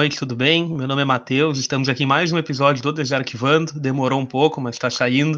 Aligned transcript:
noite, 0.00 0.16
tudo 0.16 0.34
bem? 0.34 0.66
Meu 0.66 0.88
nome 0.88 1.02
é 1.02 1.04
Matheus, 1.04 1.58
estamos 1.58 1.86
aqui 1.86 2.04
em 2.04 2.06
mais 2.06 2.32
um 2.32 2.38
episódio 2.38 2.82
do 2.82 2.90
Desarquivando, 2.90 3.78
demorou 3.78 4.18
um 4.18 4.24
pouco, 4.24 4.58
mas 4.58 4.76
está 4.76 4.88
saindo. 4.88 5.36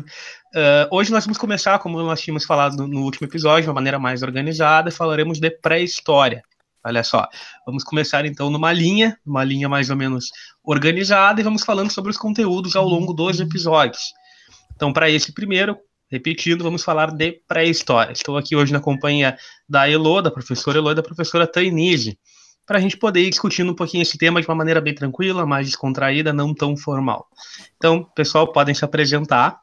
Uh, 0.54 0.86
hoje 0.88 1.10
nós 1.10 1.24
vamos 1.24 1.36
começar, 1.36 1.80
como 1.80 2.00
nós 2.00 2.20
tínhamos 2.20 2.44
falado 2.44 2.86
no, 2.86 3.02
último 3.02 3.26
episódio, 3.26 3.64
de 3.64 3.68
uma 3.70 3.74
maneira 3.74 3.98
mais 3.98 4.22
organizada, 4.22 4.92
falaremos 4.92 5.40
de 5.40 5.50
pré-história. 5.50 6.44
Olha 6.86 7.02
só, 7.02 7.26
vamos 7.66 7.82
começar 7.82 8.24
então 8.24 8.50
numa 8.50 8.72
linha, 8.72 9.18
uma 9.26 9.42
linha 9.42 9.68
mais 9.68 9.90
ou 9.90 9.96
menos 9.96 10.26
organizada, 10.62 11.40
e 11.40 11.44
vamos 11.44 11.64
falando 11.64 11.90
sobre 11.90 12.12
os 12.12 12.16
conteúdos 12.16 12.76
ao 12.76 12.86
longo 12.86 13.12
dos 13.12 13.40
episódios. 13.40 14.12
Então, 14.76 14.92
para 14.92 15.10
esse 15.10 15.32
primeiro, 15.32 15.76
repetindo, 16.08 16.62
vamos 16.62 16.84
falar 16.84 17.10
de 17.10 17.32
pré-história. 17.48 18.12
Estou 18.12 18.36
aqui 18.36 18.54
hoje 18.54 18.72
na 18.72 18.78
companhia 18.78 19.36
da 19.68 19.90
Elo, 19.90 20.22
da 20.22 20.30
professora 20.30 20.78
Elo 20.78 20.92
e 20.92 20.94
da 20.94 21.02
professora 21.02 21.48
Tainise 21.48 22.16
para 22.66 22.78
a 22.78 22.80
gente 22.80 22.96
poder 22.96 23.20
ir 23.20 23.30
discutindo 23.30 23.72
um 23.72 23.74
pouquinho 23.74 24.02
esse 24.02 24.16
tema 24.16 24.40
de 24.40 24.48
uma 24.48 24.54
maneira 24.54 24.80
bem 24.80 24.94
tranquila, 24.94 25.46
mais 25.46 25.66
descontraída, 25.66 26.32
não 26.32 26.54
tão 26.54 26.76
formal. 26.76 27.26
Então, 27.76 28.04
pessoal, 28.14 28.52
podem 28.52 28.74
se 28.74 28.84
apresentar. 28.84 29.60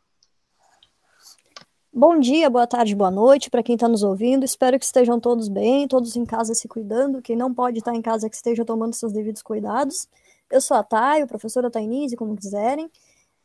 Bom 1.92 2.20
dia, 2.20 2.50
boa 2.50 2.68
tarde, 2.68 2.96
boa 2.96 3.10
noite 3.10 3.50
para 3.50 3.64
quem 3.64 3.76
está 3.76 3.88
nos 3.88 4.04
ouvindo. 4.04 4.46
Espero 4.46 4.78
que 4.78 4.86
estejam 4.86 5.20
todos 5.20 5.48
bem, 5.48 5.88
todos 5.88 6.16
em 6.16 6.26
casa 6.26 6.54
se 6.54 6.68
cuidando. 6.68 7.22
Quem 7.22 7.36
não 7.36 7.54
pode 7.54 7.80
estar 7.80 7.96
em 7.96 8.02
casa, 8.02 8.30
que 8.30 8.36
esteja 8.36 8.64
tomando 8.64 8.94
seus 8.94 9.12
devidos 9.12 9.42
cuidados. 9.42 10.08
Eu 10.52 10.62
sou 10.62 10.78
a 10.78 10.84
Thay, 10.84 11.26
professora 11.26 11.70
Tainise, 11.70 12.16
como 12.16 12.36
quiserem. 12.36 12.90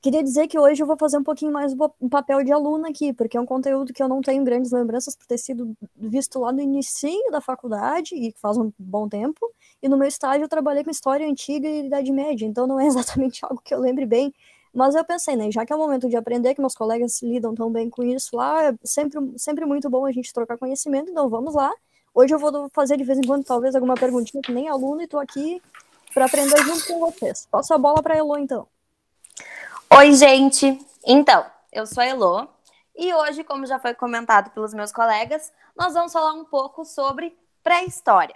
Queria 0.05 0.23
dizer 0.23 0.49
que 0.49 0.59
hoje 0.59 0.83
eu 0.83 0.87
vou 0.87 0.99
fazer 0.99 1.17
um 1.17 1.25
pouquinho 1.25 1.51
mais 1.51 1.73
um 1.99 2.11
papel 2.11 2.45
de 2.45 2.53
aluna 2.53 2.91
aqui, 2.91 3.11
porque 3.15 3.39
é 3.39 3.41
um 3.41 3.47
conteúdo 3.47 3.91
que 3.91 4.03
eu 4.03 4.07
não 4.07 4.21
tenho 4.21 4.45
grandes 4.45 4.71
lembranças 4.71 5.17
por 5.17 5.27
ter 5.27 5.39
sido 5.39 5.75
visto 5.97 6.39
lá 6.41 6.53
no 6.53 6.61
início 6.61 7.09
da 7.31 7.41
faculdade, 7.41 8.15
e 8.15 8.31
faz 8.37 8.59
um 8.59 8.71
bom 8.79 9.09
tempo, 9.09 9.51
e 9.83 9.89
no 9.89 9.97
meu 9.97 10.07
estágio 10.07 10.45
eu 10.45 10.49
trabalhei 10.49 10.85
com 10.85 10.91
história 10.91 11.27
antiga 11.27 11.67
e 11.67 11.87
idade 11.87 12.13
média, 12.13 12.45
então 12.45 12.67
não 12.67 12.79
é 12.79 12.85
exatamente 12.87 13.43
algo 13.47 13.63
que 13.65 13.73
eu 13.73 13.81
lembre 13.81 14.05
bem, 14.05 14.31
mas 14.75 14.95
eu 14.95 15.03
pensei, 15.07 15.37
né, 15.37 15.51
já 15.51 15.65
que 15.65 15.73
é 15.73 15.77
o 15.77 15.79
momento 15.79 16.07
de 16.07 16.17
aprender, 16.17 16.55
que 16.55 16.61
meus 16.61 16.75
colegas 16.75 17.23
lidam 17.23 17.55
tão 17.55 17.73
bem 17.73 17.89
com 17.89 18.03
isso 18.03 18.37
lá, 18.37 18.63
é 18.63 18.75
sempre, 18.85 19.19
sempre 19.39 19.65
muito 19.65 19.89
bom 19.89 20.05
a 20.05 20.13
gente 20.13 20.35
trocar 20.35 20.59
conhecimento, 20.59 21.11
então 21.11 21.31
vamos 21.31 21.55
lá. 21.55 21.73
Hoje 22.15 22.35
eu 22.35 22.39
vou 22.39 22.69
fazer 22.75 22.99
de 22.99 23.05
vez 23.05 23.19
em 23.19 23.23
quando, 23.23 23.43
talvez, 23.43 23.75
alguma 23.75 23.95
perguntinha 23.95 24.43
que 24.43 24.53
nem 24.53 24.69
aluno, 24.69 25.01
e 25.01 25.05
estou 25.05 25.19
aqui 25.19 25.63
para 26.13 26.27
aprender 26.27 26.63
junto 26.63 26.87
com 26.89 26.99
vocês. 27.01 27.49
Passo 27.51 27.73
a 27.73 27.79
bola 27.79 28.03
para 28.03 28.13
a 28.13 28.19
Elo, 28.19 28.37
então. 28.37 28.69
Oi, 29.91 30.13
gente! 30.15 30.79
Então, 31.07 31.45
eu 31.73 31.87
sou 31.87 32.03
a 32.03 32.07
Elo 32.07 32.49
e 32.97 33.13
hoje, 33.15 33.45
como 33.45 33.67
já 33.67 33.79
foi 33.79 33.95
comentado 33.95 34.51
pelos 34.51 34.75
meus 34.75 34.91
colegas, 34.93 35.53
nós 35.77 35.95
vamos 35.95 36.13
falar 36.13 36.33
um 36.33 36.45
pouco 36.45 36.85
sobre 36.85 37.37
pré-história. 37.63 38.35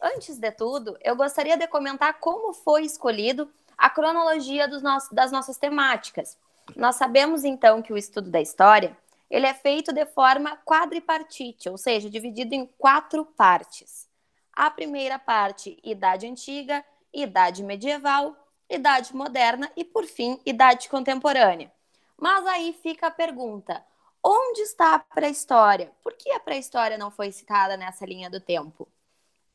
Antes 0.00 0.38
de 0.38 0.50
tudo, 0.50 0.96
eu 1.02 1.14
gostaria 1.14 1.56
de 1.56 1.66
comentar 1.66 2.14
como 2.20 2.52
foi 2.54 2.84
escolhido 2.84 3.50
a 3.76 3.90
cronologia 3.90 4.66
nosso, 4.66 5.14
das 5.14 5.30
nossas 5.30 5.58
temáticas. 5.58 6.38
Nós 6.76 6.96
sabemos 6.96 7.44
então 7.44 7.82
que 7.82 7.92
o 7.92 7.98
estudo 7.98 8.30
da 8.30 8.40
história 8.40 8.96
ele 9.30 9.46
é 9.46 9.54
feito 9.54 9.92
de 9.92 10.06
forma 10.06 10.56
quadripartite, 10.64 11.68
ou 11.68 11.76
seja, 11.76 12.08
dividido 12.08 12.54
em 12.54 12.66
quatro 12.78 13.24
partes. 13.24 14.08
A 14.52 14.70
primeira 14.70 15.18
parte, 15.18 15.78
Idade 15.82 16.26
Antiga, 16.26 16.84
Idade 17.12 17.62
Medieval, 17.62 18.36
idade 18.68 19.14
moderna 19.14 19.70
e, 19.76 19.84
por 19.84 20.04
fim, 20.04 20.40
idade 20.44 20.88
contemporânea. 20.88 21.72
Mas 22.16 22.46
aí 22.46 22.72
fica 22.82 23.08
a 23.08 23.10
pergunta: 23.10 23.84
onde 24.22 24.62
está 24.62 24.94
a 24.94 24.98
pré-história? 24.98 25.92
Por 26.02 26.14
que 26.14 26.30
a 26.30 26.40
pré-história 26.40 26.98
não 26.98 27.10
foi 27.10 27.32
citada 27.32 27.76
nessa 27.76 28.06
linha 28.06 28.30
do 28.30 28.40
tempo? 28.40 28.88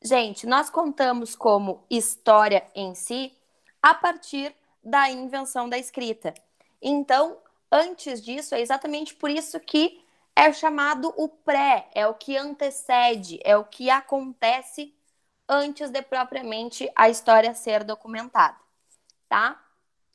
Gente, 0.02 0.46
nós 0.46 0.70
contamos 0.70 1.34
como 1.36 1.84
história 1.90 2.66
em 2.74 2.94
si 2.94 3.36
a 3.82 3.94
partir 3.94 4.54
da 4.82 5.10
invenção 5.10 5.68
da 5.68 5.76
escrita. 5.76 6.32
Então, 6.80 7.36
antes 7.70 8.22
disso, 8.22 8.54
é 8.54 8.60
exatamente 8.60 9.14
por 9.14 9.28
isso 9.28 9.60
que 9.60 10.02
é 10.34 10.50
chamado 10.52 11.12
o 11.18 11.28
pré, 11.28 11.90
é 11.94 12.06
o 12.06 12.14
que 12.14 12.34
antecede, 12.34 13.38
é 13.44 13.56
o 13.56 13.64
que 13.64 13.90
acontece 13.90 14.94
antes 15.46 15.90
de 15.90 16.00
propriamente 16.00 16.90
a 16.94 17.10
história 17.10 17.52
ser 17.52 17.84
documentada 17.84 18.56
tá? 19.30 19.64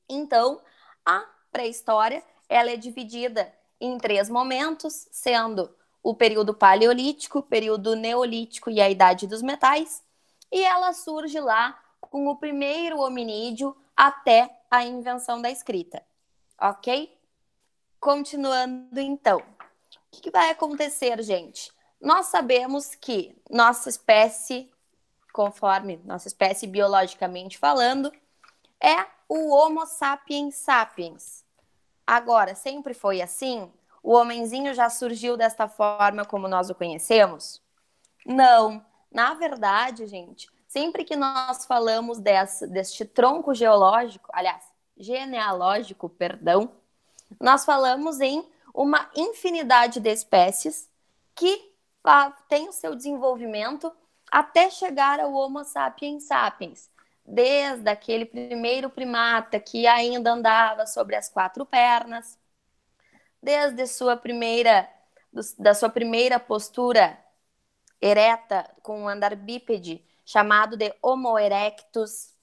Então, 0.09 0.61
a 1.05 1.25
pré-história, 1.51 2.21
ela 2.49 2.69
é 2.69 2.75
dividida 2.75 3.51
em 3.79 3.97
três 3.97 4.29
momentos, 4.29 5.07
sendo 5.09 5.73
o 6.03 6.13
período 6.13 6.53
paleolítico, 6.53 7.39
o 7.39 7.43
período 7.43 7.95
neolítico 7.95 8.69
e 8.69 8.81
a 8.81 8.89
idade 8.89 9.25
dos 9.25 9.41
metais, 9.41 10.03
e 10.51 10.63
ela 10.63 10.93
surge 10.93 11.39
lá 11.39 11.81
com 11.99 12.27
o 12.27 12.35
primeiro 12.35 12.99
hominídeo 12.99 13.75
até 13.95 14.61
a 14.69 14.83
invenção 14.83 15.41
da 15.41 15.49
escrita, 15.49 16.03
ok? 16.59 17.17
Continuando 17.99 18.99
então, 18.99 19.39
o 19.39 20.21
que 20.21 20.29
vai 20.29 20.49
acontecer, 20.49 21.23
gente? 21.23 21.71
Nós 22.01 22.27
sabemos 22.27 22.93
que 22.93 23.35
nossa 23.49 23.89
espécie, 23.89 24.69
conforme 25.33 26.01
nossa 26.03 26.27
espécie 26.27 26.67
biologicamente 26.67 27.57
falando, 27.57 28.11
é 28.81 29.05
o 29.27 29.53
Homo 29.53 29.85
sapiens 29.85 30.55
sapiens. 30.55 31.43
Agora, 32.05 32.53
sempre 32.53 32.93
foi 32.93 33.21
assim? 33.21 33.71
O 34.03 34.13
homenzinho 34.13 34.73
já 34.73 34.89
surgiu 34.89 35.35
desta 35.35 35.67
forma 35.67 36.23
como 36.25 36.47
nós 36.47 36.69
o 36.69 36.75
conhecemos? 36.75 37.61
Não. 38.25 38.85
Na 39.11 39.33
verdade, 39.33 40.05
gente, 40.05 40.49
sempre 40.67 41.03
que 41.03 41.15
nós 41.15 41.65
falamos 41.65 42.19
desse, 42.19 42.67
deste 42.67 43.05
tronco 43.05 43.53
geológico, 43.53 44.29
aliás, 44.33 44.63
genealógico, 44.97 46.07
perdão, 46.09 46.71
nós 47.39 47.65
falamos 47.65 48.19
em 48.19 48.47
uma 48.73 49.09
infinidade 49.15 49.99
de 49.99 50.11
espécies 50.11 50.89
que 51.33 51.73
têm 52.47 52.69
o 52.69 52.73
seu 52.73 52.95
desenvolvimento 52.95 53.91
até 54.31 54.69
chegar 54.69 55.19
ao 55.19 55.33
Homo 55.33 55.63
sapiens 55.63 56.25
sapiens, 56.25 56.89
desde 57.25 57.89
aquele 57.89 58.25
primeiro 58.25 58.89
primata 58.89 59.59
que 59.59 59.87
ainda 59.87 60.31
andava 60.31 60.85
sobre 60.85 61.15
as 61.15 61.27
quatro 61.29 61.65
pernas, 61.65 62.37
desde 63.41 63.87
sua 63.87 64.15
primeira 64.15 64.89
da 65.59 65.73
sua 65.73 65.89
primeira 65.89 66.39
postura 66.39 67.17
ereta 68.01 68.69
com 68.81 69.01
um 69.01 69.09
andar 69.09 69.35
bípede 69.35 70.01
chamado 70.23 70.77
de 70.77 70.93
Homo 71.01 71.37
erectus, 71.37 72.33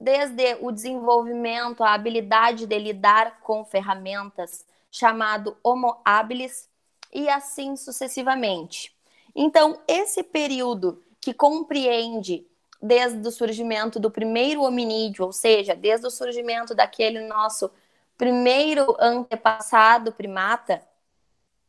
desde 0.00 0.56
o 0.60 0.70
desenvolvimento, 0.70 1.82
a 1.82 1.92
habilidade 1.92 2.66
de 2.66 2.78
lidar 2.78 3.40
com 3.40 3.64
ferramentas, 3.64 4.64
chamado 4.90 5.56
Homo 5.62 6.00
habilis, 6.04 6.68
e 7.12 7.28
assim 7.28 7.76
sucessivamente. 7.76 8.94
Então, 9.34 9.80
esse 9.88 10.22
período 10.22 11.02
que 11.20 11.32
compreende 11.32 12.46
desde 12.80 13.26
o 13.26 13.30
surgimento 13.30 13.98
do 13.98 14.10
primeiro 14.10 14.62
hominídeo, 14.62 15.24
ou 15.24 15.32
seja, 15.32 15.74
desde 15.74 16.06
o 16.06 16.10
surgimento 16.10 16.74
daquele 16.74 17.20
nosso 17.26 17.70
primeiro 18.16 18.96
antepassado 18.98 20.12
primata, 20.12 20.82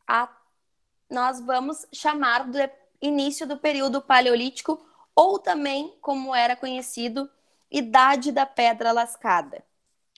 a, 0.08 0.30
nós 1.10 1.40
vamos 1.42 1.86
chamar 1.92 2.50
de 2.50 2.70
início 3.02 3.48
do 3.48 3.58
período 3.58 4.02
paleolítico, 4.02 4.86
ou 5.16 5.40
também, 5.40 5.96
como 6.02 6.34
era 6.34 6.56
conhecido, 6.56 7.30
idade 7.72 8.32
da 8.32 8.46
pedra 8.46 8.92
lascada. 8.92 9.64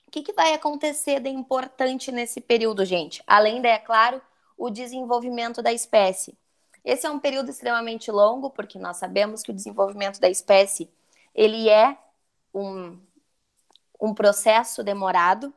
O 0.08 0.12
que, 0.12 0.24
que 0.24 0.34
vai 0.34 0.54
acontecer 0.54 1.20
de 1.20 1.30
importante 1.30 2.12
nesse 2.12 2.42
período, 2.42 2.84
gente? 2.84 3.24
Além 3.28 3.62
de, 3.62 3.68
é 3.68 3.78
claro, 3.78 4.22
o 4.58 4.70
desenvolvimento 4.70 5.62
da 5.62 5.72
espécie. 5.72 6.38
Esse 6.90 7.06
é 7.06 7.12
um 7.12 7.20
período 7.20 7.52
extremamente 7.52 8.10
longo, 8.10 8.50
porque 8.50 8.80
nós 8.80 8.98
sabemos 8.98 9.44
que 9.44 9.52
o 9.52 9.54
desenvolvimento 9.54 10.20
da 10.20 10.28
espécie 10.28 10.90
ele 11.36 11.70
é 11.70 11.96
um, 12.52 12.98
um 14.02 14.12
processo 14.12 14.84
demorado, 14.84 15.54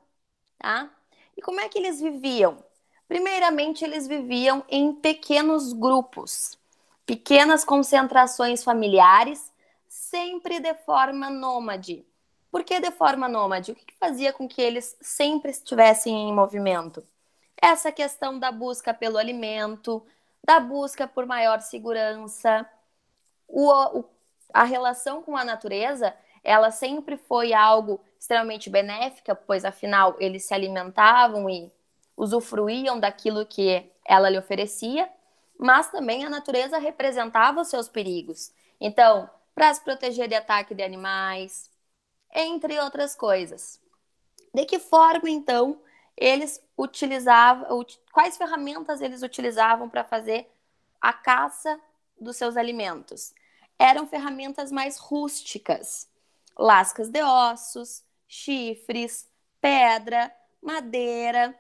tá? 0.59 0.91
E 1.35 1.41
como 1.41 1.59
é 1.59 1.71
que 1.71 1.79
eles 1.79 2.03
viviam? 2.03 2.63
Primeiramente, 3.09 3.83
eles 3.83 4.07
viviam 4.07 4.63
em 4.69 4.93
pequenos 4.93 5.73
grupos, 5.73 6.59
pequenas 7.07 7.65
concentrações 7.65 8.63
familiares, 8.63 9.51
sempre 9.89 10.61
de 10.61 10.75
forma 10.75 11.31
nômade. 11.31 12.05
Por 12.51 12.63
que 12.63 12.79
de 12.79 12.91
forma 12.91 13.27
nômade? 13.27 13.73
O 13.73 13.75
que 13.75 13.95
fazia 13.99 14.35
com 14.35 14.47
que 14.47 14.61
eles 14.61 14.95
sempre 15.01 15.51
estivessem 15.51 16.29
em 16.29 16.35
movimento? 16.35 17.03
Essa 17.57 17.91
questão 17.91 18.39
da 18.39 18.53
busca 18.53 18.93
pelo 18.93 19.17
alimento, 19.17 20.05
da 20.45 20.59
busca 20.61 21.07
por 21.07 21.27
maior 21.27 21.61
segurança, 21.61 22.69
o, 23.49 23.71
o, 23.99 24.05
a 24.53 24.65
relação 24.65 25.23
com 25.23 25.37
a 25.37 25.45
natureza, 25.45 26.15
ela 26.43 26.71
sempre 26.71 27.17
foi 27.17 27.53
algo 27.53 28.01
extremamente 28.19 28.69
benéfica, 28.69 29.35
pois 29.35 29.65
afinal 29.65 30.17
eles 30.19 30.45
se 30.45 30.55
alimentavam 30.55 31.49
e 31.49 31.71
usufruíam 32.17 32.99
daquilo 32.99 33.47
que 33.47 33.91
ela 34.05 34.29
lhe 34.29 34.39
oferecia, 34.39 35.09
mas 35.59 35.91
também 35.91 36.25
a 36.25 36.31
natureza 36.31 36.79
representava 36.79 37.61
os 37.61 37.69
seus 37.69 37.89
perigos. 37.89 38.53
Então, 38.81 39.31
para 39.55 39.73
se 39.73 39.83
proteger 39.83 40.29
de 40.29 40.35
ataque 40.35 40.75
de 40.75 40.83
animais, 40.83 41.71
entre 42.35 42.79
outras 42.81 43.15
coisas. 43.15 43.81
De 44.53 44.65
que 44.65 44.79
forma, 44.79 45.31
então, 45.31 45.81
eles 46.17 46.63
utilizavam, 46.77 47.85
quais 48.13 48.37
ferramentas 48.37 49.01
eles 49.01 49.23
utilizavam 49.23 49.89
para 49.89 50.05
fazer 50.05 50.51
a 51.01 51.13
caça 51.13 51.81
dos 52.21 52.37
seus 52.37 52.57
alimentos? 52.57 53.35
Eram 53.79 54.07
ferramentas 54.07 54.71
mais 54.71 54.99
rústicas, 54.99 56.09
lascas 56.57 57.09
de 57.09 57.23
ossos, 57.23 58.05
chifres, 58.29 59.29
pedra, 59.61 60.33
madeira, 60.61 61.59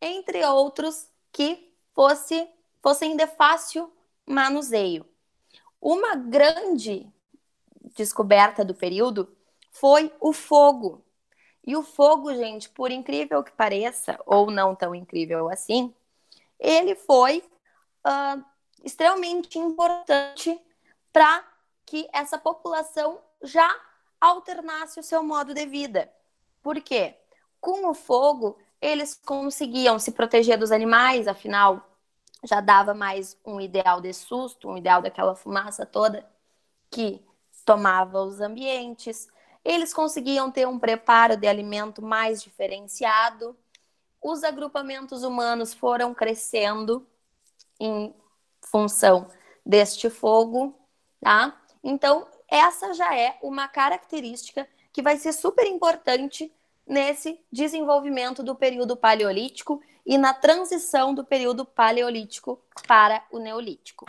entre 0.00 0.44
outros 0.44 1.08
que 1.32 1.72
fosse, 1.94 2.48
fossem 2.80 3.16
de 3.16 3.26
fácil 3.26 3.92
manuseio. 4.24 5.04
Uma 5.80 6.14
grande 6.14 7.06
descoberta 7.94 8.64
do 8.64 8.74
período 8.74 9.36
foi 9.70 10.12
o 10.20 10.32
fogo. 10.32 11.04
E 11.68 11.76
o 11.76 11.82
fogo, 11.82 12.34
gente, 12.34 12.66
por 12.70 12.90
incrível 12.90 13.44
que 13.44 13.52
pareça, 13.52 14.18
ou 14.24 14.50
não 14.50 14.74
tão 14.74 14.94
incrível 14.94 15.50
assim, 15.50 15.94
ele 16.58 16.94
foi 16.94 17.44
uh, 18.06 18.42
extremamente 18.82 19.58
importante 19.58 20.58
para 21.12 21.46
que 21.84 22.08
essa 22.10 22.38
população 22.38 23.20
já 23.42 23.68
alternasse 24.18 24.98
o 24.98 25.02
seu 25.02 25.22
modo 25.22 25.52
de 25.52 25.66
vida. 25.66 26.10
Por 26.62 26.80
quê? 26.80 27.18
Com 27.60 27.86
o 27.86 27.92
fogo, 27.92 28.56
eles 28.80 29.20
conseguiam 29.26 29.98
se 29.98 30.12
proteger 30.12 30.56
dos 30.56 30.72
animais, 30.72 31.28
afinal, 31.28 31.86
já 32.44 32.62
dava 32.62 32.94
mais 32.94 33.38
um 33.44 33.60
ideal 33.60 34.00
de 34.00 34.14
susto, 34.14 34.70
um 34.70 34.78
ideal 34.78 35.02
daquela 35.02 35.34
fumaça 35.34 35.84
toda 35.84 36.26
que 36.90 37.22
tomava 37.66 38.22
os 38.22 38.40
ambientes. 38.40 39.28
Eles 39.68 39.92
conseguiam 39.92 40.50
ter 40.50 40.66
um 40.66 40.78
preparo 40.78 41.36
de 41.36 41.46
alimento 41.46 42.00
mais 42.00 42.42
diferenciado. 42.42 43.54
Os 44.18 44.42
agrupamentos 44.42 45.22
humanos 45.22 45.74
foram 45.74 46.14
crescendo 46.14 47.06
em 47.78 48.14
função 48.62 49.30
deste 49.66 50.08
fogo, 50.08 50.74
tá? 51.20 51.54
Então, 51.84 52.26
essa 52.50 52.94
já 52.94 53.14
é 53.14 53.38
uma 53.42 53.68
característica 53.68 54.66
que 54.90 55.02
vai 55.02 55.18
ser 55.18 55.34
super 55.34 55.66
importante 55.66 56.50
nesse 56.86 57.38
desenvolvimento 57.52 58.42
do 58.42 58.54
período 58.54 58.96
paleolítico 58.96 59.82
e 60.06 60.16
na 60.16 60.32
transição 60.32 61.12
do 61.12 61.22
período 61.22 61.66
paleolítico 61.66 62.58
para 62.86 63.22
o 63.30 63.38
neolítico. 63.38 64.06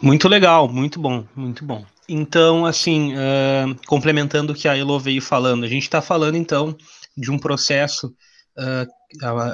Muito 0.00 0.28
legal, 0.28 0.68
muito 0.68 1.00
bom, 1.00 1.26
muito 1.34 1.64
bom. 1.64 1.84
Então, 2.08 2.64
assim, 2.64 3.12
uh, 3.12 3.76
complementando 3.86 4.52
o 4.52 4.56
que 4.56 4.66
a 4.66 4.76
Elo 4.76 4.98
veio 4.98 5.20
falando, 5.20 5.64
a 5.64 5.68
gente 5.68 5.82
está 5.82 6.00
falando 6.00 6.36
então 6.36 6.74
de 7.14 7.30
um 7.30 7.38
processo. 7.38 8.08
Uh, 8.56 8.86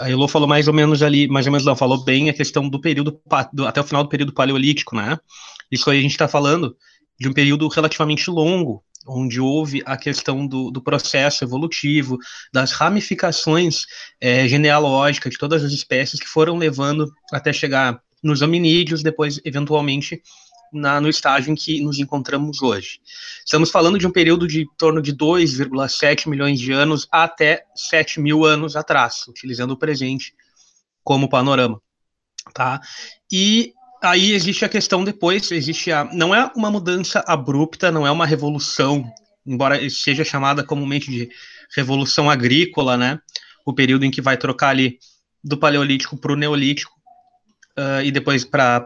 a 0.00 0.08
Elo 0.08 0.28
falou 0.28 0.46
mais 0.46 0.68
ou 0.68 0.74
menos 0.74 1.02
ali, 1.02 1.26
mais 1.26 1.46
ou 1.46 1.52
menos 1.52 1.66
não, 1.66 1.74
falou 1.74 2.04
bem 2.04 2.30
a 2.30 2.34
questão 2.34 2.68
do 2.68 2.80
período 2.80 3.20
do, 3.52 3.66
até 3.66 3.80
o 3.80 3.84
final 3.84 4.04
do 4.04 4.08
período 4.08 4.32
paleolítico, 4.32 4.94
né? 4.94 5.18
Isso 5.70 5.90
aí 5.90 5.98
a 5.98 6.02
gente 6.02 6.12
está 6.12 6.28
falando 6.28 6.76
de 7.18 7.28
um 7.28 7.32
período 7.32 7.66
relativamente 7.66 8.30
longo, 8.30 8.84
onde 9.06 9.40
houve 9.40 9.82
a 9.84 9.96
questão 9.96 10.46
do, 10.46 10.70
do 10.70 10.80
processo 10.80 11.44
evolutivo, 11.44 12.18
das 12.52 12.70
ramificações 12.70 13.84
é, 14.20 14.46
genealógicas 14.46 15.32
de 15.32 15.38
todas 15.38 15.64
as 15.64 15.72
espécies 15.72 16.20
que 16.20 16.28
foram 16.28 16.56
levando 16.56 17.12
até 17.32 17.52
chegar 17.52 18.00
nos 18.22 18.42
hominídeos, 18.42 19.02
depois, 19.02 19.40
eventualmente, 19.44 20.22
na, 20.74 21.00
no 21.00 21.08
estágio 21.08 21.50
em 21.50 21.54
que 21.54 21.80
nos 21.80 21.98
encontramos 21.98 22.62
hoje. 22.62 23.00
Estamos 23.44 23.70
falando 23.70 23.98
de 23.98 24.06
um 24.06 24.10
período 24.10 24.46
de 24.46 24.66
torno 24.76 25.00
de 25.00 25.14
2,7 25.14 26.28
milhões 26.28 26.58
de 26.58 26.72
anos 26.72 27.06
até 27.10 27.64
7 27.74 28.20
mil 28.20 28.44
anos 28.44 28.76
atrás, 28.76 29.26
utilizando 29.28 29.72
o 29.72 29.78
presente 29.78 30.34
como 31.02 31.28
panorama. 31.28 31.80
Tá? 32.52 32.80
E 33.30 33.72
aí 34.02 34.32
existe 34.32 34.64
a 34.64 34.68
questão 34.68 35.04
depois, 35.04 35.50
existe 35.50 35.92
a. 35.92 36.04
Não 36.04 36.34
é 36.34 36.50
uma 36.54 36.70
mudança 36.70 37.24
abrupta, 37.26 37.90
não 37.90 38.06
é 38.06 38.10
uma 38.10 38.26
revolução, 38.26 39.04
embora 39.46 39.88
seja 39.88 40.24
chamada 40.24 40.64
comumente 40.64 41.10
de 41.10 41.28
revolução 41.74 42.28
agrícola, 42.28 42.96
né? 42.96 43.18
O 43.64 43.72
período 43.72 44.04
em 44.04 44.10
que 44.10 44.20
vai 44.20 44.36
trocar 44.36 44.70
ali 44.70 44.98
do 45.42 45.56
paleolítico 45.56 46.16
para 46.16 46.32
o 46.32 46.36
neolítico, 46.36 46.92
uh, 47.78 48.02
e 48.02 48.10
depois 48.10 48.44
para 48.44 48.82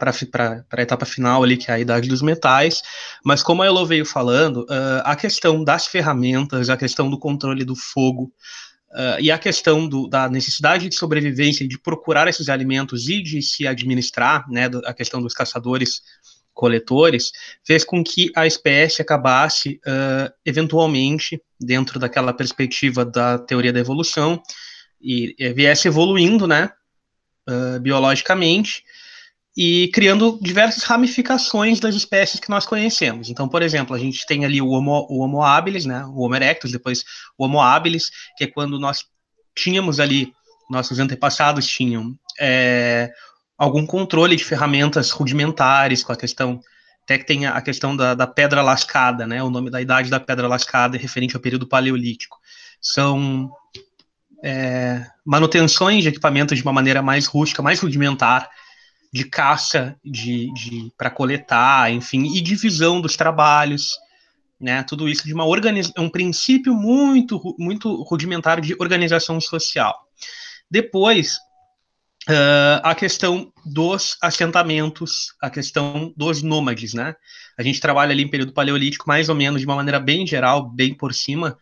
a 0.70 0.82
etapa 0.82 1.06
final 1.06 1.42
ali, 1.42 1.56
que 1.56 1.70
é 1.70 1.74
a 1.74 1.80
idade 1.80 2.08
dos 2.08 2.22
metais. 2.22 2.82
Mas 3.24 3.42
como 3.42 3.62
a 3.62 3.66
Elo 3.66 3.86
veio 3.86 4.04
falando, 4.04 4.62
uh, 4.62 5.02
a 5.04 5.14
questão 5.14 5.62
das 5.62 5.86
ferramentas, 5.86 6.68
a 6.70 6.76
questão 6.76 7.10
do 7.10 7.18
controle 7.18 7.64
do 7.64 7.76
fogo, 7.76 8.32
Uh, 8.90 9.20
e 9.20 9.30
a 9.30 9.36
questão 9.38 9.86
do, 9.86 10.08
da 10.08 10.30
necessidade 10.30 10.88
de 10.88 10.94
sobrevivência 10.94 11.62
e 11.62 11.68
de 11.68 11.78
procurar 11.78 12.26
esses 12.26 12.48
alimentos 12.48 13.06
e 13.06 13.22
de 13.22 13.42
se 13.42 13.66
administrar, 13.66 14.48
né, 14.48 14.62
a 14.86 14.94
questão 14.94 15.20
dos 15.20 15.34
caçadores 15.34 16.00
coletores, 16.54 17.30
fez 17.62 17.84
com 17.84 18.02
que 18.02 18.32
a 18.34 18.46
espécie 18.46 19.02
acabasse, 19.02 19.78
eventualmente, 20.42 21.38
dentro 21.60 21.98
daquela 21.98 22.32
perspectiva 22.32 23.04
da 23.04 23.38
teoria 23.38 23.74
da 23.74 23.80
evolução, 23.80 24.42
e, 24.98 25.34
e 25.38 25.52
viesse 25.52 25.86
evoluindo, 25.86 26.46
né, 26.46 26.70
uh, 27.48 27.80
biologicamente 27.80 28.84
e 29.56 29.88
criando 29.92 30.38
diversas 30.40 30.84
ramificações 30.84 31.80
das 31.80 31.94
espécies 31.96 32.38
que 32.38 32.48
nós 32.48 32.64
conhecemos. 32.64 33.28
Então, 33.28 33.48
por 33.48 33.60
exemplo, 33.60 33.96
a 33.96 33.98
gente 33.98 34.24
tem 34.24 34.44
ali 34.44 34.62
o 34.62 34.68
Homo, 34.68 35.06
o 35.10 35.20
homo 35.20 35.42
habilis, 35.42 35.84
né, 35.84 36.04
o 36.06 36.20
Homo 36.20 36.36
erectus, 36.36 36.70
depois 36.70 37.04
o 37.36 37.44
Homo 37.44 37.60
habilis, 37.60 38.10
que 38.36 38.44
é 38.44 38.46
quando 38.46 38.78
nós 38.78 39.04
tínhamos 39.56 39.98
ali, 39.98 40.32
nossos 40.70 41.00
antepassados 41.00 41.66
tinham 41.66 42.14
é, 42.38 43.10
algum 43.58 43.84
controle 43.84 44.36
de 44.36 44.44
ferramentas 44.44 45.10
rudimentares 45.10 46.04
com 46.04 46.12
a 46.12 46.16
questão 46.16 46.60
até 47.02 47.16
que 47.16 47.24
tem 47.24 47.46
a 47.46 47.60
questão 47.62 47.96
da, 47.96 48.12
da, 48.12 48.26
pedra 48.26 48.60
lascada, 48.60 49.26
né? 49.26 49.42
O 49.42 49.48
nome 49.48 49.70
da 49.70 49.80
idade 49.80 50.10
da 50.10 50.20
pedra 50.20 50.46
lascada 50.46 50.94
é 50.94 51.00
referente 51.00 51.34
ao 51.34 51.40
período 51.40 51.66
paleolítico. 51.66 52.36
São 52.82 53.50
é, 54.42 55.04
manutenções 55.24 56.02
de 56.02 56.08
equipamentos 56.08 56.56
de 56.56 56.62
uma 56.62 56.72
maneira 56.72 57.02
mais 57.02 57.26
rústica, 57.26 57.62
mais 57.62 57.80
rudimentar, 57.80 58.48
de 59.12 59.24
caça 59.24 59.96
de, 60.04 60.52
de 60.52 60.92
para 60.96 61.10
coletar, 61.10 61.90
enfim, 61.90 62.36
e 62.36 62.40
divisão 62.40 63.00
dos 63.00 63.16
trabalhos, 63.16 63.96
né? 64.60 64.82
Tudo 64.82 65.08
isso 65.08 65.24
de 65.24 65.32
uma 65.32 65.46
organiz... 65.46 65.90
um 65.96 66.10
princípio 66.10 66.74
muito 66.74 67.54
muito 67.58 68.02
rudimentar 68.02 68.60
de 68.60 68.74
organização 68.78 69.40
social. 69.40 69.96
Depois 70.70 71.38
uh, 72.28 72.80
a 72.82 72.94
questão 72.94 73.50
dos 73.64 74.18
assentamentos, 74.20 75.34
a 75.40 75.48
questão 75.48 76.12
dos 76.16 76.42
nômades, 76.42 76.92
né? 76.92 77.14
A 77.56 77.62
gente 77.62 77.80
trabalha 77.80 78.12
ali 78.12 78.22
em 78.22 78.30
período 78.30 78.52
paleolítico 78.52 79.08
mais 79.08 79.28
ou 79.28 79.34
menos 79.34 79.60
de 79.60 79.66
uma 79.66 79.76
maneira 79.76 79.98
bem 79.98 80.26
geral, 80.26 80.68
bem 80.68 80.92
por 80.92 81.14
cima, 81.14 81.56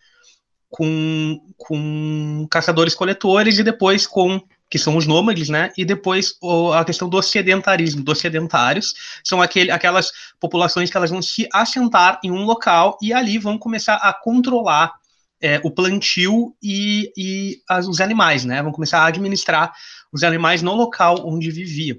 com, 0.69 1.41
com 1.57 2.47
caçadores-coletores 2.51 3.59
e 3.59 3.63
depois 3.63 4.07
com 4.07 4.41
que 4.69 4.79
são 4.79 4.97
os 4.97 5.07
nômades, 5.07 5.49
né? 5.49 5.73
E 5.77 5.85
depois 5.85 6.35
o, 6.41 6.73
a 6.73 6.85
questão 6.85 7.09
do 7.09 7.23
sedentarismo, 7.23 8.03
dos 8.03 8.19
sedentários, 8.19 8.95
são 9.23 9.41
aquele, 9.41 9.71
aquelas 9.71 10.11
populações 10.41 10.91
que 10.91 10.97
elas 10.97 11.11
vão 11.11 11.23
se 11.23 11.49
assentar 11.53 12.19
em 12.25 12.31
um 12.31 12.45
local 12.45 12.99
e 13.01 13.13
ali 13.13 13.39
vão 13.39 13.57
começar 13.59 13.95
a 13.95 14.13
controlar 14.13 14.93
é, 15.41 15.61
o 15.63 15.71
plantio 15.71 16.55
e, 16.63 17.13
e 17.17 17.61
as, 17.69 17.87
os 17.87 18.01
animais, 18.01 18.45
né? 18.45 18.63
Vão 18.63 18.73
começar 18.73 19.01
a 19.01 19.07
administrar 19.07 19.73
os 20.13 20.25
animais 20.25 20.63
no 20.63 20.75
local 20.75 21.27
onde 21.27 21.51
viviam. 21.51 21.99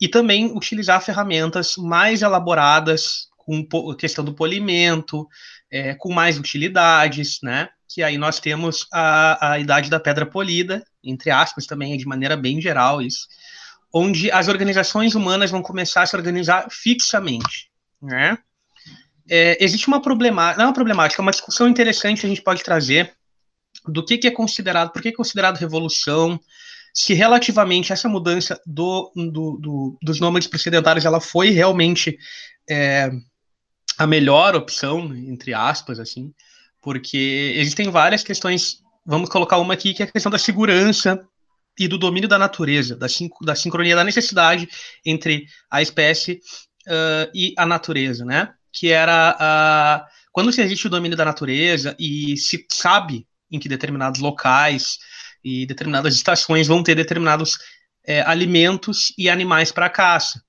E 0.00 0.08
também 0.08 0.46
utilizar 0.56 1.02
ferramentas 1.02 1.74
mais 1.76 2.22
elaboradas, 2.22 3.28
com 3.36 3.66
questão 3.96 4.24
do 4.24 4.34
polimento, 4.34 5.26
é, 5.70 5.94
com 5.94 6.12
mais 6.12 6.38
utilidades, 6.38 7.38
né? 7.42 7.68
Que 7.92 8.04
aí 8.04 8.16
nós 8.16 8.38
temos 8.38 8.86
a, 8.92 9.52
a 9.52 9.58
idade 9.58 9.90
da 9.90 9.98
pedra 9.98 10.24
polida, 10.24 10.84
entre 11.02 11.28
aspas, 11.28 11.66
também 11.66 11.96
de 11.96 12.06
maneira 12.06 12.36
bem 12.36 12.60
geral 12.60 13.02
isso, 13.02 13.26
onde 13.92 14.30
as 14.30 14.46
organizações 14.46 15.16
humanas 15.16 15.50
vão 15.50 15.60
começar 15.60 16.02
a 16.02 16.06
se 16.06 16.14
organizar 16.14 16.68
fixamente, 16.70 17.68
né? 18.00 18.38
É, 19.28 19.62
existe 19.62 19.88
uma 19.88 20.00
problemática, 20.00 20.58
não 20.58 20.64
é 20.64 20.68
uma 20.68 20.74
problemática, 20.74 21.20
é 21.20 21.24
uma 21.24 21.32
discussão 21.32 21.68
interessante 21.68 22.20
que 22.20 22.26
a 22.26 22.28
gente 22.28 22.42
pode 22.42 22.62
trazer 22.62 23.12
do 23.86 24.04
que, 24.04 24.18
que 24.18 24.28
é 24.28 24.30
considerado, 24.30 24.92
por 24.92 25.02
que 25.02 25.08
é 25.08 25.12
considerado 25.12 25.56
revolução, 25.56 26.38
se 26.94 27.12
relativamente 27.12 27.92
essa 27.92 28.08
mudança 28.08 28.60
do, 28.64 29.12
do, 29.14 29.58
do 29.58 29.98
dos 30.02 30.20
nômades 30.20 30.48
precedentários 30.48 31.04
ela 31.04 31.20
foi 31.20 31.50
realmente 31.50 32.16
é, 32.68 33.10
a 33.98 34.06
melhor 34.06 34.54
opção, 34.54 35.14
entre 35.14 35.54
aspas, 35.54 36.00
assim, 36.00 36.32
porque 36.80 37.54
existem 37.56 37.90
várias 37.90 38.22
questões. 38.22 38.78
Vamos 39.04 39.28
colocar 39.28 39.58
uma 39.58 39.74
aqui, 39.74 39.94
que 39.94 40.02
é 40.02 40.06
a 40.06 40.10
questão 40.10 40.30
da 40.30 40.38
segurança 40.38 41.20
e 41.78 41.88
do 41.88 41.98
domínio 41.98 42.28
da 42.28 42.38
natureza, 42.38 42.96
da, 42.96 43.06
da 43.42 43.54
sincronia, 43.54 43.96
da 43.96 44.04
necessidade 44.04 44.68
entre 45.04 45.46
a 45.70 45.80
espécie 45.80 46.40
uh, 46.86 47.30
e 47.34 47.54
a 47.56 47.64
natureza, 47.64 48.24
né? 48.24 48.52
Que 48.72 48.90
era 48.90 49.36
uh, 49.36 50.10
quando 50.32 50.52
se 50.52 50.60
existe 50.60 50.86
o 50.86 50.90
domínio 50.90 51.16
da 51.16 51.24
natureza 51.24 51.96
e 51.98 52.36
se 52.36 52.66
sabe 52.70 53.26
em 53.50 53.58
que 53.58 53.68
determinados 53.68 54.20
locais 54.20 54.98
e 55.42 55.66
determinadas 55.66 56.14
estações 56.14 56.68
vão 56.68 56.82
ter 56.82 56.94
determinados 56.94 57.58
é, 58.06 58.22
alimentos 58.22 59.12
e 59.18 59.28
animais 59.28 59.72
para 59.72 59.90
caça. 59.90 60.42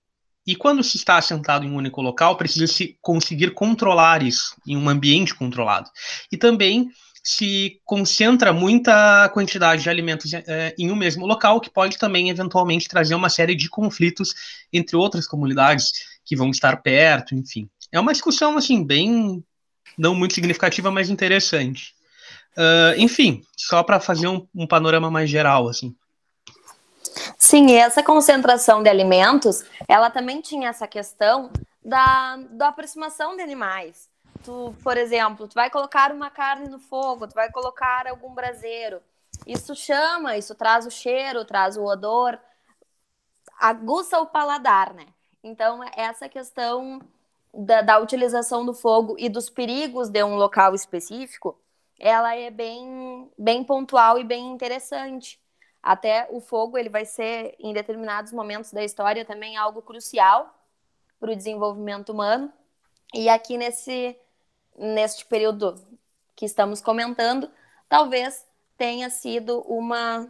E 0.45 0.55
quando 0.55 0.83
se 0.83 0.97
está 0.97 1.17
assentado 1.17 1.65
em 1.65 1.69
um 1.69 1.75
único 1.75 2.01
local, 2.01 2.35
precisa-se 2.35 2.97
conseguir 3.01 3.53
controlar 3.53 4.23
isso, 4.23 4.55
em 4.67 4.75
um 4.75 4.89
ambiente 4.89 5.35
controlado. 5.35 5.89
E 6.31 6.37
também 6.37 6.89
se 7.23 7.79
concentra 7.85 8.51
muita 8.51 9.29
quantidade 9.29 9.83
de 9.83 9.89
alimentos 9.89 10.33
é, 10.33 10.73
em 10.77 10.91
um 10.91 10.95
mesmo 10.95 11.25
local, 11.25 11.61
que 11.61 11.69
pode 11.69 11.97
também, 11.97 12.29
eventualmente, 12.29 12.89
trazer 12.89 13.13
uma 13.13 13.29
série 13.29 13.53
de 13.53 13.69
conflitos 13.69 14.33
entre 14.73 14.95
outras 14.95 15.27
comunidades 15.27 15.91
que 16.25 16.35
vão 16.35 16.49
estar 16.49 16.81
perto, 16.81 17.35
enfim. 17.35 17.69
É 17.91 17.99
uma 17.99 18.13
discussão, 18.13 18.57
assim, 18.57 18.83
bem. 18.83 19.43
não 19.97 20.15
muito 20.15 20.33
significativa, 20.33 20.89
mas 20.89 21.09
interessante. 21.09 21.93
Uh, 22.57 22.97
enfim, 22.97 23.43
só 23.55 23.83
para 23.83 23.99
fazer 23.99 24.27
um, 24.27 24.47
um 24.53 24.65
panorama 24.67 25.11
mais 25.11 25.29
geral, 25.29 25.69
assim. 25.69 25.95
Sim, 27.51 27.67
e 27.67 27.75
essa 27.75 28.01
concentração 28.01 28.81
de 28.81 28.89
alimentos, 28.89 29.65
ela 29.85 30.09
também 30.09 30.39
tinha 30.39 30.69
essa 30.69 30.87
questão 30.87 31.51
da, 31.83 32.37
da 32.49 32.69
aproximação 32.69 33.35
de 33.35 33.41
animais. 33.41 34.09
Tu, 34.41 34.73
por 34.81 34.95
exemplo, 34.95 35.49
tu 35.49 35.55
vai 35.55 35.69
colocar 35.69 36.13
uma 36.13 36.29
carne 36.29 36.69
no 36.69 36.79
fogo, 36.79 37.27
tu 37.27 37.35
vai 37.35 37.51
colocar 37.51 38.07
algum 38.07 38.33
braseiro. 38.33 39.01
Isso 39.45 39.75
chama, 39.75 40.37
isso 40.37 40.55
traz 40.55 40.85
o 40.85 40.89
cheiro, 40.89 41.43
traz 41.43 41.75
o 41.75 41.83
odor, 41.83 42.39
aguça 43.59 44.17
o 44.21 44.27
paladar, 44.27 44.93
né? 44.93 45.07
Então, 45.43 45.81
essa 45.97 46.29
questão 46.29 47.01
da, 47.53 47.81
da 47.81 47.99
utilização 47.99 48.65
do 48.65 48.73
fogo 48.73 49.17
e 49.19 49.27
dos 49.27 49.49
perigos 49.49 50.07
de 50.07 50.23
um 50.23 50.35
local 50.35 50.73
específico, 50.73 51.59
ela 51.99 52.33
é 52.33 52.49
bem, 52.49 53.29
bem 53.37 53.61
pontual 53.61 54.17
e 54.17 54.23
bem 54.23 54.53
interessante. 54.53 55.40
Até 55.81 56.27
o 56.29 56.39
fogo, 56.39 56.77
ele 56.77 56.89
vai 56.89 57.05
ser, 57.05 57.55
em 57.59 57.73
determinados 57.73 58.31
momentos 58.31 58.71
da 58.71 58.83
história, 58.83 59.25
também 59.25 59.57
algo 59.57 59.81
crucial 59.81 60.55
para 61.19 61.31
o 61.31 61.35
desenvolvimento 61.35 62.11
humano. 62.11 62.51
E 63.13 63.27
aqui 63.27 63.57
nesse, 63.57 64.15
neste 64.77 65.25
período 65.25 65.75
que 66.35 66.45
estamos 66.45 66.81
comentando, 66.81 67.49
talvez 67.89 68.45
tenha 68.77 69.09
sido 69.09 69.61
uma. 69.61 70.27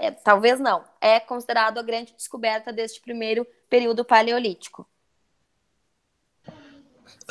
É, 0.00 0.10
talvez 0.10 0.58
não, 0.58 0.84
é 1.00 1.20
considerado 1.20 1.78
a 1.78 1.82
grande 1.82 2.12
descoberta 2.12 2.72
deste 2.72 3.00
primeiro 3.00 3.46
período 3.68 4.04
paleolítico. 4.04 4.88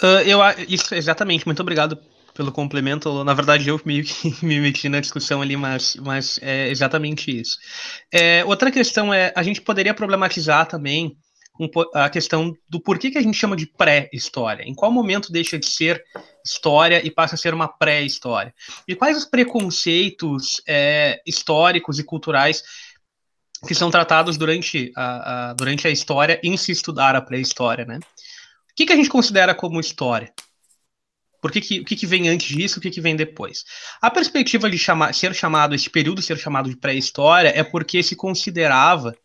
Uh, 0.02 0.22
eu, 0.26 0.40
isso, 0.68 0.96
exatamente, 0.96 1.46
muito 1.46 1.62
obrigado 1.62 1.98
pelo 2.40 2.54
complemento. 2.54 3.22
Na 3.26 3.34
verdade, 3.34 3.68
eu 3.68 3.82
meio 3.84 4.06
que 4.06 4.34
me 4.42 4.62
meti 4.62 4.88
na 4.88 5.02
discussão 5.02 5.42
ali, 5.42 5.58
mas, 5.58 5.98
mas 5.98 6.40
é 6.42 6.70
exatamente 6.70 7.38
isso. 7.38 7.58
É, 8.10 8.46
outra 8.46 8.72
questão 8.72 9.14
é, 9.14 9.34
a 9.36 9.44
gente 9.44 9.60
poderia 9.60 9.94
problematizar 9.94 10.66
também 10.66 11.18
um, 11.60 11.68
a 11.94 12.10
questão 12.10 12.56
do 12.70 12.80
porquê 12.80 13.12
que 13.12 13.18
a 13.18 13.22
gente 13.22 13.38
chama 13.38 13.58
de 13.58 13.66
pré-história. 13.66 14.64
Em 14.64 14.74
qual 14.74 14.90
momento 14.90 15.34
deixa 15.34 15.60
de 15.60 15.66
ser 15.66 16.02
história 16.46 17.06
e 17.06 17.12
passa 17.12 17.36
a 17.36 17.38
ser 17.38 17.54
uma 17.54 17.68
pré-história? 17.68 18.54
E 18.88 18.96
quais 18.96 19.18
os 19.18 19.26
preconceitos 19.26 20.62
é, 20.66 21.22
históricos 21.28 22.00
e 22.00 22.06
culturais 22.06 22.64
que 23.68 23.76
são 23.76 23.92
tratados 23.92 24.38
durante 24.38 24.94
a, 24.96 25.50
a, 25.50 25.54
durante 25.56 25.86
a 25.90 25.92
história 25.92 26.40
em 26.42 26.56
se 26.56 26.72
estudar 26.72 27.18
a 27.18 27.22
pré-história, 27.22 27.84
né? 27.84 27.98
O 27.98 28.76
que, 28.78 28.86
que 28.86 28.94
a 28.94 28.96
gente 28.96 29.10
considera 29.10 29.54
como 29.54 29.82
história? 29.82 30.32
Por 31.42 31.52
que, 31.52 31.62
que, 31.62 31.80
o 31.80 31.86
que, 31.86 31.96
que 31.96 32.06
vem 32.06 32.28
antes 32.30 32.56
disso, 32.56 32.80
o 32.80 32.82
que, 32.82 32.92
que 32.92 33.02
vem 33.02 33.16
depois? 33.16 33.64
A 34.02 34.12
perspectiva 34.12 34.70
de 34.70 34.78
chamar, 34.78 35.14
ser 35.14 35.34
chamado, 35.34 35.74
esse 35.74 35.90
período 35.90 36.22
ser 36.22 36.38
chamado 36.38 36.70
de 36.70 36.76
pré-história, 36.76 37.54
é 37.56 37.64
porque 37.64 38.04
se 38.04 38.16
considerava 38.16 39.16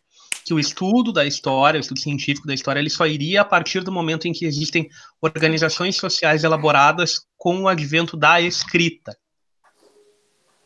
que 0.45 0.53
o 0.53 0.59
estudo 0.59 1.11
da 1.11 1.25
história, 1.25 1.79
o 1.79 1.81
estudo 1.81 1.99
científico 1.99 2.47
da 2.47 2.53
história, 2.53 2.79
ele 2.79 2.89
só 2.89 3.07
iria 3.07 3.41
a 3.41 3.45
partir 3.45 3.83
do 3.83 3.91
momento 3.91 4.27
em 4.27 4.31
que 4.31 4.45
existem 4.45 4.87
organizações 5.19 5.95
sociais 5.95 6.43
elaboradas 6.43 7.25
com 7.35 7.61
o 7.61 7.67
advento 7.67 8.15
da 8.15 8.39
escrita. 8.39 9.17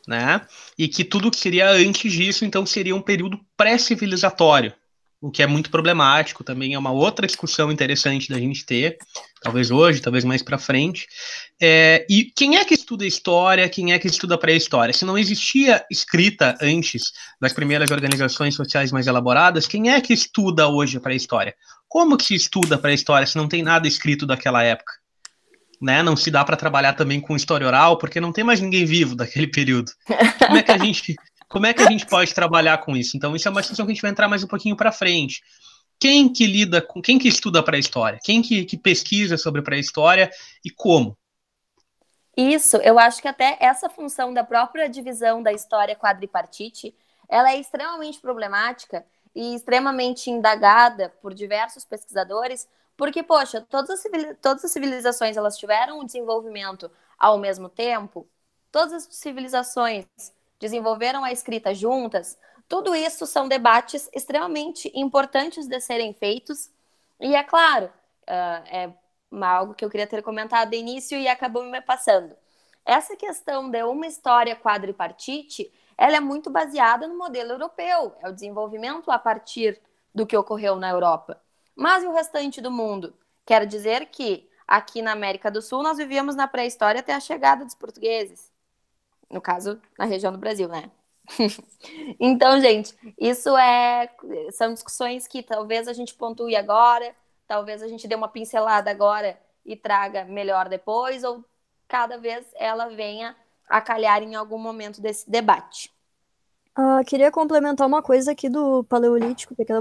Né? 0.05 0.41
E 0.77 0.87
que 0.87 1.05
tudo 1.05 1.31
que 1.31 1.37
seria 1.37 1.69
antes 1.69 2.11
disso, 2.11 2.43
então, 2.43 2.65
seria 2.65 2.95
um 2.95 3.01
período 3.01 3.39
pré-civilizatório, 3.55 4.73
o 5.21 5.29
que 5.29 5.43
é 5.43 5.47
muito 5.47 5.69
problemático, 5.69 6.43
também 6.43 6.73
é 6.73 6.79
uma 6.79 6.91
outra 6.91 7.27
discussão 7.27 7.71
interessante 7.71 8.29
da 8.29 8.39
gente 8.39 8.65
ter, 8.65 8.97
talvez 9.41 9.69
hoje, 9.69 10.01
talvez 10.01 10.23
mais 10.23 10.41
para 10.41 10.57
frente. 10.57 11.07
É, 11.61 12.05
e 12.09 12.31
quem 12.33 12.55
é 12.55 12.63
que 12.63 12.73
estuda 12.73 13.05
história, 13.05 13.67
quem 13.67 13.91
é 13.91 13.99
que 13.99 14.07
estuda 14.07 14.37
pré-história? 14.37 14.93
Se 14.93 15.03
não 15.03 15.17
existia 15.17 15.83
escrita 15.91 16.55
antes 16.61 17.11
das 17.39 17.51
primeiras 17.51 17.91
organizações 17.91 18.55
sociais 18.55 18.91
mais 18.91 19.07
elaboradas, 19.07 19.67
quem 19.67 19.91
é 19.91 19.99
que 19.99 20.13
estuda 20.13 20.69
hoje 20.69 20.97
a 20.97 21.01
pré-história? 21.01 21.53
Como 21.87 22.17
que 22.17 22.23
se 22.23 22.35
estuda 22.35 22.77
pré-história 22.77 23.27
se 23.27 23.35
não 23.35 23.47
tem 23.47 23.61
nada 23.61 23.87
escrito 23.87 24.25
daquela 24.25 24.63
época? 24.63 24.93
Né? 25.81 26.01
Não 26.01 26.15
se 26.15 26.31
dá 26.31 26.45
para 26.45 26.55
trabalhar 26.57 26.93
também 26.93 27.19
com 27.19 27.35
história 27.35 27.67
oral, 27.67 27.97
porque 27.97 28.21
não 28.21 28.31
tem 28.31 28.43
mais 28.43 28.61
ninguém 28.61 28.85
vivo 28.85 29.15
daquele 29.15 29.47
período. 29.47 29.91
Como 30.45 30.57
é 30.57 30.63
que 30.63 30.71
a 30.71 30.77
gente 30.77 31.15
como 31.49 31.65
é 31.65 31.73
que 31.73 31.81
a 31.81 31.89
gente 31.89 32.05
pode 32.05 32.33
trabalhar 32.33 32.77
com 32.77 32.95
isso? 32.95 33.17
Então, 33.17 33.35
isso 33.35 33.47
é 33.47 33.51
uma 33.51 33.61
discussão 33.61 33.85
que 33.85 33.91
a 33.91 33.95
gente 33.95 34.01
vai 34.03 34.11
entrar 34.11 34.27
mais 34.27 34.43
um 34.43 34.47
pouquinho 34.47 34.77
para 34.77 34.91
frente. 34.91 35.41
Quem 35.99 36.31
que 36.31 36.45
lida 36.45 36.79
com, 36.81 37.01
quem 37.01 37.17
que 37.17 37.27
estuda 37.27 37.63
pré-história? 37.63 38.19
Quem 38.23 38.41
que, 38.41 38.63
que 38.63 38.77
pesquisa 38.77 39.35
sobre 39.35 39.61
pré-história 39.63 40.29
e 40.63 40.69
como? 40.69 41.17
Isso, 42.37 42.77
eu 42.77 42.97
acho 42.97 43.21
que 43.21 43.27
até 43.27 43.57
essa 43.59 43.89
função 43.89 44.33
da 44.33 44.43
própria 44.43 44.87
divisão 44.87 45.43
da 45.43 45.51
história 45.51 45.95
quadripartite, 45.95 46.95
ela 47.27 47.51
é 47.51 47.59
extremamente 47.59 48.19
problemática 48.19 49.05
e 49.35 49.55
extremamente 49.55 50.29
indagada 50.29 51.09
por 51.21 51.33
diversos 51.33 51.83
pesquisadores, 51.83 52.67
porque, 52.95 53.23
poxa, 53.23 53.65
todas 53.69 53.89
as, 53.89 54.03
todas 54.41 54.63
as 54.63 54.71
civilizações 54.71 55.35
elas 55.35 55.57
tiveram 55.57 55.99
um 55.99 56.05
desenvolvimento 56.05 56.89
ao 57.17 57.37
mesmo 57.37 57.67
tempo, 57.67 58.29
todas 58.71 58.93
as 58.93 59.15
civilizações 59.15 60.05
desenvolveram 60.59 61.23
a 61.23 61.31
escrita 61.31 61.73
juntas, 61.73 62.37
tudo 62.69 62.93
isso 62.93 63.25
são 63.25 63.47
debates 63.47 64.07
extremamente 64.13 64.91
importantes 64.93 65.67
de 65.67 65.79
serem 65.81 66.13
feitos. 66.13 66.69
E 67.19 67.35
é 67.35 67.43
claro, 67.43 67.87
uh, 67.87 68.63
é 68.67 68.93
algo 69.41 69.73
que 69.73 69.83
eu 69.83 69.89
queria 69.89 70.05
ter 70.05 70.21
comentado 70.21 70.69
de 70.69 70.77
início 70.77 71.17
e 71.17 71.27
acabou 71.27 71.63
me 71.63 71.81
passando. 71.81 72.35
Essa 72.85 73.15
questão 73.15 73.69
de 73.69 73.83
uma 73.83 74.05
história 74.05 74.55
quadripartite, 74.55 75.71
ela 75.97 76.17
é 76.17 76.19
muito 76.19 76.49
baseada 76.51 77.07
no 77.07 77.17
modelo 77.17 77.53
europeu, 77.53 78.15
é 78.21 78.29
o 78.29 78.33
desenvolvimento 78.33 79.09
a 79.09 79.17
partir 79.17 79.81
do 80.13 80.25
que 80.25 80.37
ocorreu 80.37 80.75
na 80.75 80.89
Europa. 80.89 81.41
Mas 81.75 82.03
e 82.03 82.07
o 82.07 82.13
restante 82.13 82.61
do 82.61 82.69
mundo? 82.69 83.15
Quero 83.45 83.65
dizer 83.65 84.05
que 84.07 84.47
aqui 84.67 85.01
na 85.01 85.11
América 85.11 85.49
do 85.49 85.61
Sul 85.61 85.81
nós 85.81 85.97
vivíamos 85.97 86.35
na 86.35 86.47
pré-história 86.47 86.99
até 86.99 87.13
a 87.13 87.19
chegada 87.19 87.65
dos 87.65 87.73
portugueses. 87.73 88.51
No 89.29 89.41
caso, 89.41 89.79
na 89.97 90.05
região 90.05 90.31
do 90.31 90.37
Brasil, 90.37 90.67
né? 90.67 90.91
então, 92.19 92.59
gente, 92.59 92.95
isso 93.19 93.55
é 93.57 94.09
são 94.51 94.73
discussões 94.73 95.27
que 95.27 95.43
talvez 95.43 95.87
a 95.87 95.93
gente 95.93 96.13
pontue 96.15 96.55
agora, 96.55 97.15
talvez 97.47 97.83
a 97.83 97.87
gente 97.87 98.07
dê 98.07 98.15
uma 98.15 98.27
pincelada 98.27 98.89
agora 98.89 99.39
e 99.65 99.75
traga 99.75 100.25
melhor 100.25 100.67
depois, 100.67 101.23
ou 101.23 101.45
cada 101.87 102.17
vez 102.17 102.45
ela 102.55 102.87
venha 102.89 103.35
a 103.67 103.79
calhar 103.79 104.23
em 104.23 104.35
algum 104.35 104.57
momento 104.57 104.99
desse 105.01 105.29
debate. 105.29 105.91
Uh, 106.77 107.03
queria 107.05 107.29
complementar 107.29 107.85
uma 107.85 108.01
coisa 108.01 108.31
aqui 108.31 108.47
do 108.47 108.83
Paleolítico, 108.85 109.53
porque 109.53 109.73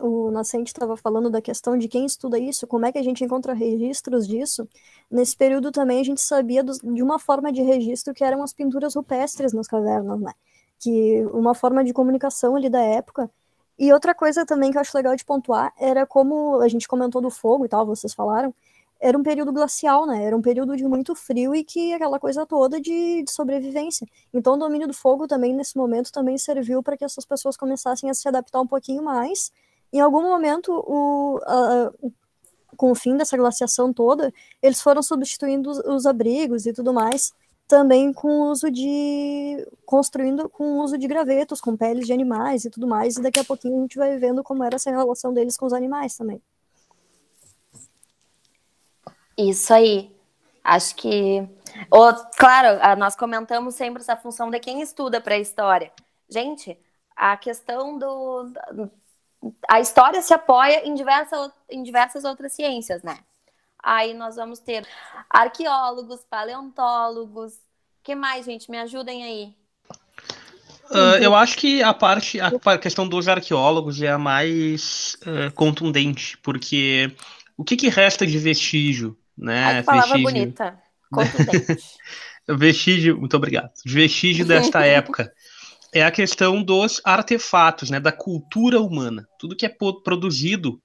o 0.00 0.30
Nascente 0.30 0.68
estava 0.68 0.96
falando 0.96 1.28
da 1.28 1.42
questão 1.42 1.76
de 1.76 1.86
quem 1.86 2.06
estuda 2.06 2.38
isso, 2.38 2.66
como 2.66 2.86
é 2.86 2.92
que 2.92 2.98
a 2.98 3.02
gente 3.02 3.22
encontra 3.22 3.52
registros 3.52 4.26
disso. 4.26 4.66
Nesse 5.10 5.36
período 5.36 5.70
também 5.70 6.00
a 6.00 6.04
gente 6.04 6.20
sabia 6.22 6.64
dos, 6.64 6.78
de 6.78 7.02
uma 7.02 7.18
forma 7.18 7.52
de 7.52 7.60
registro 7.62 8.14
que 8.14 8.24
eram 8.24 8.42
as 8.42 8.54
pinturas 8.54 8.94
rupestres 8.94 9.52
nas 9.52 9.66
cavernas, 9.66 10.18
né? 10.20 10.32
Que 10.78 11.24
uma 11.32 11.54
forma 11.54 11.84
de 11.84 11.92
comunicação 11.92 12.56
ali 12.56 12.70
da 12.70 12.82
época. 12.82 13.30
E 13.78 13.92
outra 13.92 14.14
coisa 14.14 14.46
também 14.46 14.70
que 14.70 14.78
eu 14.78 14.80
acho 14.80 14.96
legal 14.96 15.14
de 15.14 15.24
pontuar 15.24 15.72
era 15.78 16.06
como 16.06 16.60
a 16.60 16.68
gente 16.68 16.88
comentou 16.88 17.20
do 17.20 17.30
fogo 17.30 17.66
e 17.66 17.68
tal, 17.68 17.84
vocês 17.84 18.14
falaram, 18.14 18.54
era 19.00 19.16
um 19.16 19.22
período 19.22 19.52
glacial, 19.52 20.06
né? 20.06 20.24
Era 20.24 20.36
um 20.36 20.42
período 20.42 20.76
de 20.76 20.84
muito 20.84 21.14
frio 21.14 21.54
e 21.54 21.62
que 21.62 21.92
aquela 21.92 22.18
coisa 22.18 22.46
toda 22.46 22.80
de, 22.80 23.22
de 23.22 23.30
sobrevivência. 23.30 24.06
Então, 24.32 24.54
o 24.54 24.56
domínio 24.56 24.88
do 24.88 24.94
fogo 24.94 25.26
também, 25.26 25.54
nesse 25.54 25.76
momento, 25.76 26.10
também 26.10 26.38
serviu 26.38 26.82
para 26.82 26.96
que 26.96 27.04
essas 27.04 27.24
pessoas 27.24 27.56
começassem 27.56 28.08
a 28.10 28.14
se 28.14 28.26
adaptar 28.28 28.60
um 28.60 28.66
pouquinho 28.66 29.02
mais. 29.02 29.52
Em 29.92 30.00
algum 30.00 30.22
momento, 30.22 30.72
o, 30.72 31.38
a, 31.44 31.92
com 32.76 32.90
o 32.90 32.94
fim 32.94 33.16
dessa 33.16 33.36
glaciação 33.36 33.92
toda, 33.92 34.32
eles 34.62 34.80
foram 34.80 35.02
substituindo 35.02 35.70
os, 35.70 35.78
os 35.78 36.06
abrigos 36.06 36.66
e 36.66 36.72
tudo 36.72 36.92
mais, 36.92 37.32
também 37.68 38.12
com 38.12 38.28
o 38.28 38.50
uso 38.50 38.70
de. 38.70 39.66
construindo 39.84 40.48
com 40.48 40.78
o 40.78 40.84
uso 40.84 40.96
de 40.96 41.06
gravetos, 41.06 41.60
com 41.60 41.76
peles 41.76 42.06
de 42.06 42.12
animais 42.12 42.64
e 42.64 42.70
tudo 42.70 42.86
mais, 42.86 43.16
e 43.16 43.22
daqui 43.22 43.40
a 43.40 43.44
pouquinho 43.44 43.78
a 43.78 43.80
gente 43.82 43.98
vai 43.98 44.16
vendo 44.18 44.42
como 44.42 44.62
era 44.64 44.76
essa 44.76 44.90
relação 44.90 45.34
deles 45.34 45.56
com 45.56 45.66
os 45.66 45.72
animais 45.72 46.16
também. 46.16 46.40
Isso 49.36 49.72
aí. 49.72 50.14
Acho 50.64 50.94
que. 50.96 51.46
Oh, 51.90 52.12
claro, 52.36 52.78
nós 52.98 53.14
comentamos 53.14 53.74
sempre 53.74 54.02
essa 54.02 54.16
função 54.16 54.50
de 54.50 54.58
quem 54.58 54.80
estuda 54.80 55.20
para 55.20 55.38
história. 55.38 55.92
Gente, 56.28 56.78
a 57.14 57.36
questão 57.36 57.98
do. 57.98 58.52
A 59.68 59.80
história 59.80 60.20
se 60.22 60.34
apoia 60.34 60.86
em, 60.86 60.94
diversa, 60.94 61.52
em 61.70 61.82
diversas 61.82 62.24
outras 62.24 62.52
ciências, 62.52 63.02
né? 63.02 63.18
Aí 63.82 64.14
nós 64.14 64.34
vamos 64.36 64.58
ter 64.58 64.86
arqueólogos, 65.30 66.24
paleontólogos. 66.28 67.54
que 68.02 68.14
mais, 68.14 68.44
gente? 68.44 68.70
Me 68.70 68.78
ajudem 68.78 69.22
aí. 69.22 69.54
Uh, 70.90 71.18
eu 71.20 71.34
acho 71.34 71.56
que 71.56 71.82
a 71.82 71.92
parte, 71.92 72.38
a 72.40 72.78
questão 72.78 73.08
dos 73.08 73.26
arqueólogos 73.26 74.00
é 74.00 74.08
a 74.08 74.18
mais 74.18 75.16
uh, 75.22 75.52
contundente, 75.52 76.38
porque 76.38 77.12
o 77.56 77.64
que, 77.64 77.76
que, 77.76 77.88
resta 77.88 78.26
de 78.26 78.38
vestígio, 78.38 79.16
né? 79.36 79.64
Ai, 79.64 79.80
que 79.80 79.86
palavra 79.86 80.16
vestígio... 80.16 80.32
bonita, 80.32 80.78
contundente. 81.10 81.84
vestígio, 82.48 83.18
muito 83.18 83.36
obrigado. 83.36 83.70
Vestígio 83.84 84.46
desta 84.46 84.84
época 84.86 85.32
é 85.92 86.04
a 86.04 86.10
questão 86.10 86.62
dos 86.62 87.00
artefatos, 87.04 87.90
né? 87.90 87.98
Da 88.00 88.12
cultura 88.12 88.80
humana, 88.80 89.26
tudo 89.38 89.56
que 89.56 89.66
é 89.66 89.74
produzido 90.04 90.80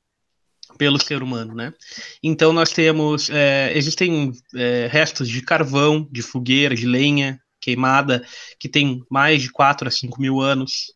pelo 0.78 1.00
ser 1.00 1.22
humano, 1.22 1.54
né? 1.54 1.74
Então 2.24 2.54
nós 2.54 2.72
temos, 2.72 3.30
é, 3.30 3.72
existem 3.76 4.32
é, 4.56 4.88
restos 4.90 5.28
de 5.28 5.42
carvão, 5.42 6.08
de 6.12 6.22
fogueira, 6.22 6.76
de 6.76 6.86
lenha 6.86 7.40
queimada, 7.60 8.26
que 8.60 8.68
tem 8.68 9.04
mais 9.10 9.42
de 9.42 9.52
4 9.52 9.88
a 9.88 9.92
5 9.92 10.20
mil 10.20 10.42
anos. 10.42 10.94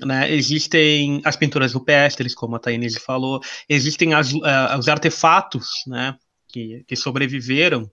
Né? 0.00 0.32
Existem 0.32 1.22
as 1.24 1.36
pinturas 1.36 1.72
rupestres, 1.72 2.34
como 2.34 2.56
a 2.56 2.58
Tainese 2.58 2.98
falou, 2.98 3.40
existem 3.68 4.12
as, 4.12 4.32
uh, 4.32 4.76
os 4.78 4.88
artefatos 4.88 5.68
né, 5.86 6.16
que, 6.54 6.84
que 6.86 6.94
sobreviveram 6.94 7.90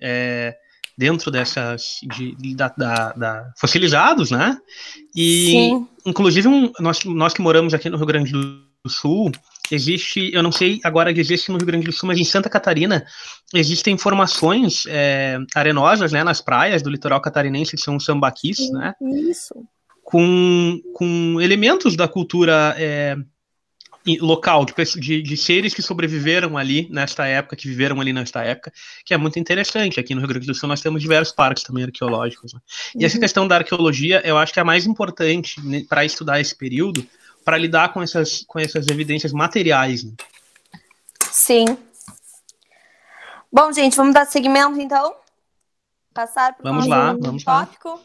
é, 0.00 0.56
dentro 0.96 1.30
dessas 1.30 2.00
de, 2.16 2.34
de, 2.36 2.54
da, 2.54 2.68
da, 2.68 3.12
da, 3.12 3.52
fossilizados, 3.58 4.30
né? 4.30 4.56
E 5.14 5.50
Sim. 5.50 5.88
inclusive 6.06 6.48
um, 6.48 6.72
nós, 6.80 7.04
nós 7.04 7.34
que 7.34 7.42
moramos 7.42 7.74
aqui 7.74 7.90
no 7.90 7.98
Rio 7.98 8.06
Grande 8.06 8.32
do 8.32 8.88
Sul, 8.88 9.30
existe, 9.70 10.30
eu 10.32 10.42
não 10.42 10.50
sei 10.50 10.80
agora 10.82 11.12
que 11.12 11.20
existe 11.20 11.52
no 11.52 11.58
Rio 11.58 11.66
Grande 11.66 11.84
do 11.84 11.92
Sul, 11.92 12.06
mas 12.06 12.18
em 12.18 12.24
Santa 12.24 12.48
Catarina 12.48 13.04
existem 13.54 13.98
formações 13.98 14.84
é, 14.86 15.38
arenosas, 15.54 16.10
né, 16.10 16.24
nas 16.24 16.40
praias 16.40 16.80
do 16.82 16.88
litoral 16.88 17.20
catarinense, 17.20 17.76
que 17.76 17.82
são 17.82 17.96
os 17.96 18.06
sambaquis, 18.06 18.70
né? 18.70 18.94
Isso. 19.28 19.54
Com, 20.02 20.80
com 20.94 21.38
elementos 21.42 21.94
da 21.94 22.08
cultura 22.08 22.74
é, 22.78 23.14
local, 24.20 24.64
de, 24.64 24.74
de, 25.00 25.22
de, 25.22 25.36
seres 25.36 25.74
que 25.74 25.82
sobreviveram 25.82 26.56
ali 26.56 26.88
nesta 26.90 27.26
época, 27.26 27.56
que 27.56 27.68
viveram 27.68 28.00
ali 28.00 28.12
nesta 28.12 28.42
época, 28.42 28.72
que 29.04 29.12
é 29.12 29.16
muito 29.16 29.38
interessante. 29.38 30.00
Aqui 30.00 30.14
no 30.14 30.20
Rio 30.20 30.28
Grande 30.28 30.46
do 30.46 30.54
Sul 30.54 30.68
nós 30.68 30.80
temos 30.80 31.02
diversos 31.02 31.34
parques 31.34 31.62
também 31.62 31.84
arqueológicos. 31.84 32.54
Né? 32.54 32.60
E 32.94 32.98
uhum. 32.98 33.06
essa 33.06 33.18
questão 33.18 33.46
da 33.46 33.56
arqueologia, 33.56 34.22
eu 34.24 34.38
acho 34.38 34.52
que 34.52 34.58
é 34.58 34.62
a 34.62 34.64
mais 34.64 34.86
importante 34.86 35.60
né, 35.64 35.84
para 35.88 36.04
estudar 36.04 36.40
esse 36.40 36.54
período, 36.54 37.06
para 37.44 37.58
lidar 37.58 37.92
com 37.92 38.02
essas, 38.02 38.44
com 38.46 38.58
essas 38.58 38.88
evidências 38.88 39.32
materiais. 39.32 40.04
Né? 40.04 40.12
Sim. 41.30 41.64
Bom, 43.52 43.72
gente, 43.72 43.96
vamos 43.96 44.14
dar 44.14 44.26
seguimento 44.26 44.80
então? 44.80 45.14
Passar 46.12 46.54
para 46.54 46.68
o 46.68 46.74
vamos 46.74 46.86
lá, 46.86 47.12
vamos 47.12 47.44
tópico? 47.44 47.88
Lá. 47.90 48.00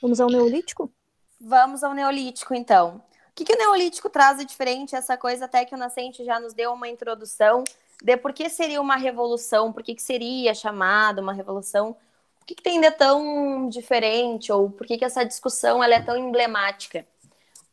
Vamos 0.00 0.20
ao 0.20 0.28
Neolítico? 0.28 0.92
Vamos 1.40 1.82
ao 1.84 1.94
Neolítico, 1.94 2.54
então. 2.54 3.02
Que, 3.36 3.44
que 3.44 3.52
o 3.52 3.58
Neolítico 3.58 4.08
traz 4.08 4.38
de 4.38 4.46
diferente? 4.46 4.96
Essa 4.96 5.14
coisa 5.14 5.44
até 5.44 5.62
que 5.66 5.74
o 5.74 5.78
Nascente 5.78 6.24
já 6.24 6.40
nos 6.40 6.54
deu 6.54 6.72
uma 6.72 6.88
introdução 6.88 7.64
de 8.02 8.16
por 8.16 8.32
que 8.32 8.48
seria 8.48 8.80
uma 8.80 8.96
revolução, 8.96 9.74
por 9.74 9.82
que, 9.82 9.94
que 9.94 10.00
seria 10.00 10.54
chamada 10.54 11.20
uma 11.20 11.34
revolução, 11.34 11.90
o 12.40 12.46
que, 12.46 12.54
que 12.54 12.62
tem 12.62 12.80
de 12.80 12.90
tão 12.92 13.68
diferente, 13.68 14.50
ou 14.50 14.70
por 14.70 14.86
que, 14.86 14.96
que 14.96 15.04
essa 15.04 15.22
discussão 15.22 15.84
ela 15.84 15.96
é 15.96 16.02
tão 16.02 16.16
emblemática. 16.16 17.06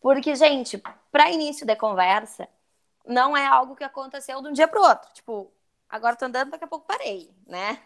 Porque, 0.01 0.35
gente, 0.35 0.83
para 1.09 1.31
início 1.31 1.65
da 1.65 1.77
conversa, 1.77 2.45
não 3.07 3.35
é 3.35 3.47
algo 3.47 3.73
que 3.73 3.85
aconteceu 3.85 4.41
de 4.41 4.49
um 4.49 4.51
dia 4.51 4.67
para 4.67 4.81
o 4.81 4.83
outro. 4.83 5.13
Tipo, 5.13 5.49
agora 5.89 6.17
tô 6.17 6.25
andando, 6.25 6.51
daqui 6.51 6.65
a 6.65 6.67
pouco 6.67 6.85
parei, 6.85 7.31
né? 7.47 7.79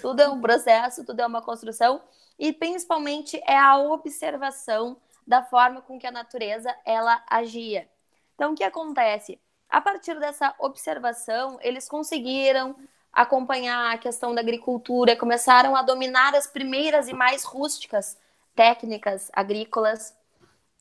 Tudo 0.00 0.22
é 0.22 0.28
um 0.30 0.40
processo, 0.40 1.04
tudo 1.04 1.20
é 1.20 1.26
uma 1.26 1.42
construção 1.42 2.00
e 2.38 2.50
principalmente 2.50 3.38
é 3.46 3.58
a 3.58 3.76
observação 3.76 4.96
da 5.26 5.42
forma 5.42 5.80
com 5.82 5.98
que 5.98 6.06
a 6.06 6.12
natureza 6.12 6.74
ela 6.84 7.22
agia. 7.28 7.88
Então, 8.34 8.52
o 8.52 8.54
que 8.54 8.64
acontece? 8.64 9.40
A 9.68 9.80
partir 9.80 10.18
dessa 10.18 10.54
observação, 10.58 11.58
eles 11.60 11.88
conseguiram 11.88 12.76
acompanhar 13.12 13.94
a 13.94 13.98
questão 13.98 14.34
da 14.34 14.40
agricultura, 14.40 15.16
começaram 15.16 15.76
a 15.76 15.82
dominar 15.82 16.34
as 16.34 16.46
primeiras 16.46 17.08
e 17.08 17.14
mais 17.14 17.44
rústicas 17.44 18.18
técnicas 18.54 19.30
agrícolas. 19.32 20.16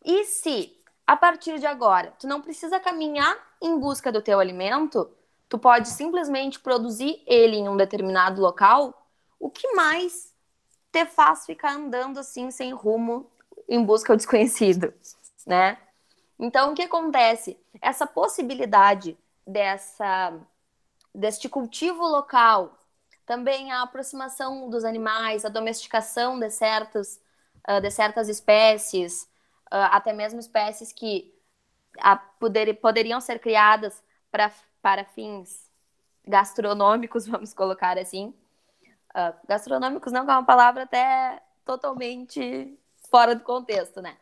E 0.04 0.26
se, 0.26 0.76
a 1.06 1.16
partir 1.16 1.60
de 1.60 1.66
agora, 1.66 2.14
tu 2.20 2.28
não 2.28 2.42
precisa 2.42 2.80
caminhar 2.80 3.38
em 3.62 3.80
busca 3.80 4.12
do 4.12 4.22
teu 4.22 4.40
alimento, 4.40 5.10
tu 5.48 5.58
pode 5.60 5.90
simplesmente 5.90 6.60
produzir 6.60 7.22
ele 7.28 7.58
em 7.58 7.70
um 7.70 7.78
determinado 7.78 8.42
local, 8.42 9.08
o 9.40 9.50
que 9.50 9.74
mais 9.74 10.34
te 10.92 11.06
faz 11.06 11.46
ficar 11.46 11.74
andando 11.74 12.20
assim 12.20 12.50
sem 12.52 12.72
rumo 12.72 13.30
em 13.68 13.84
busca 13.84 14.14
do 14.14 14.18
desconhecido, 14.18 14.94
né? 15.46 15.78
Então, 16.40 16.72
o 16.72 16.76
que 16.76 16.84
acontece? 16.84 17.58
Essa 17.82 18.06
possibilidade 18.06 19.18
dessa 19.46 20.34
deste 21.16 21.48
cultivo 21.48 22.08
local, 22.08 22.76
também 23.24 23.72
a 23.72 23.84
aproximação 23.84 24.68
dos 24.68 24.84
animais, 24.84 25.46
a 25.46 25.50
domesticação 25.50 26.40
de 26.40 26.50
certos 26.50 27.20
uh, 27.70 27.82
de 27.82 27.90
certas 27.92 28.30
espécies, 28.30 29.24
uh, 29.72 29.90
até 29.92 30.14
mesmo 30.14 30.40
espécies 30.40 30.92
que 30.92 31.34
poder, 32.40 32.74
poderiam 32.80 33.22
ser 33.22 33.40
criadas 33.40 34.04
pra, 34.32 34.52
para 34.82 35.06
fins 35.06 35.70
gastronômicos, 36.26 37.28
vamos 37.28 37.54
colocar 37.54 37.98
assim. 37.98 38.34
Uh, 39.12 39.34
gastronômicos 39.48 40.12
não 40.12 40.22
é 40.22 40.24
uma 40.24 40.46
palavra 40.46 40.84
até 40.84 41.42
totalmente 41.64 42.78
fora 43.14 43.36
do 43.36 43.44
contexto, 43.44 44.02
né? 44.02 44.18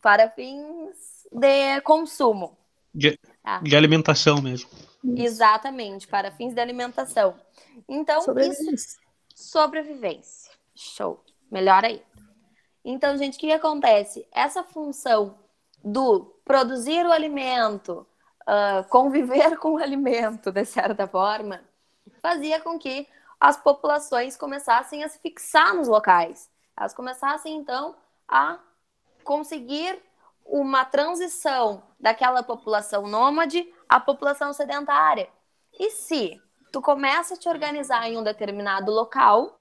Para 0.00 0.30
fins 0.30 1.26
de 1.32 1.80
consumo. 1.80 2.56
De, 2.94 3.18
ah. 3.42 3.58
de 3.60 3.74
alimentação 3.74 4.40
mesmo. 4.40 4.70
Exatamente, 5.04 6.06
para 6.06 6.30
fins 6.30 6.54
de 6.54 6.60
alimentação. 6.60 7.34
Então, 7.88 8.22
sobrevivência. 8.22 8.72
Isso, 8.72 8.98
sobrevivência. 9.34 10.52
Show. 10.76 11.24
Melhor 11.50 11.84
aí. 11.84 12.00
Então, 12.84 13.18
gente, 13.18 13.36
o 13.36 13.40
que 13.40 13.50
acontece? 13.50 14.24
Essa 14.30 14.62
função 14.62 15.40
do 15.84 16.32
produzir 16.44 17.04
o 17.04 17.10
alimento, 17.10 18.06
uh, 18.42 18.88
conviver 18.88 19.56
com 19.58 19.72
o 19.72 19.78
alimento, 19.78 20.52
de 20.52 20.64
certa 20.64 21.08
forma, 21.08 21.62
fazia 22.22 22.60
com 22.60 22.78
que 22.78 23.08
as 23.40 23.56
populações 23.56 24.36
começassem 24.36 25.02
a 25.02 25.08
se 25.08 25.18
fixar 25.18 25.74
nos 25.74 25.88
locais. 25.88 26.48
Elas 26.76 26.94
começassem, 26.94 27.56
então, 27.56 27.96
a 28.28 28.58
conseguir 29.24 30.00
uma 30.44 30.84
transição 30.84 31.82
daquela 31.98 32.42
população 32.42 33.06
nômade 33.06 33.66
à 33.88 33.98
população 33.98 34.52
sedentária. 34.52 35.28
E 35.78 35.90
se 35.90 36.40
tu 36.72 36.80
começa 36.80 37.34
a 37.34 37.36
te 37.36 37.48
organizar 37.48 38.08
em 38.08 38.16
um 38.16 38.22
determinado 38.22 38.92
local, 38.92 39.58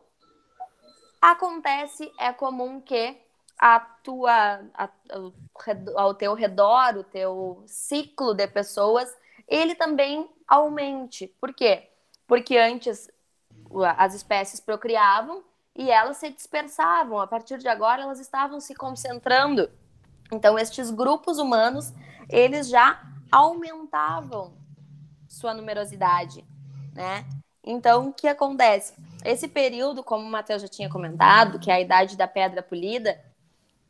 Acontece, 1.25 2.13
é 2.19 2.31
comum 2.31 2.79
que 2.79 3.17
a 3.57 3.79
tua, 3.79 4.61
a, 4.75 4.89
ao 5.95 6.13
teu 6.13 6.35
redor, 6.35 6.97
o 6.97 7.03
teu 7.03 7.63
ciclo 7.65 8.35
de 8.35 8.47
pessoas, 8.47 9.11
ele 9.47 9.73
também 9.73 10.29
aumente. 10.47 11.27
Por 11.41 11.51
quê? 11.51 11.89
Porque 12.27 12.55
antes 12.55 13.09
as 13.97 14.13
espécies 14.13 14.59
procriavam 14.59 15.43
e 15.75 15.91
elas 15.91 16.17
se 16.17 16.29
dispersavam. 16.29 17.19
A 17.19 17.27
partir 17.27 17.57
de 17.57 17.67
agora, 17.67 18.03
elas 18.03 18.19
estavam 18.19 18.59
se 18.59 18.73
concentrando. 18.73 19.69
Então, 20.31 20.57
estes 20.57 20.89
grupos 20.89 21.37
humanos, 21.37 21.93
eles 22.29 22.69
já 22.69 23.01
aumentavam 23.31 24.53
sua 25.27 25.53
numerosidade, 25.53 26.45
né? 26.93 27.25
Então, 27.63 28.09
o 28.09 28.13
que 28.13 28.27
acontece? 28.27 28.93
Esse 29.23 29.47
período, 29.47 30.03
como 30.03 30.23
o 30.23 30.29
Matheus 30.29 30.61
já 30.61 30.67
tinha 30.67 30.89
comentado, 30.89 31.59
que 31.59 31.69
é 31.69 31.75
a 31.75 31.81
idade 31.81 32.15
da 32.15 32.27
pedra 32.27 32.61
polida, 32.61 33.19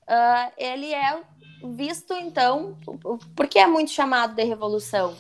uh, 0.07 0.51
ele 0.57 0.93
é 0.93 1.21
visto, 1.63 2.13
então, 2.13 2.77
por 3.35 3.47
que 3.47 3.59
é 3.59 3.67
muito 3.67 3.91
chamado 3.91 4.33
de 4.33 4.43
revolução? 4.43 5.15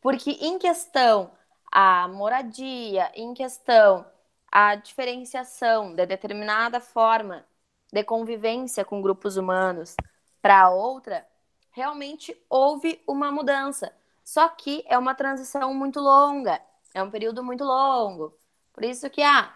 Porque 0.00 0.30
em 0.40 0.58
questão 0.58 1.30
a 1.70 2.08
moradia, 2.08 3.10
em 3.14 3.34
questão 3.34 4.06
a 4.50 4.74
diferenciação 4.76 5.94
de 5.94 6.06
determinada 6.06 6.80
forma 6.80 7.46
de 7.92 8.04
convivência 8.04 8.84
com 8.84 9.02
grupos 9.02 9.36
humanos 9.36 9.96
para 10.42 10.70
outra, 10.70 11.26
realmente 11.72 12.36
houve 12.48 13.02
uma 13.06 13.30
mudança. 13.32 13.92
Só 14.24 14.48
que 14.48 14.84
é 14.86 14.98
uma 14.98 15.14
transição 15.14 15.72
muito 15.74 16.00
longa. 16.00 16.60
É 16.94 17.02
um 17.02 17.10
período 17.10 17.42
muito 17.44 17.64
longo. 17.64 18.36
Por 18.72 18.84
isso 18.84 19.08
que, 19.10 19.22
ah, 19.22 19.54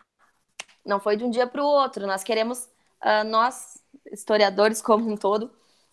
Não 0.85 1.01
foi 1.01 1.17
de 1.17 1.25
um 1.25 1.31
dia 1.31 1.47
para 1.47 1.63
o 1.63 1.67
outro. 1.67 2.07
Nós 2.07 2.25
queremos, 2.25 2.65
uh, 3.05 3.25
nós, 3.27 3.83
historiadores 4.11 4.83
como 4.83 5.11
um 5.11 5.17
todo, 5.17 5.51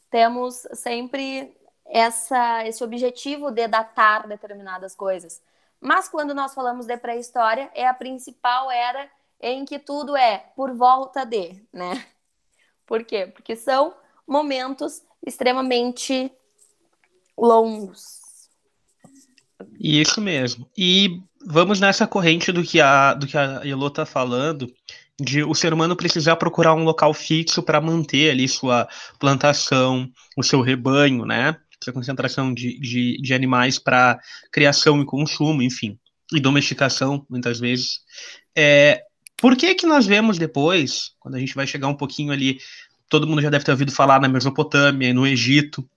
temos 0.10 0.68
sempre 0.74 1.56
essa, 1.86 2.66
esse 2.68 2.84
objetivo 2.84 3.52
de 3.52 3.68
datar 3.68 4.28
determinadas 4.28 4.96
coisas. 4.96 5.42
Mas 5.82 6.10
quando 6.10 6.34
nós 6.34 6.54
falamos 6.54 6.86
de 6.86 6.98
pré-história, 6.98 7.72
é 7.74 7.88
a 7.88 7.94
principal 7.94 8.70
era 8.70 9.10
em 9.42 9.64
que 9.64 9.80
tudo 9.80 10.16
é 10.16 10.38
por 10.56 10.74
volta 10.74 11.26
de, 11.26 11.62
né? 11.72 12.06
Por 12.86 13.04
quê? 13.04 13.28
Porque 13.28 13.56
são 13.56 13.94
momentos 14.28 15.02
extremamente 15.26 16.32
longos. 17.38 18.20
Isso 19.80 20.20
mesmo. 20.20 20.68
E 20.78 21.22
vamos 21.46 21.80
nessa 21.80 22.06
corrente 22.08 22.52
do 22.52 22.64
que 22.64 22.82
a, 22.82 23.14
do 23.14 23.28
que 23.28 23.38
a 23.38 23.62
Elo 23.64 23.88
está 23.88 24.06
falando, 24.06 24.72
de 25.20 25.44
o 25.44 25.54
ser 25.54 25.74
humano 25.74 25.96
precisar 25.96 26.36
procurar 26.36 26.74
um 26.74 26.84
local 26.84 27.14
fixo 27.14 27.62
para 27.64 27.82
manter 27.82 28.32
ali 28.32 28.48
sua 28.48 28.88
plantação, 29.20 30.10
o 30.38 30.44
seu 30.44 30.62
rebanho, 30.62 31.26
né? 31.26 31.58
Essa 31.82 31.94
concentração 31.94 32.54
de, 32.54 32.78
de, 32.80 33.22
de 33.22 33.34
animais 33.34 33.80
para 33.80 34.20
criação 34.52 35.02
e 35.02 35.06
consumo, 35.06 35.62
enfim, 35.62 35.98
e 36.34 36.40
domesticação, 36.40 37.26
muitas 37.30 37.60
vezes. 37.60 38.02
É, 38.56 39.02
por 39.38 39.56
que 39.56 39.74
que 39.76 39.88
nós 39.88 40.06
vemos 40.06 40.38
depois, 40.38 41.12
quando 41.20 41.36
a 41.36 41.40
gente 41.40 41.56
vai 41.56 41.66
chegar 41.66 41.88
um 41.88 41.96
pouquinho 41.96 42.34
ali, 42.34 42.60
todo 43.08 43.26
mundo 43.26 43.42
já 43.42 43.50
deve 43.50 43.64
ter 43.64 43.72
ouvido 43.72 43.92
falar 43.92 44.20
na 44.20 44.28
Mesopotâmia, 44.28 45.14
no 45.14 45.26
Egito, 45.26 45.88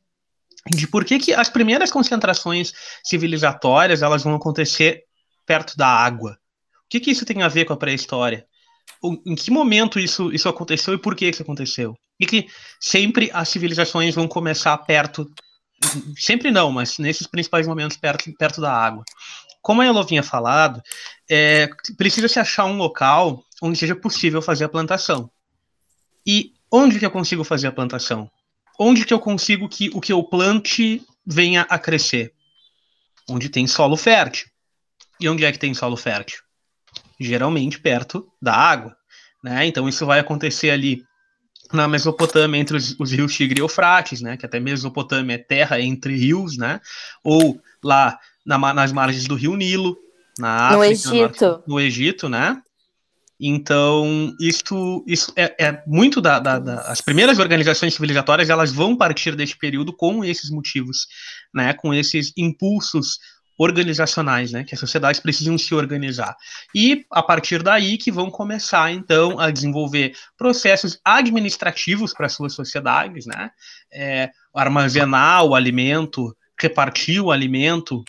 de 0.71 0.87
por 0.87 1.05
que, 1.05 1.19
que 1.19 1.35
as 1.35 1.49
primeiras 1.49 1.91
concentrações 1.91 2.73
civilizatórias 3.05 4.03
elas 4.03 4.23
vão 4.23 4.35
acontecer 4.35 5.05
perto 5.45 5.77
da 5.77 5.89
água. 5.89 6.39
O 6.85 6.89
que, 6.89 7.01
que 7.01 7.11
isso 7.11 7.25
tem 7.25 7.43
a 7.43 7.49
ver 7.49 7.65
com 7.65 7.73
a 7.73 7.77
pré-história? 7.77 8.47
Em 9.27 9.35
que 9.35 9.51
momento 9.51 9.99
isso, 9.99 10.33
isso 10.33 10.49
aconteceu 10.49 10.95
e 10.95 10.99
por 10.99 11.17
que 11.17 11.29
isso 11.29 11.43
aconteceu? 11.43 11.95
E 12.21 12.27
que 12.27 12.47
sempre 12.81 13.31
as 13.33 13.49
civilizações 13.49 14.15
vão 14.15 14.29
começar 14.29 14.77
perto, 14.79 15.29
sempre 16.17 16.51
não, 16.51 16.71
mas 16.71 16.99
nesses 16.99 17.27
principais 17.27 17.67
momentos 17.67 17.97
perto, 17.97 18.33
perto 18.35 18.61
da 18.61 18.73
água. 18.73 19.05
Como 19.61 19.81
a 19.81 19.87
Elo 19.87 20.05
vinha 20.05 20.23
falado, 20.23 20.83
é, 21.31 21.69
precisa 21.97 22.29
se 22.29 22.39
achar 22.39 22.65
um 22.65 22.77
local 22.77 23.45
onde 23.63 23.79
seja 23.79 23.95
possível 23.95 24.43
fazer 24.43 24.65
a 24.65 24.69
plantação. 24.69 25.31
E 26.27 26.53
onde 26.71 26.99
que 26.99 27.07
eu 27.07 27.11
consigo 27.11 27.45
fazer 27.45 27.69
a 27.69 27.73
plantação? 27.73 28.31
onde 28.79 29.05
que 29.05 29.15
eu 29.15 29.21
consigo 29.21 29.69
que 29.69 29.91
o 29.95 30.01
que 30.01 30.13
eu 30.13 30.23
plante 30.23 31.05
venha 31.25 31.63
a 31.63 31.79
crescer? 31.79 32.33
Onde 33.29 33.49
tem 33.49 33.67
solo 33.67 33.97
fértil. 33.97 34.49
E 35.21 35.29
onde 35.29 35.45
é 35.45 35.53
que 35.53 35.59
tem 35.59 35.73
solo 35.73 35.97
fértil? 35.97 36.41
Geralmente 37.21 37.79
perto 37.79 38.29
da 38.41 38.55
água. 38.55 38.97
Né? 39.43 39.67
Então 39.67 39.89
isso 39.89 40.05
vai 40.05 40.19
acontecer 40.19 40.71
ali 40.71 41.05
na 41.73 41.89
Mesopotâmia 41.89 42.61
entre 42.61 42.77
os, 42.77 42.95
os, 42.99 43.13
rios 43.13 43.35
Tigre 43.35 43.61
e 43.61 43.63
Eufrates, 43.63 44.21
né? 44.21 44.37
Que 44.37 44.47
até 44.47 44.61
Mesopotâmia 44.61 45.35
é 45.35 45.39
terra 45.39 45.81
entre 45.81 46.17
rios, 46.17 46.57
né? 46.57 46.81
Ou 47.23 47.61
lá 47.83 48.19
na, 48.45 48.59
nas 48.75 48.93
margens 48.93 49.27
do 49.27 49.35
Rio 49.35 49.57
Nilo, 49.57 49.97
na 50.39 50.69
África, 50.69 50.77
no 50.77 50.85
Egito, 50.85 51.45
no, 51.45 51.75
no 51.75 51.81
Egito, 51.81 52.29
né? 52.29 52.63
Então, 53.45 54.33
isso, 54.41 55.05
isso 55.05 55.33
é, 55.35 55.53
é 55.59 55.83
muito 55.85 56.21
da, 56.21 56.39
da, 56.39 56.61
da, 56.61 56.81
As 56.83 57.01
primeiras 57.01 57.41
organizações 57.41 57.93
civilizatórias 57.93 58.49
elas 58.49 58.71
vão 58.73 58.97
partir 58.97 59.35
deste 59.35 59.59
período 59.59 59.93
com 59.93 60.25
esses 60.25 60.49
motivos, 60.49 61.09
né, 61.53 61.73
com 61.75 61.93
esses 61.93 62.33
impulsos 62.37 63.19
organizacionais, 63.63 64.51
né, 64.51 64.65
que 64.65 64.75
as 64.75 64.81
sociedades 64.81 65.21
precisam 65.21 65.57
se 65.57 65.75
organizar. 65.75 66.37
E 66.75 67.05
a 67.11 67.23
partir 67.23 67.63
daí 67.63 67.97
que 67.97 68.11
vão 68.11 68.31
começar, 68.31 68.91
então, 68.91 69.39
a 69.39 69.51
desenvolver 69.51 70.15
processos 70.37 70.99
administrativos 71.05 72.13
para 72.13 72.29
suas 72.29 72.55
sociedades, 72.55 73.25
né, 73.27 73.51
é, 73.93 74.31
armazenar 74.55 75.45
o 75.45 75.55
alimento, 75.55 76.37
repartir 76.61 77.21
o 77.21 77.31
alimento, 77.31 78.05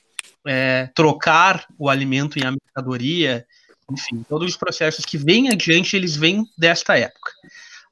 é, 0.45 0.89
trocar 0.95 1.65
o 1.77 1.89
alimento 1.89 2.39
em 2.39 2.43
mercadoria, 2.43 3.45
enfim, 3.91 4.25
todos 4.27 4.49
os 4.49 4.57
processos 4.57 5.05
que 5.05 5.17
vêm 5.17 5.49
adiante, 5.49 5.95
eles 5.95 6.15
vêm 6.15 6.43
desta 6.57 6.97
época. 6.97 7.31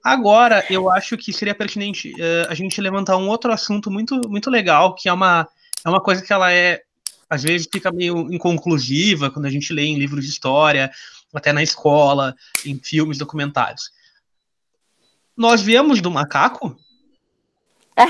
Agora, 0.03 0.65
eu 0.69 0.89
acho 0.89 1.15
que 1.15 1.31
seria 1.31 1.53
pertinente 1.53 2.11
uh, 2.13 2.49
a 2.49 2.55
gente 2.55 2.81
levantar 2.81 3.17
um 3.17 3.29
outro 3.29 3.51
assunto 3.51 3.91
muito, 3.91 4.19
muito 4.27 4.49
legal, 4.49 4.95
que 4.95 5.07
é 5.07 5.13
uma, 5.13 5.47
é 5.85 5.89
uma 5.89 6.01
coisa 6.01 6.23
que 6.23 6.33
ela 6.33 6.51
é, 6.51 6.81
às 7.31 7.43
vezes, 7.43 7.67
fica 7.71 7.91
meio 7.91 8.31
inconclusiva 8.31 9.31
quando 9.31 9.45
a 9.45 9.49
gente 9.49 9.73
lê 9.73 9.85
em 9.85 9.97
livros 9.97 10.25
de 10.25 10.29
história, 10.29 10.91
até 11.33 11.53
na 11.53 11.63
escola, 11.63 12.35
em 12.65 12.77
filmes, 12.77 13.17
documentários. 13.17 13.91
Nós 15.35 15.61
viemos 15.61 16.01
do 16.01 16.11
macaco? 16.11 16.77
É. 17.95 18.05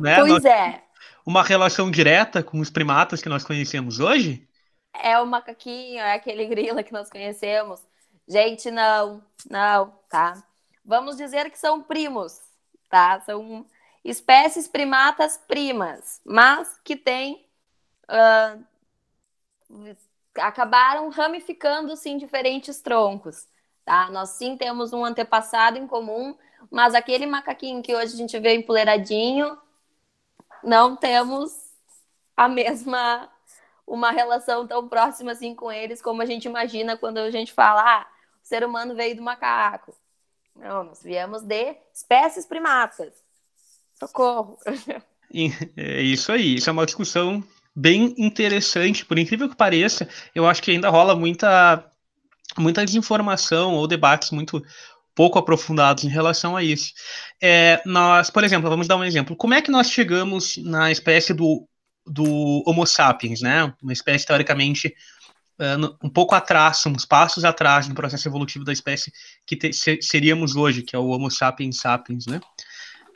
Né? 0.00 0.16
Pois 0.16 0.28
nós, 0.28 0.44
é. 0.44 0.82
Uma 1.24 1.42
relação 1.42 1.90
direta 1.90 2.42
com 2.42 2.58
os 2.58 2.70
primatas 2.70 3.22
que 3.22 3.28
nós 3.28 3.44
conhecemos 3.44 4.00
hoje? 4.00 4.46
é 4.94 5.18
o 5.18 5.26
macaquinho, 5.26 6.00
é 6.00 6.14
aquele 6.14 6.46
grilo 6.46 6.82
que 6.84 6.92
nós 6.92 7.08
conhecemos. 7.08 7.80
Gente, 8.28 8.70
não, 8.70 9.22
não, 9.50 9.92
tá? 10.08 10.42
Vamos 10.84 11.16
dizer 11.16 11.50
que 11.50 11.58
são 11.58 11.82
primos, 11.82 12.38
tá? 12.88 13.20
São 13.20 13.66
espécies 14.04 14.68
primatas 14.68 15.36
primas, 15.48 16.20
mas 16.24 16.78
que 16.84 16.96
têm. 16.96 17.46
Uh, 18.08 18.64
acabaram 20.36 21.08
ramificando-se 21.08 22.08
em 22.08 22.16
diferentes 22.16 22.80
troncos, 22.80 23.46
tá? 23.84 24.10
Nós 24.10 24.30
sim 24.30 24.56
temos 24.56 24.92
um 24.92 25.04
antepassado 25.04 25.78
em 25.78 25.86
comum, 25.86 26.36
mas 26.70 26.94
aquele 26.94 27.26
macaquinho 27.26 27.82
que 27.82 27.94
hoje 27.94 28.14
a 28.14 28.16
gente 28.16 28.38
vê 28.38 28.54
empoleiradinho, 28.54 29.58
não 30.62 30.96
temos 30.96 31.52
a 32.36 32.48
mesma 32.48 33.28
uma 33.86 34.10
relação 34.10 34.66
tão 34.66 34.88
próxima 34.88 35.32
assim 35.32 35.54
com 35.54 35.70
eles 35.70 36.00
como 36.00 36.22
a 36.22 36.24
gente 36.24 36.44
imagina 36.44 36.96
quando 36.96 37.18
a 37.18 37.30
gente 37.30 37.52
fala, 37.52 37.82
ah, 37.82 38.06
o 38.42 38.46
ser 38.46 38.64
humano 38.64 38.94
veio 38.94 39.16
do 39.16 39.22
macaco. 39.22 39.94
Não, 40.54 40.84
nós 40.84 41.02
viemos 41.02 41.42
de 41.42 41.76
espécies 41.92 42.46
primatas. 42.46 43.12
Socorro. 43.98 44.58
É 45.78 46.02
isso 46.02 46.30
aí, 46.30 46.56
isso 46.56 46.68
é 46.68 46.72
uma 46.74 46.84
discussão 46.84 47.42
bem 47.74 48.14
interessante, 48.18 49.04
por 49.04 49.18
incrível 49.18 49.48
que 49.48 49.56
pareça, 49.56 50.08
eu 50.34 50.46
acho 50.46 50.62
que 50.62 50.70
ainda 50.70 50.90
rola 50.90 51.16
muita 51.16 51.84
muita 52.58 52.84
desinformação 52.84 53.74
ou 53.74 53.86
debates 53.86 54.30
muito 54.30 54.62
pouco 55.14 55.38
aprofundados 55.38 56.04
em 56.04 56.08
relação 56.08 56.56
a 56.56 56.62
isso. 56.62 56.92
É, 57.40 57.82
nós, 57.86 58.30
por 58.30 58.44
exemplo, 58.44 58.68
vamos 58.68 58.86
dar 58.86 58.96
um 58.96 59.04
exemplo. 59.04 59.36
Como 59.36 59.54
é 59.54 59.62
que 59.62 59.70
nós 59.70 59.90
chegamos 59.90 60.56
na 60.58 60.90
espécie 60.90 61.32
do 61.32 61.66
do 62.04 62.64
Homo 62.66 62.84
sapiens, 62.86 63.40
né? 63.40 63.72
Uma 63.80 63.92
espécie 63.92 64.26
teoricamente 64.26 64.94
uh, 65.60 65.96
um 66.02 66.10
pouco 66.10 66.34
atrás, 66.34 66.84
uns 66.86 67.04
passos 67.04 67.44
atrás 67.44 67.88
no 67.88 67.94
processo 67.94 68.26
evolutivo 68.28 68.64
da 68.64 68.72
espécie 68.72 69.12
que 69.46 69.56
te, 69.56 69.72
seríamos 69.72 70.56
hoje, 70.56 70.82
que 70.82 70.96
é 70.96 70.98
o 70.98 71.06
Homo 71.06 71.30
sapiens 71.30 71.78
sapiens, 71.78 72.26
né? 72.26 72.40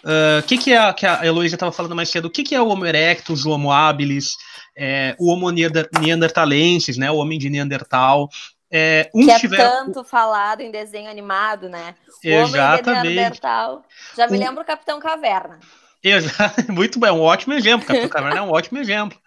O 0.04 0.08
uh, 0.08 0.42
que, 0.46 0.58
que, 0.58 0.72
é, 0.72 0.92
que 0.92 1.06
a 1.06 1.24
Heloísa 1.24 1.56
estava 1.56 1.72
falando 1.72 1.96
mais 1.96 2.08
cedo? 2.08 2.26
O 2.26 2.30
que, 2.30 2.42
que 2.42 2.54
é 2.54 2.60
o 2.60 2.68
Homo 2.68 2.86
erectus, 2.86 3.44
o 3.44 3.50
Homo 3.50 3.72
habilis, 3.72 4.36
é, 4.76 5.16
o 5.18 5.32
Homo 5.32 5.50
neandertalensis, 5.50 6.96
né? 6.96 7.10
O 7.10 7.16
homem 7.16 7.38
de 7.38 7.48
Neandertal. 7.48 8.28
É, 8.70 9.10
um 9.14 9.24
que 9.24 9.30
é 9.30 9.38
tiver... 9.38 9.56
tanto 9.56 10.04
falado 10.04 10.60
em 10.60 10.70
desenho 10.70 11.10
animado, 11.10 11.68
né? 11.68 11.94
O 12.24 12.28
Exatamente. 12.28 12.88
homem 12.88 13.02
de 13.02 13.08
Neandertal. 13.14 13.84
Já 14.16 14.28
me 14.28 14.36
o... 14.36 14.40
lembro 14.40 14.62
o 14.62 14.66
Capitão 14.66 15.00
Caverna. 15.00 15.58
Muito 16.68 16.98
bem, 16.98 17.10
um 17.10 17.20
ótimo 17.20 17.54
exemplo. 17.54 17.86
Capitão 17.86 18.08
Caverna 18.08 18.38
é 18.38 18.42
um 18.42 18.52
ótimo 18.52 18.78
exemplo. 18.78 19.18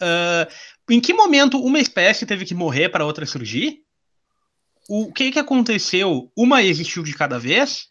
Uh, 0.00 0.50
em 0.90 1.00
que 1.00 1.12
momento 1.12 1.58
uma 1.58 1.78
espécie 1.78 2.26
teve 2.26 2.44
que 2.44 2.54
morrer 2.54 2.88
para 2.88 3.04
outra 3.04 3.24
surgir? 3.24 3.78
O 4.88 5.12
que, 5.12 5.32
que 5.32 5.38
aconteceu? 5.38 6.30
Uma 6.36 6.62
existiu 6.62 7.02
de 7.02 7.14
cada 7.14 7.38
vez? 7.38 7.88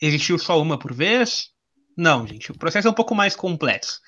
Existiu 0.00 0.38
só 0.38 0.60
uma 0.60 0.78
por 0.78 0.92
vez? 0.92 1.50
Não, 1.96 2.26
gente. 2.26 2.52
O 2.52 2.58
processo 2.58 2.88
é 2.88 2.90
um 2.90 2.94
pouco 2.94 3.14
mais 3.14 3.34
complexo. 3.34 4.00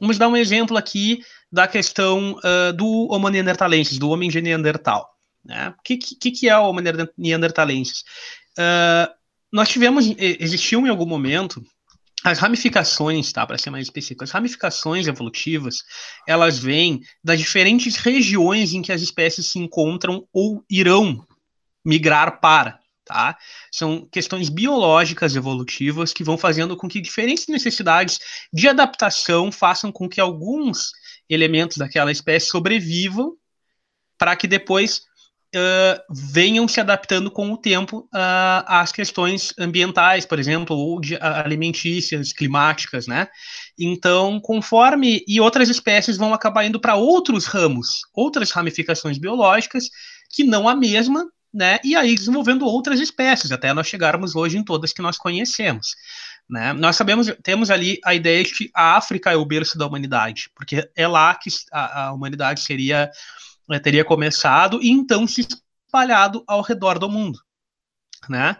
Vamos 0.00 0.18
dar 0.18 0.28
um 0.28 0.36
exemplo 0.36 0.76
aqui 0.76 1.20
da 1.50 1.66
questão 1.68 2.32
uh, 2.38 2.72
do 2.72 3.08
Homo 3.10 3.28
neanderthalensis, 3.28 3.98
do 3.98 4.10
homem 4.10 4.28
de 4.28 4.40
Neandertal. 4.40 5.08
Né? 5.44 5.74
O 5.78 5.82
que, 5.82 5.96
que, 5.96 6.30
que 6.30 6.48
é 6.48 6.56
o 6.56 6.64
Homo 6.64 6.80
neanderthalensis? 7.16 8.00
Uh, 8.58 9.12
nós 9.52 9.68
tivemos, 9.68 10.06
existiu 10.18 10.86
em 10.86 10.90
algum 10.90 11.06
momento 11.06 11.62
as 12.24 12.38
ramificações, 12.38 13.32
tá, 13.32 13.46
para 13.46 13.58
ser 13.58 13.70
mais 13.70 13.86
específico, 13.86 14.22
as 14.22 14.30
ramificações 14.30 15.08
evolutivas, 15.08 15.78
elas 16.26 16.58
vêm 16.58 17.00
das 17.22 17.38
diferentes 17.38 17.96
regiões 17.96 18.72
em 18.72 18.80
que 18.80 18.92
as 18.92 19.02
espécies 19.02 19.46
se 19.46 19.58
encontram 19.58 20.26
ou 20.32 20.64
irão 20.70 21.26
migrar 21.84 22.40
para, 22.40 22.78
tá? 23.04 23.36
São 23.70 24.06
questões 24.10 24.48
biológicas 24.48 25.36
evolutivas 25.36 26.12
que 26.12 26.24
vão 26.24 26.38
fazendo 26.38 26.76
com 26.76 26.88
que 26.88 27.00
diferentes 27.00 27.46
necessidades 27.48 28.18
de 28.52 28.68
adaptação 28.68 29.50
façam 29.50 29.90
com 29.90 30.08
que 30.08 30.20
alguns 30.20 30.92
elementos 31.28 31.76
daquela 31.76 32.12
espécie 32.12 32.46
sobrevivam 32.46 33.34
para 34.18 34.36
que 34.36 34.46
depois 34.46 35.02
uh, 35.54 36.00
venham 36.10 36.66
se 36.66 36.80
adaptando 36.80 37.30
com 37.30 37.50
o 37.50 37.56
tempo 37.56 38.08
uh, 38.14 38.64
às 38.66 38.92
questões 38.92 39.52
ambientais, 39.58 40.24
por 40.24 40.38
exemplo, 40.38 40.76
ou 40.76 41.00
de, 41.00 41.16
alimentícias, 41.16 42.32
climáticas, 42.32 43.06
né? 43.06 43.28
Então, 43.78 44.40
conforme 44.40 45.24
e 45.26 45.40
outras 45.40 45.68
espécies 45.68 46.16
vão 46.16 46.34
acabar 46.34 46.64
indo 46.64 46.80
para 46.80 46.96
outros 46.96 47.46
ramos, 47.46 48.02
outras 48.14 48.50
ramificações 48.50 49.18
biológicas 49.18 49.88
que 50.30 50.44
não 50.44 50.68
a 50.68 50.74
mesma, 50.74 51.26
né? 51.52 51.78
E 51.84 51.94
aí 51.94 52.14
desenvolvendo 52.14 52.64
outras 52.64 53.00
espécies 53.00 53.52
até 53.52 53.72
nós 53.74 53.86
chegarmos 53.86 54.34
hoje 54.34 54.56
em 54.56 54.64
todas 54.64 54.92
que 54.92 55.02
nós 55.02 55.18
conhecemos. 55.18 55.94
Né? 56.48 56.72
Nós 56.72 56.96
sabemos, 56.96 57.32
temos 57.42 57.70
ali 57.70 57.98
a 58.04 58.14
ideia 58.14 58.42
de 58.42 58.52
que 58.52 58.70
a 58.74 58.96
África 58.96 59.30
é 59.30 59.36
o 59.36 59.44
berço 59.44 59.78
da 59.78 59.86
humanidade, 59.86 60.50
porque 60.54 60.88
é 60.94 61.06
lá 61.06 61.34
que 61.34 61.50
a, 61.70 62.06
a 62.06 62.12
humanidade 62.12 62.60
seria 62.60 63.10
né, 63.68 63.78
teria 63.78 64.04
começado 64.04 64.82
e 64.82 64.90
então 64.90 65.26
se 65.26 65.46
espalhado 65.86 66.42
ao 66.46 66.62
redor 66.62 66.98
do 66.98 67.08
mundo, 67.08 67.38
né? 68.28 68.56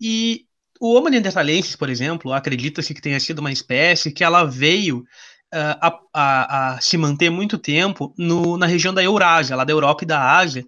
E 0.00 0.46
o 0.80 0.94
Homo 0.94 1.08
neanderthalensis, 1.08 1.76
por 1.76 1.88
exemplo, 1.88 2.32
acredita-se 2.32 2.94
que 2.94 3.00
tenha 3.00 3.18
sido 3.18 3.38
uma 3.38 3.52
espécie 3.52 4.12
que 4.12 4.22
ela 4.22 4.44
veio 4.44 4.98
uh, 4.98 5.78
a, 5.80 6.00
a, 6.12 6.74
a, 6.74 6.80
se 6.80 6.96
manter 6.96 7.30
muito 7.30 7.58
tempo 7.58 8.14
no, 8.18 8.56
na 8.56 8.66
região 8.66 8.92
da 8.92 9.02
Eurásia, 9.02 9.56
lá 9.56 9.64
da 9.64 9.72
Europa 9.72 10.04
e 10.04 10.06
da 10.06 10.36
Ásia, 10.36 10.64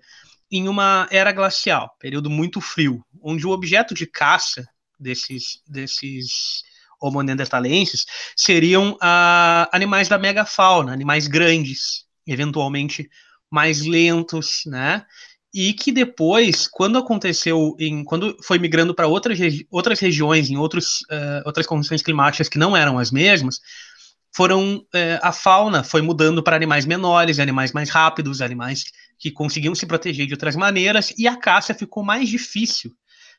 em 0.51 0.69
uma 0.69 1.09
era 1.11 1.33
glacial, 1.33 1.91
período 1.99 2.31
muito 2.31 2.61
frio, 2.61 3.05
onde 3.23 3.47
o 3.47 3.51
objeto 3.51 3.95
de 3.95 4.07
caça 4.07 4.65
desses, 4.99 5.61
desses 5.67 6.63
Homo 7.01 7.23
neanderthalenses 7.23 8.07
seriam 8.37 8.93
uh, 8.93 9.69
animais 9.73 10.09
da 10.09 10.19
megafauna, 10.19 10.93
animais 10.93 11.27
grandes, 11.27 12.05
eventualmente 12.27 13.09
mais 13.51 13.85
lentos, 13.85 14.63
né? 14.67 15.05
E 15.55 15.73
que 15.73 15.91
depois, 15.91 16.69
quando 16.69 16.99
aconteceu, 16.99 17.75
em, 17.79 18.05
quando 18.05 18.37
foi 18.43 18.59
migrando 18.59 18.95
para 18.95 19.07
outras, 19.07 19.39
regi 19.39 19.67
outras 19.71 19.99
regiões, 20.01 20.51
em 20.51 20.57
outros, 20.57 21.01
uh, 21.11 21.43
outras 21.47 21.67
condições 21.67 22.03
climáticas 22.03 22.49
que 22.49 22.59
não 22.59 22.77
eram 22.77 22.99
as 22.99 23.11
mesmas, 23.11 23.61
foram 24.35 24.77
uh, 24.77 25.19
a 25.23 25.33
fauna 25.33 25.83
foi 25.83 26.03
mudando 26.03 26.43
para 26.43 26.57
animais 26.57 26.85
menores, 26.85 27.39
animais 27.39 27.73
mais 27.73 27.89
rápidos, 27.89 28.43
animais 28.43 28.85
que 29.19 29.31
conseguiam 29.31 29.75
se 29.75 29.87
proteger 29.87 30.27
de 30.27 30.35
outras 30.35 30.57
maneiras, 30.57 31.13
e 31.17 31.27
a 31.27 31.37
caça 31.37 31.75
ficou 31.75 32.05
mais 32.05 32.29
difícil, 32.29 32.93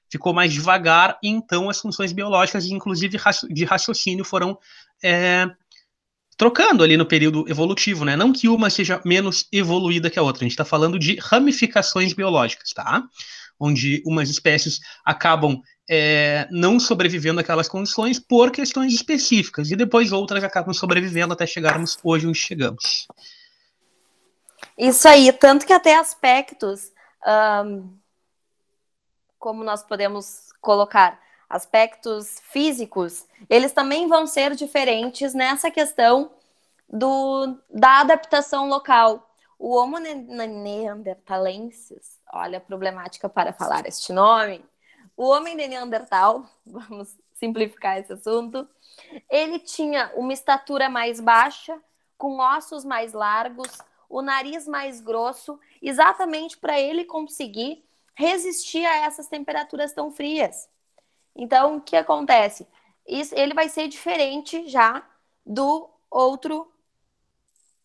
ficou 0.10 0.34
mais 0.34 0.54
devagar, 0.54 1.18
e 1.22 1.30
então 1.30 1.70
as 1.70 1.80
funções 1.80 2.12
biológicas, 2.12 2.66
inclusive 2.66 3.18
de 3.50 3.66
raciocínio, 3.66 4.24
foram 4.24 4.58
é, 5.04 5.48
trocando 6.38 6.84
ali 6.84 6.96
no 6.96 7.06
período 7.06 7.46
evolutivo, 7.50 8.06
né? 8.06 8.16
Não 8.16 8.32
que 8.32 8.48
uma 8.48 8.70
seja 8.70 9.02
menos 9.04 9.48
evoluída 9.52 10.10
que 10.10 10.20
a 10.20 10.24
outra. 10.24 10.44
A 10.44 10.46
gente 10.46 10.52
está 10.52 10.63
falando 10.63 11.00
de 11.00 11.18
ramificações 11.20 12.13
biológicas, 12.13 12.70
tá? 12.72 13.04
Onde 13.60 14.04
umas 14.06 14.30
espécies 14.30 14.80
acabam 15.04 15.60
é, 15.90 16.48
não 16.52 16.80
sobrevivendo 16.80 17.40
àquelas 17.40 17.68
condições 17.68 18.20
por 18.20 18.52
questões 18.52 18.94
específicas, 18.94 19.72
e 19.72 19.76
depois 19.76 20.12
outras 20.12 20.44
acabam 20.44 20.74
sobrevivendo 20.74 21.34
até 21.34 21.48
chegarmos 21.48 21.98
hoje 22.04 22.28
onde 22.28 22.38
chegamos. 22.38 23.08
Isso 24.78 25.08
aí, 25.08 25.34
tanto 25.34 25.66
que 25.66 25.74
até 25.74 25.96
aspectos, 25.96 26.92
um, 27.66 27.98
como 29.40 29.63
nós 29.63 29.82
podemos 29.82 30.54
colocar, 30.62 31.20
aspectos 31.50 32.40
físicos, 32.44 33.26
eles 33.50 33.72
também 33.72 34.08
vão 34.08 34.28
ser 34.28 34.54
diferentes 34.54 35.34
nessa 35.34 35.72
questão 35.72 36.30
do, 36.88 37.58
da 37.70 38.02
adaptação 38.02 38.68
local. 38.68 39.28
O 39.58 39.76
Homo 39.76 39.98
neanderthalensis, 39.98 42.20
olha 42.32 42.60
a 42.60 42.62
problemática 42.62 43.28
para 43.28 43.54
falar 43.54 43.88
este 43.88 44.13
nome, 44.13 44.63
o 45.16 45.30
homem 45.30 45.58
de 45.58 45.68
Neandertal, 45.68 46.46
vamos 46.63 47.18
simplificar 47.34 47.98
esse 47.98 48.13
assunto, 48.13 48.70
ele 49.30 49.58
tinha 49.58 50.12
uma 50.16 50.32
estatura 50.32 50.88
mais 50.90 51.20
baixa, 51.20 51.76
com 52.18 52.40
ossos 52.40 52.86
mais 52.86 53.13
largos, 53.13 53.72
o 54.10 54.22
nariz 54.22 54.67
mais 54.67 55.02
grosso, 55.02 55.60
exatamente 55.82 56.58
para 56.58 56.80
ele 56.80 57.06
conseguir 57.06 57.84
resistir 58.15 58.86
a 58.86 59.06
essas 59.06 59.28
temperaturas 59.28 59.93
tão 59.93 60.12
frias. 60.12 60.70
Então, 61.36 61.78
o 61.78 61.82
que 61.82 61.96
acontece? 61.96 62.67
Isso, 63.08 63.36
ele 63.36 63.54
vai 63.54 63.70
ser 63.70 63.88
diferente 63.88 64.67
já 64.67 65.06
do 65.46 65.89
outro 66.10 66.72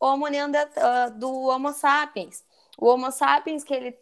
Homo 0.00 0.26
uh, 0.26 1.10
do 1.16 1.30
Homo 1.42 1.72
sapiens. 1.72 2.44
O 2.76 2.86
Homo 2.86 3.12
sapiens, 3.12 3.62
que 3.62 3.72
ele 3.72 3.98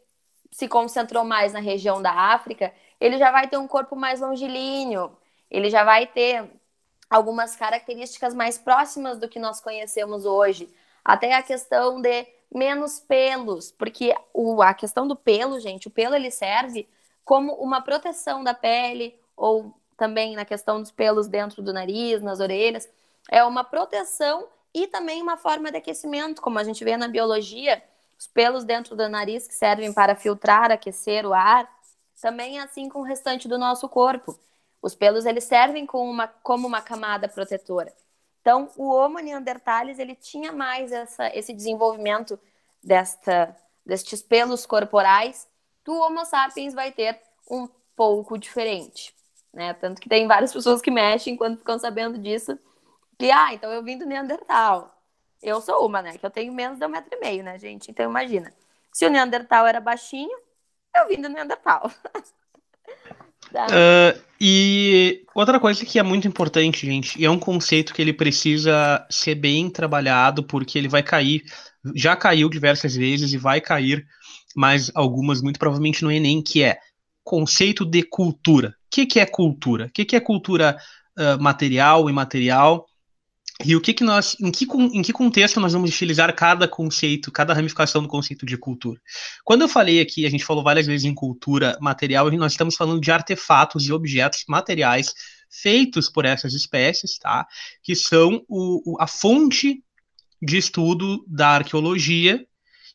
se 0.50 0.66
concentrou 0.66 1.24
mais 1.24 1.52
na 1.52 1.60
região 1.60 2.00
da 2.00 2.12
África, 2.12 2.72
ele 2.98 3.18
já 3.18 3.30
vai 3.30 3.48
ter 3.48 3.58
um 3.58 3.68
corpo 3.68 3.94
mais 3.94 4.20
longilíneo, 4.20 5.16
ele 5.50 5.68
já 5.68 5.84
vai 5.84 6.06
ter 6.06 6.50
algumas 7.08 7.56
características 7.56 8.34
mais 8.34 8.56
próximas 8.56 9.18
do 9.18 9.28
que 9.28 9.38
nós 9.38 9.60
conhecemos 9.60 10.24
hoje. 10.24 10.72
Até 11.04 11.34
a 11.34 11.42
questão 11.42 12.00
de 12.00 12.26
menos 12.52 13.00
pelos, 13.00 13.70
porque 13.72 14.14
o, 14.34 14.60
a 14.60 14.74
questão 14.74 15.06
do 15.06 15.14
pelo, 15.14 15.60
gente, 15.60 15.88
o 15.88 15.90
pelo 15.90 16.14
ele 16.14 16.30
serve 16.30 16.88
como 17.24 17.52
uma 17.54 17.80
proteção 17.80 18.42
da 18.42 18.52
pele, 18.52 19.18
ou 19.36 19.72
também 19.96 20.34
na 20.34 20.44
questão 20.44 20.80
dos 20.80 20.90
pelos 20.90 21.28
dentro 21.28 21.62
do 21.62 21.72
nariz, 21.72 22.20
nas 22.20 22.40
orelhas, 22.40 22.88
é 23.30 23.44
uma 23.44 23.62
proteção 23.62 24.48
e 24.74 24.86
também 24.86 25.22
uma 25.22 25.36
forma 25.36 25.70
de 25.70 25.76
aquecimento, 25.76 26.42
como 26.42 26.58
a 26.58 26.64
gente 26.64 26.84
vê 26.84 26.96
na 26.96 27.06
biologia, 27.06 27.82
os 28.18 28.26
pelos 28.26 28.64
dentro 28.64 28.96
do 28.96 29.08
nariz 29.08 29.46
que 29.46 29.54
servem 29.54 29.92
para 29.92 30.14
filtrar, 30.16 30.70
aquecer 30.70 31.24
o 31.24 31.32
ar, 31.32 31.70
também 32.20 32.58
é 32.58 32.62
assim 32.62 32.88
com 32.88 33.00
o 33.00 33.04
restante 33.04 33.48
do 33.48 33.58
nosso 33.58 33.88
corpo. 33.88 34.38
Os 34.82 34.94
pelos 34.94 35.24
eles 35.24 35.44
servem 35.44 35.86
como 35.86 36.10
uma, 36.10 36.28
como 36.28 36.66
uma 36.66 36.80
camada 36.80 37.28
protetora. 37.28 37.92
Então, 38.50 38.68
o 38.76 38.90
Homo 38.90 39.18
neanderthalis 39.20 39.98
ele 39.98 40.14
tinha 40.14 40.52
mais 40.52 40.90
essa, 40.90 41.28
esse 41.36 41.52
desenvolvimento 41.52 42.38
desta, 42.82 43.56
destes 43.86 44.22
pelos 44.22 44.66
corporais. 44.66 45.48
O 45.86 45.92
Homo 45.92 46.24
sapiens 46.24 46.74
vai 46.74 46.92
ter 46.92 47.20
um 47.50 47.68
pouco 47.96 48.38
diferente 48.38 49.14
né? 49.52 49.74
Tanto 49.74 50.00
que 50.00 50.08
tem 50.08 50.26
várias 50.26 50.52
pessoas 50.52 50.80
que 50.80 50.90
mexem 50.90 51.36
quando 51.36 51.58
ficam 51.58 51.78
sabendo 51.78 52.18
disso, 52.18 52.58
que, 53.18 53.30
ah, 53.30 53.52
então 53.52 53.70
eu 53.70 53.82
vim 53.82 53.98
do 53.98 54.06
Neandertal. 54.06 54.96
Eu 55.42 55.60
sou 55.60 55.86
uma, 55.86 56.02
né? 56.02 56.16
Que 56.18 56.24
eu 56.24 56.30
tenho 56.30 56.52
menos 56.52 56.78
de 56.78 56.86
um 56.86 56.88
metro 56.88 57.10
e 57.12 57.20
meio, 57.20 57.42
né, 57.42 57.58
gente? 57.58 57.90
Então 57.90 58.08
imagina. 58.08 58.52
Se 58.92 59.06
o 59.06 59.10
Neandertal 59.10 59.66
era 59.66 59.80
baixinho, 59.80 60.36
eu 60.94 61.08
vim 61.08 61.20
do 61.20 61.28
Neandertal. 61.28 61.90
uh, 63.54 64.20
e 64.40 65.22
outra 65.34 65.60
coisa 65.60 65.84
que 65.84 65.98
é 65.98 66.02
muito 66.02 66.26
importante, 66.26 66.86
gente, 66.86 67.20
e 67.20 67.24
é 67.24 67.30
um 67.30 67.38
conceito 67.38 67.92
que 67.92 68.00
ele 68.00 68.12
precisa 68.12 69.06
ser 69.10 69.34
bem 69.34 69.68
trabalhado, 69.68 70.42
porque 70.42 70.78
ele 70.78 70.88
vai 70.88 71.02
cair, 71.02 71.42
já 71.94 72.16
caiu 72.16 72.48
diversas 72.48 72.94
vezes 72.94 73.32
e 73.32 73.36
vai 73.36 73.60
cair 73.60 74.06
mais 74.56 74.90
algumas, 74.94 75.42
muito 75.42 75.58
provavelmente 75.58 76.02
no 76.02 76.10
Enem, 76.10 76.42
que 76.42 76.62
é 76.62 76.78
conceito 77.22 77.84
de 77.84 78.02
cultura 78.02 78.74
que, 78.90 79.06
que 79.06 79.20
é 79.20 79.26
cultura? 79.26 79.86
O 79.86 79.90
que, 79.90 80.04
que 80.04 80.16
é 80.16 80.20
cultura 80.20 80.76
uh, 81.16 81.40
material 81.42 82.10
imaterial? 82.10 82.86
E 83.64 83.76
o 83.76 83.80
que, 83.80 83.92
que 83.92 84.02
nós, 84.02 84.36
em 84.40 84.50
que, 84.50 84.64
em 84.64 85.02
que 85.02 85.12
contexto 85.12 85.60
nós 85.60 85.72
vamos 85.72 85.90
utilizar 85.90 86.34
cada 86.34 86.66
conceito, 86.66 87.30
cada 87.30 87.52
ramificação 87.52 88.02
do 88.02 88.08
conceito 88.08 88.46
de 88.46 88.56
cultura? 88.56 89.00
Quando 89.44 89.62
eu 89.62 89.68
falei 89.68 90.00
aqui, 90.00 90.24
a 90.24 90.30
gente 90.30 90.44
falou 90.44 90.64
várias 90.64 90.86
vezes 90.86 91.04
em 91.04 91.14
cultura 91.14 91.76
material, 91.80 92.30
nós 92.30 92.52
estamos 92.52 92.74
falando 92.74 93.00
de 93.00 93.12
artefatos 93.12 93.86
e 93.86 93.92
objetos 93.92 94.44
materiais 94.48 95.12
feitos 95.50 96.08
por 96.08 96.24
essas 96.24 96.54
espécies, 96.54 97.18
tá? 97.18 97.46
Que 97.82 97.94
são 97.94 98.42
o, 98.48 98.94
o, 98.94 99.02
a 99.02 99.06
fonte 99.06 99.82
de 100.40 100.56
estudo 100.56 101.24
da 101.28 101.48
arqueologia 101.48 102.44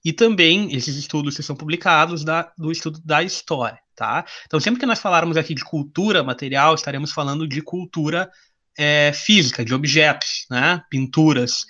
e 0.03 0.11
também 0.11 0.73
esses 0.75 0.95
estudos 0.95 1.35
que 1.35 1.43
são 1.43 1.55
publicados 1.55 2.23
da, 2.23 2.51
do 2.57 2.71
estudo 2.71 2.99
da 3.03 3.21
história 3.21 3.79
tá? 3.95 4.25
Então, 4.45 4.59
sempre 4.59 4.79
que 4.79 4.85
nós 4.85 4.99
falarmos 4.99 5.37
aqui 5.37 5.55
de 5.55 5.63
cultura 5.63 6.23
material, 6.23 6.75
estaremos 6.75 7.11
falando 7.11 7.47
de 7.47 7.61
cultura 7.61 8.29
é, 8.77 9.11
física, 9.13 9.63
de 9.63 9.73
objetos, 9.73 10.45
né? 10.49 10.81
Pinturas, 10.89 11.65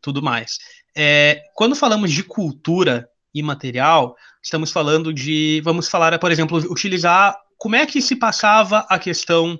tudo 0.00 0.22
mais. 0.22 0.58
É, 0.96 1.42
quando 1.54 1.76
falamos 1.76 2.10
de 2.10 2.22
cultura 2.22 3.08
imaterial, 3.34 4.16
estamos 4.42 4.70
falando 4.70 5.12
de, 5.12 5.60
vamos 5.64 5.88
falar, 5.88 6.18
por 6.18 6.32
exemplo, 6.32 6.58
utilizar 6.70 7.36
como 7.56 7.76
é 7.76 7.86
que 7.86 8.00
se 8.00 8.16
passava 8.16 8.86
a 8.88 8.98
questão 8.98 9.58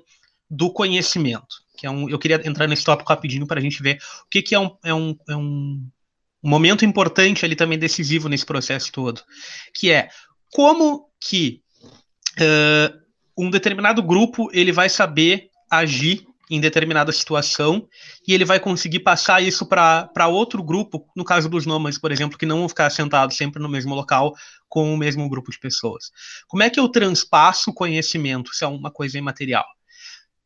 do 0.49 0.71
conhecimento. 0.71 1.57
Que 1.77 1.85
é 1.85 1.91
um, 1.91 2.09
eu 2.09 2.19
queria 2.19 2.41
entrar 2.45 2.67
nesse 2.67 2.83
tópico 2.83 3.09
rapidinho 3.09 3.47
para 3.47 3.59
a 3.59 3.61
gente 3.61 3.81
ver 3.81 3.99
o 4.25 4.29
que, 4.29 4.41
que 4.41 4.55
é, 4.55 4.59
um, 4.59 4.75
é, 4.83 4.93
um, 4.93 5.15
é 5.29 5.35
um, 5.35 5.87
momento 6.41 6.85
importante 6.85 7.45
ali 7.45 7.55
também 7.55 7.77
decisivo 7.77 8.29
nesse 8.29 8.45
processo 8.45 8.91
todo, 8.91 9.21
que 9.73 9.91
é 9.91 10.09
como 10.51 11.09
que 11.19 11.61
uh, 12.39 12.99
um 13.37 13.49
determinado 13.49 14.01
grupo 14.01 14.49
ele 14.53 14.71
vai 14.71 14.89
saber 14.89 15.49
agir 15.69 16.25
em 16.49 16.59
determinada 16.59 17.11
situação 17.11 17.87
e 18.27 18.33
ele 18.33 18.43
vai 18.43 18.59
conseguir 18.59 19.01
passar 19.01 19.41
isso 19.41 19.67
para 19.67 20.27
outro 20.27 20.63
grupo, 20.63 21.07
no 21.15 21.23
caso 21.23 21.47
dos 21.47 21.65
nômades, 21.65 21.99
por 21.99 22.11
exemplo, 22.11 22.37
que 22.37 22.45
não 22.45 22.59
vão 22.59 22.69
ficar 22.69 22.89
sentados 22.89 23.37
sempre 23.37 23.61
no 23.61 23.69
mesmo 23.69 23.93
local 23.93 24.33
com 24.67 24.93
o 24.93 24.97
mesmo 24.97 25.29
grupo 25.29 25.51
de 25.51 25.59
pessoas. 25.59 26.11
Como 26.47 26.63
é 26.63 26.69
que 26.69 26.79
eu 26.79 26.89
transpasso 26.89 27.73
conhecimento? 27.73 28.51
Isso 28.51 28.65
é 28.65 28.67
uma 28.67 28.89
coisa 28.89 29.17
imaterial. 29.17 29.65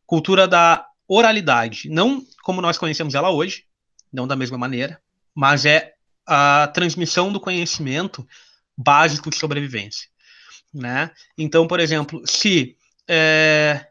Cultura 0.06 0.48
da 0.48 0.86
oralidade, 1.08 1.90
não 1.90 2.22
como 2.44 2.62
nós 2.62 2.78
conhecemos 2.78 3.16
ela 3.16 3.30
hoje, 3.30 3.66
não 4.12 4.28
da 4.28 4.36
mesma 4.36 4.58
maneira, 4.58 5.02
mas 5.34 5.66
é 5.66 5.94
a 6.26 6.70
transmissão 6.74 7.32
do 7.32 7.40
conhecimento 7.40 8.28
básico 8.78 9.30
de 9.30 9.38
sobrevivência, 9.38 10.08
né? 10.74 11.12
Então, 11.38 11.68
por 11.68 11.80
exemplo, 11.80 12.22
se 12.26 12.76
é, 13.08 13.86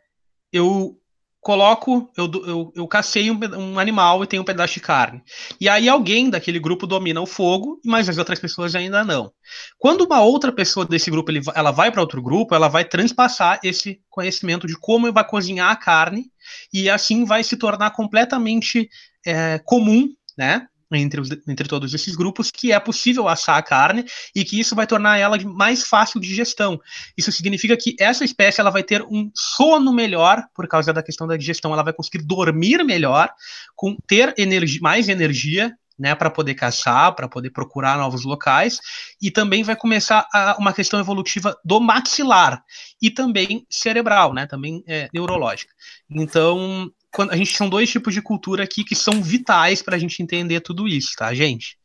eu 0.53 0.98
coloco, 1.42 2.09
eu, 2.16 2.31
eu, 2.46 2.72
eu 2.76 2.87
cacei 2.87 3.28
um, 3.28 3.38
um, 3.59 3.78
animal 3.81 4.22
e 4.22 4.28
tenho 4.28 4.42
um 4.42 4.44
pedaço 4.44 4.74
de 4.74 4.81
carne. 4.81 5.20
E 5.61 5.68
aí 5.68 5.88
alguém 5.88 6.31
daquele 6.31 6.61
grupo 6.61 6.87
domina 6.87 7.20
o 7.20 7.26
fogo, 7.26 7.81
mas 7.85 8.09
as 8.09 8.16
outras 8.16 8.38
pessoas 8.38 8.76
ainda 8.76 9.05
não. 9.05 9.33
Quando 9.76 10.02
uma 10.05 10.20
outra 10.20 10.52
pessoa 10.52 10.87
desse 10.87 11.11
grupo 11.11 11.33
ele, 11.33 11.40
ela 11.52 11.72
vai 11.72 11.90
para 11.90 12.00
outro 12.00 12.22
grupo, 12.22 12.55
ela 12.55 12.68
vai 12.68 12.85
transpassar 12.85 13.59
esse 13.64 14.00
conhecimento 14.09 14.68
de 14.68 14.78
como 14.78 15.12
vai 15.12 15.26
cozinhar 15.26 15.72
a 15.72 15.76
carne 15.76 16.26
e 16.72 16.88
assim 16.88 17.24
vai 17.24 17.42
se 17.42 17.57
tornar 17.57 17.90
completamente 17.90 18.88
é, 19.26 19.59
comum, 19.64 20.09
né? 20.38 20.68
Entre, 20.98 21.20
entre 21.48 21.68
todos 21.68 21.94
esses 21.94 22.14
grupos 22.14 22.50
que 22.50 22.72
é 22.72 22.78
possível 22.78 23.28
assar 23.28 23.57
a 23.57 23.62
carne 23.62 24.05
e 24.35 24.44
que 24.44 24.59
isso 24.59 24.74
vai 24.74 24.87
tornar 24.87 25.18
ela 25.18 25.38
mais 25.44 25.85
fácil 25.85 26.20
de 26.20 26.28
digestão. 26.28 26.81
Isso 27.16 27.33
significa 27.33 27.76
que 27.76 27.94
essa 27.98 28.24
espécie 28.24 28.61
ela 28.61 28.70
vai 28.70 28.83
ter 28.83 29.02
um 29.02 29.31
sono 29.35 29.92
melhor 29.92 30.44
por 30.55 30.68
causa 30.68 30.92
da 30.92 31.02
questão 31.02 31.26
da 31.26 31.37
digestão, 31.37 31.72
ela 31.72 31.83
vai 31.83 31.92
conseguir 31.92 32.24
dormir 32.24 32.85
melhor, 32.85 33.31
com 33.74 33.96
ter 34.07 34.35
mais 34.81 35.09
energia 35.09 35.74
né, 35.98 36.14
para 36.14 36.31
poder 36.31 36.55
caçar, 36.55 37.14
para 37.14 37.28
poder 37.28 37.50
procurar 37.50 37.96
novos 37.98 38.24
locais, 38.24 38.81
e 39.20 39.31
também 39.31 39.62
vai 39.62 39.76
começar 39.76 40.26
a, 40.33 40.57
uma 40.59 40.72
questão 40.72 40.98
evolutiva 40.98 41.57
do 41.64 41.81
maxilar 41.81 42.62
e 43.00 43.11
também 43.11 43.66
cerebral, 43.70 44.35
né, 44.35 44.46
também 44.46 44.83
é, 44.87 45.09
neurológica. 45.12 45.72
Então, 46.11 46.90
quando 47.12 47.33
a 47.33 47.37
gente 47.37 47.57
são 47.57 47.68
dois 47.68 47.90
tipos 47.90 48.14
de 48.14 48.22
cultura 48.22 48.64
aqui 48.64 48.85
que 48.85 48.96
são 48.96 49.22
vitais 49.22 49.83
para 49.83 49.96
a 49.96 49.98
gente 49.98 50.22
entender 50.22 50.61
tudo 50.61 50.88
isso, 50.88 51.14
tá, 51.16 51.33
gente? 51.35 51.79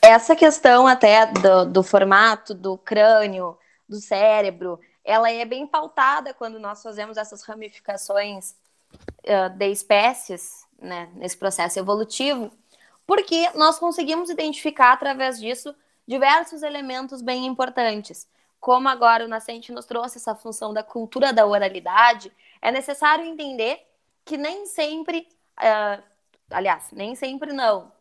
Essa 0.00 0.34
questão 0.34 0.86
até 0.86 1.26
do, 1.26 1.66
do 1.66 1.82
formato 1.82 2.54
do 2.54 2.78
crânio, 2.78 3.58
do 3.88 4.00
cérebro, 4.00 4.80
ela 5.04 5.30
é 5.30 5.44
bem 5.44 5.66
pautada 5.66 6.32
quando 6.32 6.58
nós 6.58 6.82
fazemos 6.82 7.16
essas 7.16 7.42
ramificações 7.42 8.54
uh, 9.24 9.50
de 9.56 9.70
espécies, 9.70 10.64
né, 10.80 11.10
nesse 11.14 11.36
processo 11.36 11.78
evolutivo, 11.78 12.50
porque 13.06 13.50
nós 13.54 13.78
conseguimos 13.78 14.30
identificar 14.30 14.92
através 14.92 15.38
disso 15.38 15.74
diversos 16.06 16.62
elementos 16.62 17.20
bem 17.20 17.44
importantes. 17.46 18.26
Como 18.58 18.88
agora 18.88 19.24
o 19.24 19.28
Nascente 19.28 19.72
nos 19.72 19.86
trouxe 19.86 20.18
essa 20.18 20.34
função 20.34 20.72
da 20.72 20.82
cultura 20.82 21.32
da 21.32 21.46
oralidade, 21.46 22.32
é 22.60 22.70
necessário 22.70 23.24
entender 23.24 23.80
que 24.24 24.36
nem 24.36 24.66
sempre, 24.66 25.26
uh, 25.58 26.02
aliás, 26.50 26.90
nem 26.92 27.14
sempre 27.14 27.52
não, 27.52 27.92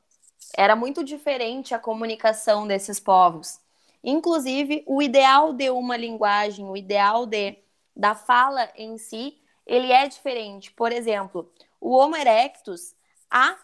era 0.56 0.76
muito 0.76 1.04
diferente 1.04 1.74
a 1.74 1.80
comunicação 1.80 2.68
desses 2.68 3.00
povos. 3.00 3.60
Inclusive, 4.04 4.84
o 4.88 5.02
ideal 5.02 5.54
de 5.54 5.70
uma 5.70 5.98
linguagem, 5.98 6.66
o 6.70 6.78
ideal 6.78 7.26
de, 7.26 7.58
da 7.96 8.16
fala 8.16 8.70
em 8.76 8.98
si, 8.98 9.38
ele 9.66 9.92
é 9.92 10.08
diferente. 10.08 10.72
Por 10.72 10.92
exemplo, 10.92 11.52
o 11.80 11.96
Homo 11.96 12.16
erectus 12.16 12.96
há 13.30 13.58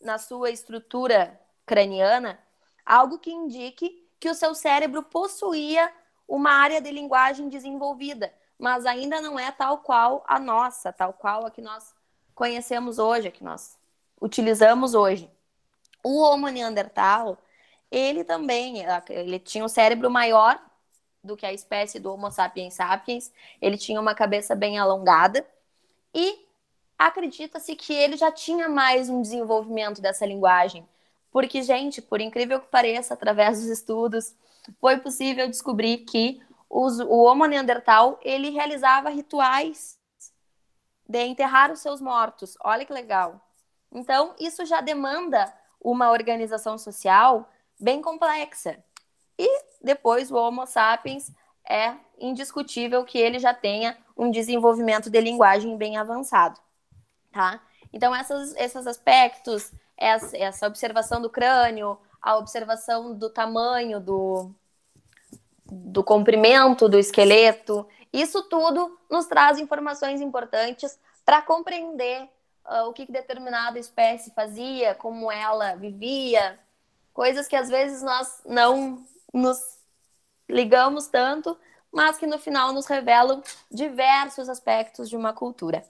na 0.00 0.18
sua 0.18 0.50
estrutura 0.50 1.40
craniana 1.66 2.38
algo 2.84 3.18
que 3.18 3.30
indique 3.30 4.06
que 4.20 4.28
o 4.28 4.34
seu 4.34 4.54
cérebro 4.54 5.02
possuía 5.02 5.92
uma 6.26 6.50
área 6.52 6.80
de 6.80 6.90
linguagem 6.90 7.48
desenvolvida, 7.48 8.32
mas 8.58 8.84
ainda 8.84 9.20
não 9.20 9.38
é 9.38 9.52
tal 9.52 9.78
qual 9.78 10.24
a 10.26 10.38
nossa, 10.38 10.92
tal 10.92 11.12
qual 11.12 11.46
a 11.46 11.50
que 11.50 11.62
nós 11.62 11.94
conhecemos 12.34 12.98
hoje, 12.98 13.28
a 13.28 13.30
que 13.30 13.44
nós 13.44 13.78
utilizamos 14.20 14.94
hoje. 14.94 15.30
O 16.02 16.20
Homo 16.20 16.48
neandertal, 16.48 17.38
ele 17.90 18.24
também, 18.24 18.84
ele 19.08 19.38
tinha 19.38 19.64
um 19.64 19.68
cérebro 19.68 20.10
maior 20.10 20.60
do 21.22 21.36
que 21.36 21.46
a 21.46 21.52
espécie 21.52 21.98
do 21.98 22.12
Homo 22.12 22.30
sapiens 22.30 22.74
sapiens, 22.74 23.32
ele 23.60 23.76
tinha 23.76 24.00
uma 24.00 24.14
cabeça 24.14 24.54
bem 24.54 24.78
alongada 24.78 25.46
e 26.14 26.46
acredita-se 26.98 27.76
que 27.76 27.92
ele 27.92 28.16
já 28.16 28.32
tinha 28.32 28.68
mais 28.68 29.08
um 29.08 29.22
desenvolvimento 29.22 30.00
dessa 30.00 30.26
linguagem. 30.26 30.88
Porque, 31.30 31.62
gente, 31.62 32.00
por 32.02 32.20
incrível 32.20 32.60
que 32.60 32.66
pareça, 32.68 33.14
através 33.14 33.60
dos 33.60 33.68
estudos, 33.68 34.34
foi 34.80 34.98
possível 34.98 35.48
descobrir 35.48 35.98
que 35.98 36.40
os, 36.68 36.98
o 37.00 37.22
Homo 37.22 37.46
neandertal 37.46 38.18
ele 38.22 38.50
realizava 38.50 39.08
rituais 39.08 39.98
de 41.08 41.24
enterrar 41.24 41.72
os 41.72 41.80
seus 41.80 42.00
mortos. 42.00 42.56
Olha 42.62 42.84
que 42.84 42.92
legal. 42.92 43.40
Então, 43.90 44.34
isso 44.38 44.66
já 44.66 44.80
demanda 44.80 45.52
uma 45.80 46.10
organização 46.10 46.76
social 46.76 47.48
bem 47.80 48.02
complexa. 48.02 48.82
E 49.38 49.64
depois 49.82 50.30
o 50.30 50.36
Homo 50.36 50.66
sapiens 50.66 51.32
é 51.66 51.94
indiscutível 52.18 53.04
que 53.04 53.18
ele 53.18 53.38
já 53.38 53.54
tenha 53.54 53.96
um 54.16 54.30
desenvolvimento 54.30 55.08
de 55.08 55.20
linguagem 55.20 55.76
bem 55.76 55.96
avançado, 55.96 56.60
tá? 57.30 57.60
Então, 57.92 58.14
essas, 58.14 58.54
esses 58.56 58.86
aspectos, 58.86 59.72
essa, 59.96 60.36
essa 60.36 60.66
observação 60.66 61.22
do 61.22 61.30
crânio, 61.30 61.98
a 62.20 62.36
observação 62.36 63.14
do 63.14 63.30
tamanho 63.30 64.00
do, 64.00 64.50
do 65.70 66.02
comprimento 66.02 66.88
do 66.88 66.98
esqueleto. 66.98 67.86
Isso 68.12 68.42
tudo 68.44 68.98
nos 69.10 69.26
traz 69.26 69.58
informações 69.58 70.20
importantes 70.20 70.98
para 71.24 71.42
compreender 71.42 72.28
uh, 72.64 72.88
o 72.88 72.92
que, 72.92 73.06
que 73.06 73.12
determinada 73.12 73.78
espécie 73.78 74.32
fazia, 74.34 74.94
como 74.94 75.30
ela 75.30 75.74
vivia, 75.74 76.58
coisas 77.12 77.46
que 77.46 77.56
às 77.56 77.68
vezes 77.68 78.02
nós 78.02 78.42
não 78.46 79.04
nos 79.32 79.58
ligamos 80.48 81.06
tanto, 81.08 81.58
mas 81.92 82.16
que 82.16 82.26
no 82.26 82.38
final 82.38 82.72
nos 82.72 82.86
revelam 82.86 83.42
diversos 83.70 84.48
aspectos 84.48 85.08
de 85.08 85.16
uma 85.16 85.32
cultura. 85.32 85.84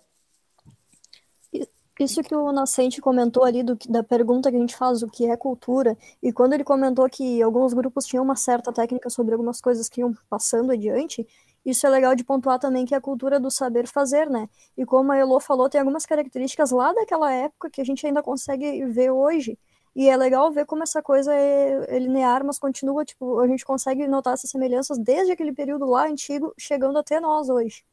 Isso 1.98 2.22
que 2.22 2.34
o 2.34 2.52
Nascente 2.52 3.00
comentou 3.00 3.44
ali 3.44 3.62
do, 3.62 3.76
da 3.88 4.04
pergunta 4.04 4.50
que 4.50 4.56
a 4.56 4.61
gente 4.61 4.76
faz, 4.76 5.02
o 5.02 5.08
que 5.08 5.26
é 5.26 5.37
cultura, 5.37 5.96
e 6.22 6.32
quando 6.32 6.52
ele 6.52 6.62
comentou 6.62 7.08
que 7.08 7.42
alguns 7.42 7.74
grupos 7.74 8.06
tinham 8.06 8.22
uma 8.22 8.37
certa 8.37 8.72
técnica 8.72 9.11
sobre 9.11 9.34
algumas 9.34 9.61
coisas 9.61 9.88
que 9.88 10.00
iam 10.00 10.14
passando 10.30 10.70
adiante, 10.70 11.26
isso 11.66 11.87
é 11.87 11.90
legal 11.90 12.14
de 12.14 12.24
pontuar 12.24 12.58
também 12.58 12.87
que 12.87 12.94
é 12.94 12.98
a 12.98 13.00
cultura 13.00 13.40
do 13.40 13.50
saber 13.50 13.87
fazer, 13.87 14.30
né? 14.30 14.48
E 14.76 14.87
como 14.87 15.12
a 15.12 15.16
Elo 15.16 15.40
falou, 15.40 15.68
tem 15.68 15.80
algumas 15.80 16.06
características 16.06 16.70
lá 16.70 16.92
daquela 16.92 17.32
época 17.32 17.68
que 17.68 17.80
a 17.80 17.84
gente 17.84 18.06
ainda 18.06 18.22
consegue 18.22 18.84
ver 18.87 19.11
hoje. 19.11 19.58
E 19.94 20.08
é 20.08 20.16
legal 20.16 20.50
ver 20.52 20.64
como 20.64 20.84
essa 20.84 21.02
coisa 21.02 21.34
é, 21.34 21.96
é 21.96 21.98
linear, 21.98 22.44
mas 22.44 22.58
continua, 22.58 23.04
tipo, 23.04 23.40
a 23.40 23.48
gente 23.48 23.64
consegue 23.64 24.06
notar 24.06 24.34
essas 24.34 24.50
semelhanças 24.50 24.96
desde 24.96 25.32
aquele 25.32 25.52
período 25.52 25.84
lá 25.84 26.06
antigo, 26.06 26.54
chegando 26.56 26.98
até 26.98 27.18
nós 27.18 27.48
hoje. 27.48 27.84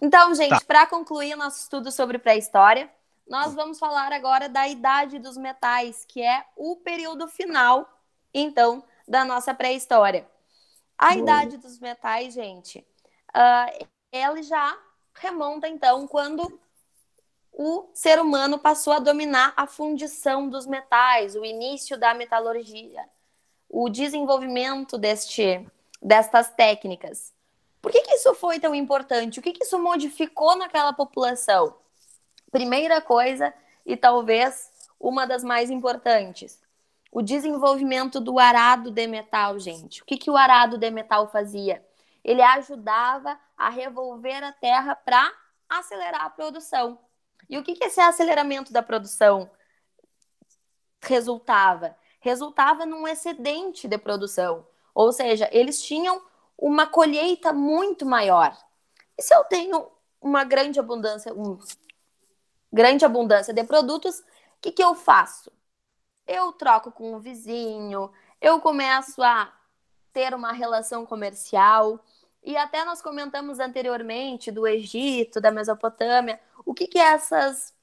Então, 0.00 0.34
gente, 0.34 0.50
tá. 0.50 0.60
para 0.66 0.86
concluir 0.86 1.36
nosso 1.36 1.60
estudo 1.60 1.92
sobre 1.92 2.18
pré-história, 2.18 2.90
nós 3.32 3.54
vamos 3.54 3.78
falar 3.78 4.12
agora 4.12 4.46
da 4.46 4.68
idade 4.68 5.18
dos 5.18 5.38
metais, 5.38 6.04
que 6.06 6.20
é 6.20 6.44
o 6.54 6.76
período 6.76 7.26
final, 7.26 7.88
então, 8.34 8.84
da 9.08 9.24
nossa 9.24 9.54
pré-história. 9.54 10.28
A 10.98 11.16
idade 11.16 11.56
dos 11.56 11.78
metais, 11.78 12.34
gente, 12.34 12.86
uh, 13.30 13.86
ela 14.12 14.42
já 14.42 14.78
remonta, 15.14 15.66
então, 15.66 16.06
quando 16.06 16.60
o 17.50 17.88
ser 17.94 18.20
humano 18.20 18.58
passou 18.58 18.92
a 18.92 18.98
dominar 18.98 19.54
a 19.56 19.66
fundição 19.66 20.46
dos 20.46 20.66
metais, 20.66 21.34
o 21.34 21.42
início 21.42 21.96
da 21.96 22.12
metalurgia, 22.12 23.08
o 23.66 23.88
desenvolvimento 23.88 24.98
deste, 24.98 25.66
destas 26.02 26.50
técnicas. 26.50 27.32
Por 27.80 27.90
que, 27.90 28.02
que 28.02 28.12
isso 28.12 28.34
foi 28.34 28.60
tão 28.60 28.74
importante? 28.74 29.40
O 29.40 29.42
que, 29.42 29.54
que 29.54 29.64
isso 29.64 29.78
modificou 29.78 30.54
naquela 30.54 30.92
população? 30.92 31.80
Primeira 32.52 33.00
coisa, 33.00 33.52
e 33.84 33.96
talvez 33.96 34.70
uma 35.00 35.26
das 35.26 35.42
mais 35.42 35.70
importantes, 35.70 36.60
o 37.10 37.22
desenvolvimento 37.22 38.20
do 38.20 38.38
arado 38.38 38.90
de 38.90 39.06
metal, 39.06 39.58
gente. 39.58 40.02
O 40.02 40.04
que, 40.04 40.18
que 40.18 40.30
o 40.30 40.36
arado 40.36 40.76
de 40.76 40.90
metal 40.90 41.28
fazia? 41.28 41.84
Ele 42.22 42.42
ajudava 42.42 43.40
a 43.56 43.70
revolver 43.70 44.44
a 44.44 44.52
terra 44.52 44.94
para 44.94 45.32
acelerar 45.68 46.26
a 46.26 46.30
produção. 46.30 46.98
E 47.48 47.58
o 47.58 47.62
que, 47.62 47.74
que 47.74 47.84
esse 47.84 48.00
aceleramento 48.00 48.72
da 48.72 48.82
produção 48.82 49.50
resultava? 51.00 51.96
Resultava 52.20 52.86
num 52.86 53.08
excedente 53.08 53.88
de 53.88 53.98
produção. 53.98 54.66
Ou 54.94 55.10
seja, 55.10 55.48
eles 55.52 55.82
tinham 55.82 56.22
uma 56.56 56.86
colheita 56.86 57.52
muito 57.52 58.06
maior. 58.06 58.56
E 59.18 59.22
se 59.22 59.34
eu 59.34 59.42
tenho 59.44 59.90
uma 60.20 60.44
grande 60.44 60.78
abundância, 60.78 61.34
grande 62.72 63.04
abundância 63.04 63.52
de 63.52 63.64
produtos, 63.64 64.20
o 64.20 64.24
que, 64.60 64.72
que 64.72 64.82
eu 64.82 64.94
faço? 64.94 65.52
Eu 66.26 66.52
troco 66.52 66.90
com 66.90 67.14
o 67.14 67.20
vizinho, 67.20 68.10
eu 68.40 68.60
começo 68.60 69.22
a 69.22 69.52
ter 70.12 70.34
uma 70.34 70.52
relação 70.52 71.04
comercial. 71.04 72.04
E 72.42 72.56
até 72.56 72.84
nós 72.84 73.00
comentamos 73.00 73.60
anteriormente 73.60 74.50
do 74.50 74.66
Egito, 74.66 75.40
da 75.40 75.50
Mesopotâmia. 75.50 76.40
O 76.64 76.74
que, 76.74 76.86
que 76.86 76.98
essas 76.98 77.74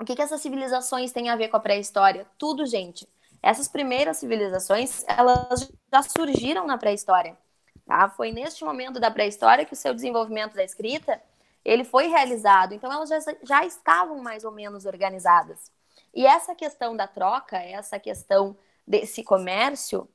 o 0.00 0.04
que, 0.04 0.16
que 0.16 0.22
essas 0.22 0.40
civilizações 0.40 1.12
têm 1.12 1.28
a 1.28 1.36
ver 1.36 1.48
com 1.48 1.58
a 1.58 1.60
pré-história? 1.60 2.26
Tudo, 2.38 2.64
gente. 2.64 3.06
Essas 3.42 3.68
primeiras 3.68 4.16
civilizações, 4.16 5.04
elas 5.06 5.70
já 5.92 6.02
surgiram 6.02 6.66
na 6.66 6.78
pré-história. 6.78 7.36
Tá? 7.84 8.08
Foi 8.08 8.32
neste 8.32 8.64
momento 8.64 8.98
da 8.98 9.10
pré-história 9.10 9.66
que 9.66 9.74
o 9.74 9.76
seu 9.76 9.92
desenvolvimento 9.92 10.54
da 10.54 10.64
escrita 10.64 11.20
ele 11.64 11.84
foi 11.84 12.06
realizado. 12.08 12.72
Então, 12.72 12.92
elas 12.92 13.08
já, 13.08 13.18
já 13.42 13.64
estavam 13.64 14.18
mais 14.18 14.44
ou 14.44 14.52
menos 14.52 14.86
organizadas. 14.86 15.70
E 16.14 16.26
essa 16.26 16.54
questão 16.54 16.96
da 16.96 17.06
troca, 17.06 17.56
essa 17.56 17.98
questão 17.98 18.56
desse 18.86 19.22
comércio, 19.22 20.08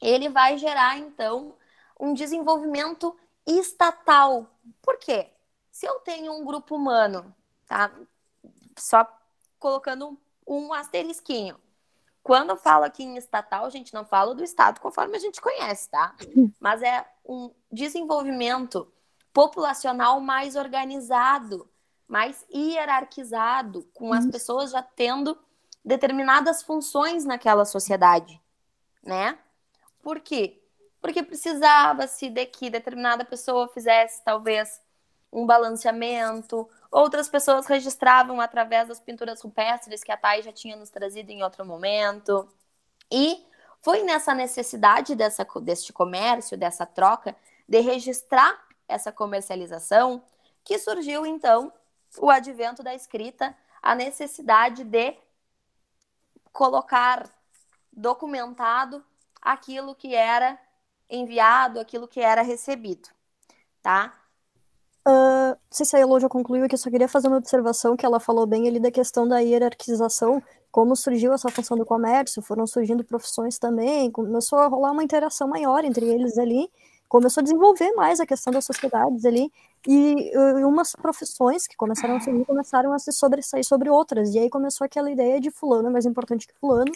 ele 0.00 0.28
vai 0.28 0.58
gerar, 0.58 0.98
então, 0.98 1.54
um 1.98 2.14
desenvolvimento 2.14 3.16
estatal. 3.46 4.46
Por 4.82 4.98
quê? 4.98 5.30
Se 5.70 5.86
eu 5.86 6.00
tenho 6.00 6.32
um 6.32 6.44
grupo 6.44 6.74
humano, 6.74 7.34
tá? 7.66 7.90
Só 8.78 9.06
colocando 9.58 10.18
um 10.46 10.72
asterisquinho. 10.72 11.58
Quando 12.22 12.50
eu 12.50 12.56
falo 12.56 12.84
aqui 12.84 13.04
em 13.04 13.16
estatal, 13.16 13.64
a 13.64 13.70
gente 13.70 13.94
não 13.94 14.04
fala 14.04 14.34
do 14.34 14.42
Estado 14.42 14.80
conforme 14.80 15.16
a 15.16 15.20
gente 15.20 15.40
conhece, 15.40 15.88
tá? 15.88 16.14
Mas 16.58 16.82
é 16.82 17.06
um 17.24 17.50
desenvolvimento 17.70 18.90
populacional 19.36 20.18
mais 20.18 20.56
organizado, 20.56 21.68
mais 22.08 22.46
hierarquizado, 22.50 23.86
com 23.92 24.10
as 24.14 24.26
pessoas 24.26 24.70
já 24.70 24.80
tendo 24.80 25.36
determinadas 25.84 26.62
funções 26.62 27.26
naquela 27.26 27.66
sociedade, 27.66 28.40
né? 29.02 29.38
Por 30.02 30.20
quê? 30.20 30.62
Porque 31.02 31.22
precisava-se 31.22 32.30
de 32.30 32.46
que 32.46 32.70
determinada 32.70 33.26
pessoa 33.26 33.68
fizesse 33.68 34.24
talvez 34.24 34.80
um 35.30 35.44
balanceamento, 35.44 36.66
outras 36.90 37.28
pessoas 37.28 37.66
registravam 37.66 38.40
através 38.40 38.88
das 38.88 39.00
pinturas 39.00 39.42
rupestres 39.42 40.02
que 40.02 40.12
a 40.12 40.16
Thay 40.16 40.44
já 40.44 40.52
tinha 40.52 40.76
nos 40.76 40.88
trazido 40.88 41.30
em 41.30 41.42
outro 41.42 41.62
momento. 41.62 42.48
E 43.12 43.44
foi 43.82 44.02
nessa 44.02 44.32
necessidade 44.32 45.14
dessa, 45.14 45.46
deste 45.60 45.92
comércio, 45.92 46.56
dessa 46.56 46.86
troca, 46.86 47.36
de 47.68 47.80
registrar 47.80 48.65
essa 48.88 49.12
comercialização, 49.12 50.22
que 50.64 50.78
surgiu 50.78 51.24
então 51.24 51.72
o 52.18 52.30
advento 52.30 52.82
da 52.82 52.94
escrita, 52.94 53.56
a 53.82 53.94
necessidade 53.94 54.84
de 54.84 55.16
colocar 56.52 57.28
documentado 57.92 59.04
aquilo 59.40 59.94
que 59.94 60.14
era 60.14 60.58
enviado, 61.08 61.78
aquilo 61.78 62.08
que 62.08 62.20
era 62.20 62.42
recebido, 62.42 63.08
tá? 63.82 64.12
Uh, 65.06 65.50
não 65.50 65.58
sei 65.70 65.86
se 65.86 65.96
a 65.96 66.00
Elo 66.00 66.18
já 66.18 66.28
concluiu 66.28 66.64
aqui, 66.64 66.74
eu 66.74 66.78
só 66.78 66.90
queria 66.90 67.08
fazer 67.08 67.28
uma 67.28 67.36
observação 67.36 67.96
que 67.96 68.04
ela 68.04 68.18
falou 68.18 68.44
bem 68.44 68.66
ali 68.66 68.80
da 68.80 68.90
questão 68.90 69.28
da 69.28 69.38
hierarquização, 69.38 70.42
como 70.72 70.96
surgiu 70.96 71.32
essa 71.32 71.48
função 71.48 71.76
do 71.76 71.86
comércio, 71.86 72.42
foram 72.42 72.66
surgindo 72.66 73.04
profissões 73.04 73.56
também, 73.56 74.10
começou 74.10 74.58
a 74.58 74.66
rolar 74.66 74.90
uma 74.90 75.04
interação 75.04 75.46
maior 75.46 75.84
entre 75.84 76.04
eles 76.06 76.36
ali, 76.36 76.68
começou 77.08 77.40
a 77.40 77.44
desenvolver 77.44 77.92
mais 77.92 78.20
a 78.20 78.26
questão 78.26 78.52
das 78.52 78.64
sociedades 78.64 79.24
ali, 79.24 79.52
e, 79.86 80.32
e 80.34 80.64
umas 80.64 80.92
profissões 80.92 81.66
que 81.66 81.76
começaram 81.76 82.16
a 82.16 82.20
surgir 82.20 82.44
começaram 82.44 82.92
a 82.92 82.98
se 82.98 83.12
sobressair 83.12 83.64
sobre 83.64 83.88
outras, 83.88 84.34
e 84.34 84.38
aí 84.38 84.50
começou 84.50 84.84
aquela 84.84 85.10
ideia 85.10 85.40
de 85.40 85.50
fulano 85.50 85.88
é 85.88 85.90
mais 85.90 86.06
importante 86.06 86.46
que 86.46 86.54
fulano, 86.54 86.90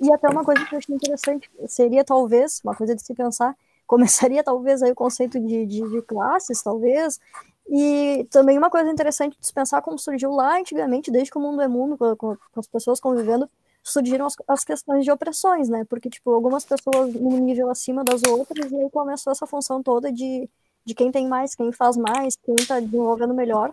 e 0.00 0.12
até 0.12 0.28
uma 0.28 0.44
coisa 0.44 0.64
que 0.64 0.74
eu 0.74 0.78
achei 0.78 0.94
interessante 0.94 1.50
seria 1.66 2.04
talvez, 2.04 2.60
uma 2.62 2.74
coisa 2.74 2.94
de 2.94 3.02
se 3.02 3.14
pensar, 3.14 3.56
começaria 3.86 4.42
talvez 4.42 4.82
aí 4.82 4.92
o 4.92 4.94
conceito 4.94 5.38
de, 5.38 5.66
de, 5.66 5.90
de 5.90 6.02
classes, 6.02 6.62
talvez, 6.62 7.20
e 7.68 8.26
também 8.30 8.58
uma 8.58 8.68
coisa 8.68 8.90
interessante 8.90 9.38
de 9.38 9.46
se 9.46 9.52
pensar 9.52 9.80
como 9.80 9.98
surgiu 9.98 10.30
lá 10.30 10.58
antigamente, 10.58 11.10
desde 11.10 11.30
que 11.30 11.38
o 11.38 11.40
mundo 11.40 11.62
é 11.62 11.68
mundo, 11.68 11.96
com, 11.96 12.16
com 12.16 12.60
as 12.60 12.66
pessoas 12.66 13.00
convivendo, 13.00 13.48
surgiram 13.84 14.24
as, 14.24 14.34
as, 14.48 14.64
questões 14.64 15.04
de 15.04 15.10
opressões, 15.10 15.68
né? 15.68 15.84
Porque, 15.84 16.08
tipo, 16.08 16.32
algumas 16.32 16.64
pessoas 16.64 17.14
num 17.14 17.38
nível 17.38 17.70
acima 17.70 18.02
das 18.02 18.22
outras, 18.22 18.72
e 18.72 18.76
aí 18.76 18.90
começou 18.90 19.30
essa 19.30 19.46
função 19.46 19.82
toda 19.82 20.10
de, 20.10 20.48
de 20.84 20.94
quem 20.94 21.12
tem 21.12 21.28
mais, 21.28 21.54
quem 21.54 21.70
faz 21.70 21.96
mais, 21.96 22.34
quem 22.36 22.56
tá 22.56 22.80
desenvolvendo 22.80 23.34
melhor. 23.34 23.72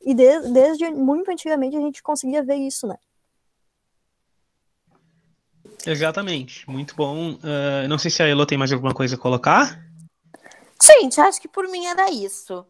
E 0.00 0.14
de, 0.14 0.40
desde 0.52 0.90
muito 0.90 1.30
antigamente 1.30 1.76
a 1.76 1.80
gente 1.80 2.02
conseguia 2.02 2.42
ver 2.42 2.56
isso, 2.56 2.86
né? 2.86 2.96
Exatamente, 5.86 6.68
muito 6.68 6.94
bom. 6.96 7.34
Uh, 7.34 7.88
não 7.88 7.98
sei 7.98 8.10
se 8.10 8.22
a 8.22 8.26
Elo 8.26 8.46
tem 8.46 8.56
mais 8.56 8.72
alguma 8.72 8.94
coisa 8.94 9.16
a 9.16 9.18
colocar. 9.18 9.84
Gente, 10.80 11.20
acho 11.20 11.40
que 11.40 11.48
por 11.48 11.68
mim 11.68 11.86
era 11.86 12.10
isso. 12.10 12.64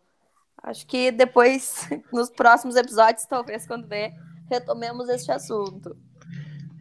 Acho 0.63 0.87
que 0.87 1.11
depois, 1.11 1.89
nos 2.13 2.29
próximos 2.29 2.77
episódios, 2.77 3.25
talvez 3.27 3.67
quando 3.67 3.87
ver, 3.87 4.13
retomemos 4.51 5.09
este 5.09 5.31
assunto. 5.31 5.97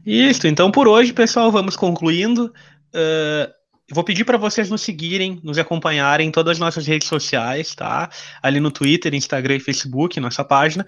Isso, 0.06 0.48
então 0.48 0.72
por 0.72 0.88
hoje, 0.88 1.14
pessoal, 1.14 1.52
vamos 1.52 1.76
concluindo. 1.76 2.54
Uh, 2.94 3.52
vou 3.92 4.04
pedir 4.04 4.26
para 4.26 4.38
vocês 4.38 4.70
nos 4.70 4.82
seguirem, 4.82 5.40
nos 5.44 5.58
acompanharem 5.58 6.28
em 6.28 6.32
todas 6.32 6.54
as 6.54 6.60
nossas 6.60 6.88
redes 6.88 7.08
sociais, 7.08 7.76
tá? 7.76 8.10
Ali 8.42 8.60
no 8.60 8.72
Twitter, 8.72 9.14
Instagram 9.14 9.56
e 9.56 9.60
Facebook, 9.60 10.20
nossa 10.20 10.44
página. 10.44 10.86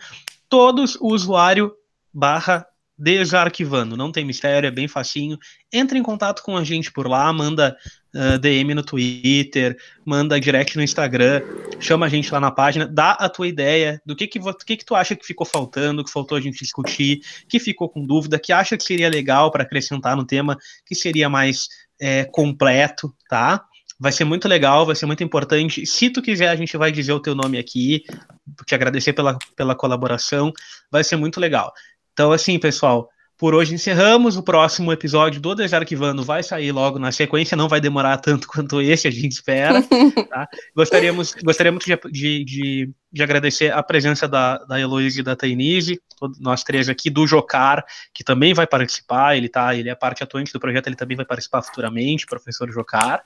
Todos 0.49 0.95
o 0.95 1.13
usuário 1.13 1.71
barra 2.13 2.65
desarquivando, 3.03 3.97
não 3.97 4.13
tem 4.13 4.23
mistério, 4.23 4.65
é 4.65 4.71
bem 4.71 4.87
facinho. 4.87 5.37
Entre 5.73 5.99
em 5.99 6.03
contato 6.03 6.41
com 6.41 6.55
a 6.55 6.63
gente 6.63 6.89
por 6.89 7.05
lá, 7.05 7.33
manda 7.33 7.75
uh, 8.15 8.39
DM 8.39 8.73
no 8.73 8.81
Twitter, 8.81 9.75
manda 10.05 10.39
direct 10.39 10.77
no 10.77 10.83
Instagram, 10.83 11.41
chama 11.81 12.05
a 12.05 12.09
gente 12.09 12.31
lá 12.31 12.39
na 12.39 12.49
página, 12.49 12.87
dá 12.87 13.11
a 13.11 13.27
tua 13.27 13.45
ideia 13.45 14.01
do 14.05 14.15
que 14.15 14.25
que, 14.25 14.39
que, 14.65 14.77
que 14.77 14.85
tu 14.85 14.95
acha 14.95 15.17
que 15.17 15.25
ficou 15.25 15.45
faltando, 15.45 16.01
que 16.01 16.09
faltou 16.09 16.37
a 16.37 16.41
gente 16.41 16.59
discutir, 16.59 17.19
que 17.49 17.59
ficou 17.59 17.89
com 17.89 18.05
dúvida, 18.05 18.39
que 18.39 18.53
acha 18.53 18.77
que 18.77 18.83
seria 18.83 19.09
legal 19.09 19.51
para 19.51 19.63
acrescentar 19.63 20.15
no 20.15 20.25
tema, 20.25 20.57
que 20.85 20.95
seria 20.95 21.27
mais 21.27 21.67
é, 21.99 22.23
completo, 22.23 23.13
tá? 23.29 23.65
Vai 23.99 24.13
ser 24.13 24.23
muito 24.23 24.47
legal, 24.47 24.85
vai 24.85 24.95
ser 24.95 25.05
muito 25.05 25.23
importante. 25.23 25.85
Se 25.85 26.09
tu 26.09 26.21
quiser, 26.21 26.49
a 26.49 26.55
gente 26.55 26.75
vai 26.77 26.91
dizer 26.91 27.11
o 27.11 27.19
teu 27.19 27.35
nome 27.35 27.57
aqui, 27.57 28.03
te 28.65 28.75
agradecer 28.75 29.13
pela, 29.13 29.37
pela 29.55 29.75
colaboração, 29.75 30.51
vai 30.89 31.03
ser 31.03 31.15
muito 31.15 31.39
legal. 31.39 31.73
Então, 32.13 32.31
assim, 32.31 32.59
pessoal, 32.59 33.09
por 33.37 33.53
hoje 33.53 33.73
encerramos. 33.73 34.37
O 34.37 34.43
próximo 34.43 34.93
episódio 34.93 35.41
do 35.41 35.53
Desarquivando 35.53 36.23
vai 36.23 36.41
sair 36.41 36.71
logo 36.71 36.97
na 36.97 37.11
sequência, 37.11 37.57
não 37.57 37.67
vai 37.67 37.81
demorar 37.81 38.17
tanto 38.17 38.47
quanto 38.47 38.81
esse, 38.81 39.07
a 39.07 39.11
gente 39.11 39.33
espera. 39.33 39.81
Tá? 40.29 40.47
Gostaríamos, 40.73 41.33
gostaríamos 41.43 41.83
de, 41.83 42.45
de, 42.45 42.93
de, 43.11 43.23
agradecer 43.23 43.73
a 43.73 43.83
presença 43.83 44.27
da, 44.27 44.59
da 44.59 44.79
Heloísa 44.79 45.19
e 45.19 45.23
da 45.23 45.35
Tainise, 45.35 45.99
nós 46.39 46.63
três 46.63 46.87
aqui, 46.87 47.09
do 47.09 47.27
Jocar, 47.27 47.83
que 48.13 48.23
também 48.23 48.53
vai 48.53 48.65
participar, 48.65 49.35
ele 49.35 49.49
tá, 49.49 49.75
ele 49.75 49.89
é 49.89 49.95
parte 49.95 50.23
atuante 50.23 50.53
do 50.53 50.59
projeto, 50.59 50.87
ele 50.87 50.95
também 50.95 51.17
vai 51.17 51.25
participar 51.25 51.61
futuramente, 51.63 52.25
professor 52.25 52.71
Jocar. 52.71 53.23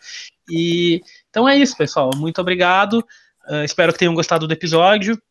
E 0.49 1.01
então 1.29 1.47
é 1.47 1.55
isso, 1.55 1.77
pessoal. 1.77 2.09
Muito 2.15 2.41
obrigado. 2.41 3.05
Uh, 3.47 3.63
espero 3.63 3.93
que 3.93 3.99
tenham 3.99 4.15
gostado 4.15 4.47
do 4.47 4.53
episódio. 4.53 5.21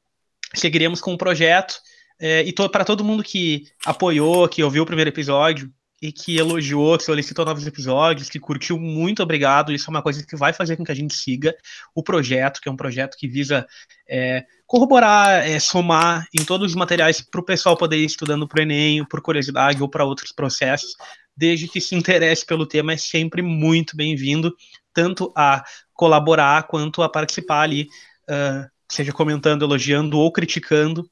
Seguiremos 0.55 1.01
com 1.01 1.13
o 1.13 1.19
projeto. 1.19 1.75
É, 2.19 2.43
e 2.43 2.53
to, 2.53 2.69
para 2.69 2.85
todo 2.85 3.05
mundo 3.05 3.23
que 3.23 3.67
apoiou, 3.85 4.49
que 4.49 4.63
ouviu 4.63 4.83
o 4.83 4.87
primeiro 4.87 5.11
episódio 5.11 5.71
e 6.01 6.13
que 6.13 6.37
elogiou, 6.37 6.97
que 6.99 7.05
solicitou 7.05 7.45
novos 7.45 7.67
episódios, 7.67 8.29
que 8.29 8.39
curtiu, 8.39 8.79
muito 8.79 9.23
obrigado. 9.23 9.73
Isso 9.73 9.89
é 9.89 9.91
uma 9.91 10.03
coisa 10.03 10.25
que 10.25 10.37
vai 10.37 10.53
fazer 10.53 10.77
com 10.77 10.85
que 10.85 10.93
a 10.93 10.95
gente 10.95 11.15
siga 11.15 11.55
o 11.95 12.03
projeto, 12.03 12.61
que 12.61 12.69
é 12.69 12.73
um 12.73 12.77
projeto 12.77 13.17
que 13.17 13.27
visa 13.27 13.67
é, 14.09 14.45
corroborar, 14.67 15.47
é, 15.47 15.59
somar 15.59 16.27
em 16.39 16.45
todos 16.45 16.71
os 16.71 16.75
materiais 16.75 17.21
para 17.21 17.41
o 17.41 17.45
pessoal 17.45 17.77
poder 17.77 17.97
ir 17.97 18.05
estudando 18.05 18.47
para 18.47 18.61
o 18.61 18.63
Enem, 18.63 19.05
por 19.07 19.23
curiosidade 19.23 19.83
ou 19.83 19.89
para 19.89 20.05
outros 20.05 20.33
processos. 20.33 20.95
Desde 21.37 21.69
que 21.69 21.81
se 21.81 21.95
interesse 21.95 22.45
pelo 22.45 22.67
tema, 22.67 22.93
é 22.93 22.97
sempre 22.97 23.43
muito 23.43 23.97
bem-vindo, 23.97 24.55
tanto 24.93 25.33
a 25.37 25.65
colaborar 25.93 26.67
quanto 26.67 27.03
a 27.03 27.09
participar 27.09 27.63
ali, 27.63 27.89
uh, 28.29 28.69
seja 28.91 29.13
comentando, 29.13 29.63
elogiando 29.63 30.19
ou 30.19 30.33
criticando 30.33 31.09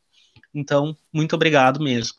então, 0.54 0.96
muito 1.12 1.34
obrigado 1.34 1.82
mesmo. 1.82 2.14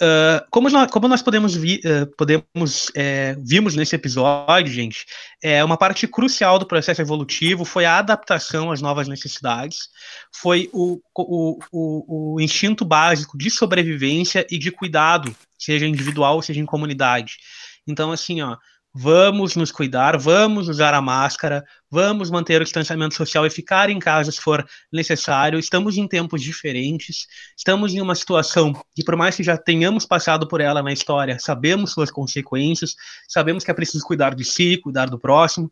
Uh, 0.00 0.46
como, 0.50 0.70
nós, 0.70 0.88
como 0.92 1.08
nós 1.08 1.22
podemos, 1.22 1.56
vi, 1.56 1.80
uh, 1.84 2.06
podemos 2.16 2.88
é, 2.94 3.36
vimos 3.44 3.74
nesse 3.74 3.96
episódio, 3.96 4.72
gente, 4.72 5.04
é 5.42 5.64
uma 5.64 5.76
parte 5.76 6.06
crucial 6.06 6.56
do 6.56 6.66
processo 6.66 7.02
evolutivo 7.02 7.64
foi 7.64 7.84
a 7.84 7.98
adaptação 7.98 8.70
às 8.70 8.80
novas 8.80 9.08
necessidades, 9.08 9.88
foi 10.32 10.70
o, 10.72 11.00
o, 11.16 11.58
o, 11.72 12.34
o 12.34 12.40
instinto 12.40 12.84
básico 12.84 13.36
de 13.36 13.50
sobrevivência 13.50 14.46
e 14.48 14.56
de 14.56 14.70
cuidado, 14.70 15.34
seja 15.58 15.84
individual, 15.84 16.40
seja 16.42 16.60
em 16.60 16.66
comunidade. 16.66 17.36
Então, 17.84 18.12
assim, 18.12 18.40
ó, 18.40 18.56
Vamos 18.94 19.54
nos 19.54 19.70
cuidar, 19.70 20.16
vamos 20.16 20.66
usar 20.66 20.94
a 20.94 21.00
máscara, 21.00 21.62
vamos 21.90 22.30
manter 22.30 22.60
o 22.60 22.64
distanciamento 22.64 23.14
social 23.14 23.46
e 23.46 23.50
ficar 23.50 23.90
em 23.90 23.98
casa 23.98 24.32
se 24.32 24.40
for 24.40 24.66
necessário. 24.92 25.58
Estamos 25.58 25.96
em 25.96 26.08
tempos 26.08 26.42
diferentes, 26.42 27.26
estamos 27.56 27.94
em 27.94 28.00
uma 28.00 28.14
situação 28.14 28.72
que, 28.94 29.04
por 29.04 29.14
mais 29.14 29.36
que 29.36 29.42
já 29.42 29.58
tenhamos 29.58 30.06
passado 30.06 30.48
por 30.48 30.60
ela 30.60 30.82
na 30.82 30.92
história, 30.92 31.38
sabemos 31.38 31.92
suas 31.92 32.10
consequências, 32.10 32.94
sabemos 33.28 33.62
que 33.62 33.70
é 33.70 33.74
preciso 33.74 34.04
cuidar 34.04 34.34
de 34.34 34.44
si, 34.44 34.78
cuidar 34.78 35.10
do 35.10 35.18
próximo 35.18 35.70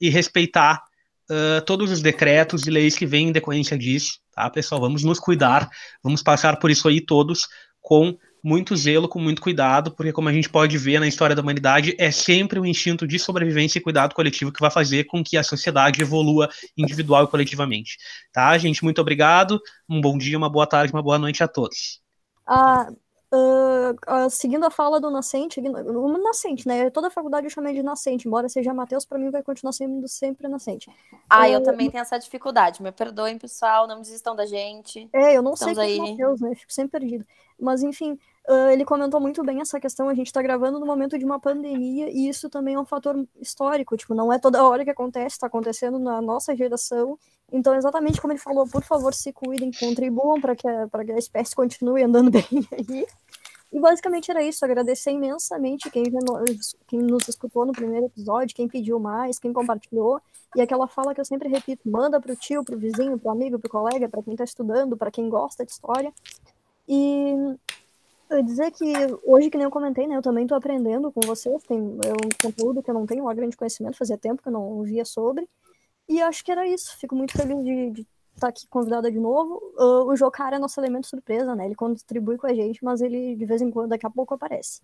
e 0.00 0.08
respeitar 0.08 0.82
uh, 1.30 1.60
todos 1.66 1.90
os 1.90 2.00
decretos 2.00 2.66
e 2.66 2.70
leis 2.70 2.96
que 2.96 3.06
vêm 3.06 3.28
em 3.28 3.32
decorrência 3.32 3.76
disso, 3.76 4.20
tá, 4.32 4.48
pessoal? 4.48 4.80
Vamos 4.80 5.02
nos 5.02 5.18
cuidar, 5.18 5.68
vamos 6.02 6.22
passar 6.22 6.58
por 6.58 6.70
isso 6.70 6.86
aí 6.86 7.00
todos 7.00 7.48
com 7.80 8.16
muito 8.42 8.76
zelo, 8.76 9.08
com 9.08 9.18
muito 9.18 9.40
cuidado, 9.40 9.92
porque 9.92 10.12
como 10.12 10.28
a 10.28 10.32
gente 10.32 10.48
pode 10.48 10.76
ver 10.76 10.98
na 10.98 11.06
história 11.06 11.36
da 11.36 11.42
humanidade, 11.42 11.94
é 11.98 12.10
sempre 12.10 12.58
o 12.58 12.62
um 12.62 12.66
instinto 12.66 13.06
de 13.06 13.18
sobrevivência 13.18 13.78
e 13.78 13.82
cuidado 13.82 14.14
coletivo 14.14 14.52
que 14.52 14.60
vai 14.60 14.70
fazer 14.70 15.04
com 15.04 15.22
que 15.22 15.36
a 15.36 15.44
sociedade 15.44 16.02
evolua 16.02 16.48
individual 16.76 17.24
e 17.24 17.28
coletivamente. 17.28 17.96
Tá, 18.32 18.56
gente? 18.58 18.82
Muito 18.82 19.00
obrigado. 19.00 19.60
Um 19.88 20.00
bom 20.00 20.18
dia, 20.18 20.36
uma 20.36 20.50
boa 20.50 20.66
tarde, 20.66 20.92
uma 20.92 21.02
boa 21.02 21.18
noite 21.18 21.42
a 21.42 21.48
todos. 21.48 22.00
Ah, 22.46 22.88
Uh, 23.34 23.92
uh, 23.92 24.28
seguindo 24.28 24.62
a 24.66 24.70
fala 24.70 25.00
do 25.00 25.10
Nascente, 25.10 25.58
o 25.58 26.18
Nascente, 26.18 26.68
né? 26.68 26.90
Toda 26.90 27.06
a 27.06 27.10
faculdade 27.10 27.46
eu 27.46 27.50
chamei 27.50 27.72
de 27.72 27.82
Nascente, 27.82 28.28
embora 28.28 28.46
seja 28.46 28.74
Matheus, 28.74 29.06
para 29.06 29.18
mim 29.18 29.30
vai 29.30 29.42
continuar 29.42 29.72
sendo 29.72 30.06
sempre 30.06 30.46
Nascente. 30.48 30.90
Ah, 31.30 31.48
eu 31.48 31.62
também 31.62 31.90
tenho 31.90 32.02
essa 32.02 32.18
dificuldade. 32.18 32.82
Me 32.82 32.92
perdoem, 32.92 33.38
pessoal, 33.38 33.88
não 33.88 34.02
desistam 34.02 34.36
da 34.36 34.44
gente. 34.44 35.08
É, 35.14 35.34
eu 35.34 35.40
não 35.40 35.54
Estamos 35.54 35.78
sei 35.78 35.86
que 35.86 35.98
é 35.98 36.10
Matheus, 36.10 36.42
né? 36.42 36.54
Fico 36.54 36.70
sempre 36.70 37.00
perdido. 37.00 37.24
Mas 37.58 37.82
enfim, 37.82 38.18
uh, 38.48 38.70
ele 38.70 38.84
comentou 38.84 39.20
muito 39.20 39.42
bem 39.44 39.60
essa 39.60 39.80
questão. 39.80 40.08
A 40.08 40.14
gente 40.14 40.26
está 40.26 40.42
gravando 40.42 40.78
no 40.78 40.86
momento 40.86 41.18
de 41.18 41.24
uma 41.24 41.40
pandemia 41.40 42.08
e 42.10 42.28
isso 42.28 42.48
também 42.48 42.74
é 42.74 42.78
um 42.78 42.84
fator 42.84 43.16
histórico. 43.40 43.96
Tipo, 43.96 44.14
não 44.14 44.32
é 44.32 44.38
toda 44.38 44.64
hora 44.64 44.84
que 44.84 44.90
acontece, 44.90 45.36
está 45.36 45.46
acontecendo 45.46 45.98
na 45.98 46.20
nossa 46.20 46.54
geração. 46.56 47.18
Então, 47.50 47.74
exatamente 47.74 48.20
como 48.20 48.32
ele 48.32 48.40
falou, 48.40 48.66
por 48.66 48.82
favor, 48.82 49.12
se 49.12 49.32
cuidem, 49.32 49.70
contribuam 49.78 50.40
para 50.40 50.56
que, 50.56 50.66
a, 50.66 50.88
que 50.88 51.12
a 51.12 51.18
espécie 51.18 51.54
continue 51.54 52.02
andando 52.02 52.30
bem 52.32 52.44
aí. 52.72 53.06
E 53.72 53.80
basicamente 53.80 54.30
era 54.30 54.42
isso. 54.42 54.64
Agradecer 54.64 55.12
imensamente 55.12 55.90
quem, 55.90 56.04
quem 56.86 57.00
nos 57.00 57.26
escutou 57.28 57.64
no 57.64 57.72
primeiro 57.72 58.06
episódio, 58.06 58.54
quem 58.54 58.68
pediu 58.68 59.00
mais, 59.00 59.38
quem 59.38 59.52
compartilhou. 59.52 60.20
E 60.54 60.60
aquela 60.60 60.86
fala 60.86 61.14
que 61.14 61.20
eu 61.20 61.24
sempre 61.24 61.48
repito: 61.48 61.88
manda 61.88 62.20
para 62.20 62.32
o 62.32 62.36
tio, 62.36 62.62
para 62.62 62.76
o 62.76 62.78
vizinho, 62.78 63.18
para 63.18 63.30
o 63.30 63.32
amigo, 63.32 63.58
para 63.58 63.68
o 63.68 63.70
colega, 63.70 64.08
para 64.08 64.22
quem 64.22 64.34
está 64.34 64.44
estudando, 64.44 64.96
para 64.96 65.10
quem 65.10 65.28
gosta 65.30 65.64
de 65.64 65.72
história. 65.72 66.12
E 66.86 67.34
eu 68.32 68.42
dizer 68.42 68.70
que 68.72 68.84
hoje, 69.24 69.50
que 69.50 69.56
nem 69.56 69.64
eu 69.64 69.70
comentei, 69.70 70.06
né, 70.06 70.16
eu 70.16 70.22
também 70.22 70.44
estou 70.44 70.56
aprendendo 70.56 71.12
com 71.12 71.20
vocês. 71.20 71.62
Tem 71.64 71.78
é 71.78 72.12
um 72.12 72.28
conteúdo 72.42 72.82
que 72.82 72.90
eu 72.90 72.94
não 72.94 73.06
tenho 73.06 73.28
um 73.28 73.34
grande 73.34 73.56
conhecimento, 73.56 73.96
fazia 73.96 74.18
tempo 74.18 74.42
que 74.42 74.48
eu 74.48 74.52
não 74.52 74.82
via 74.82 75.04
sobre. 75.04 75.48
E 76.08 76.20
acho 76.20 76.44
que 76.44 76.52
era 76.52 76.66
isso. 76.66 76.96
Fico 76.98 77.14
muito 77.14 77.32
feliz 77.32 77.62
de, 77.64 77.90
de 77.90 78.06
tá 78.38 78.48
aqui 78.48 78.66
convidada 78.68 79.10
de 79.10 79.18
novo. 79.18 79.60
Uh, 79.76 80.10
o 80.10 80.16
Jocar 80.16 80.52
é 80.52 80.58
nosso 80.58 80.80
elemento 80.80 81.06
surpresa, 81.06 81.54
né? 81.54 81.66
Ele 81.66 81.74
contribui 81.74 82.36
com 82.36 82.46
a 82.46 82.54
gente, 82.54 82.84
mas 82.84 83.00
ele 83.00 83.36
de 83.36 83.44
vez 83.44 83.62
em 83.62 83.70
quando, 83.70 83.90
daqui 83.90 84.06
a 84.06 84.10
pouco, 84.10 84.34
aparece. 84.34 84.80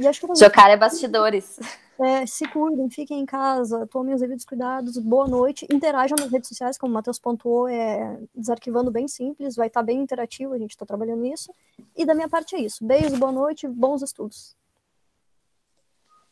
E 0.00 0.08
acho 0.08 0.20
que 0.20 0.34
Jocar 0.34 0.70
é 0.70 0.76
bastidores. 0.76 1.58
É, 2.02 2.24
se 2.24 2.48
cuidem, 2.48 2.88
fiquem 2.88 3.20
em 3.20 3.26
casa, 3.26 3.86
tomem 3.86 4.14
os 4.14 4.22
devidos 4.22 4.46
cuidados, 4.46 4.96
boa 4.96 5.28
noite. 5.28 5.66
Interajam 5.70 6.16
nas 6.18 6.32
redes 6.32 6.48
sociais, 6.48 6.78
como 6.78 6.90
o 6.90 6.94
Matheus 6.94 7.18
pontuou, 7.18 7.68
é 7.68 8.18
desarquivando 8.34 8.90
bem 8.90 9.06
simples, 9.06 9.54
vai 9.54 9.66
estar 9.66 9.80
tá 9.80 9.84
bem 9.84 10.00
interativo, 10.00 10.54
a 10.54 10.58
gente 10.58 10.70
está 10.70 10.86
trabalhando 10.86 11.20
nisso. 11.20 11.54
E 11.94 12.06
da 12.06 12.14
minha 12.14 12.26
parte 12.26 12.56
é 12.56 12.58
isso. 12.58 12.82
Beijo, 12.82 13.18
boa 13.18 13.30
noite, 13.30 13.68
bons 13.68 14.00
estudos. 14.00 14.56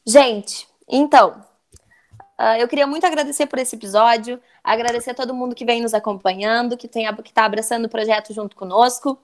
Gente, 0.07 0.67
então, 0.89 1.45
Uh, 2.41 2.55
eu 2.57 2.69
queria 2.69 2.87
muito 2.87 3.05
agradecer 3.05 3.47
por 3.47 3.59
esse 3.59 3.75
episódio, 3.75 4.41
agradecer 4.63 5.11
a 5.11 5.15
todo 5.15 5.35
mundo 5.35 5.57
que 5.57 5.65
vem 5.65 5.83
nos 5.83 5.93
acompanhando, 5.93 6.77
que 6.77 6.87
está 6.87 7.45
abraçando 7.45 7.87
o 7.87 7.89
projeto 7.89 8.33
junto 8.33 8.55
conosco, 8.55 9.19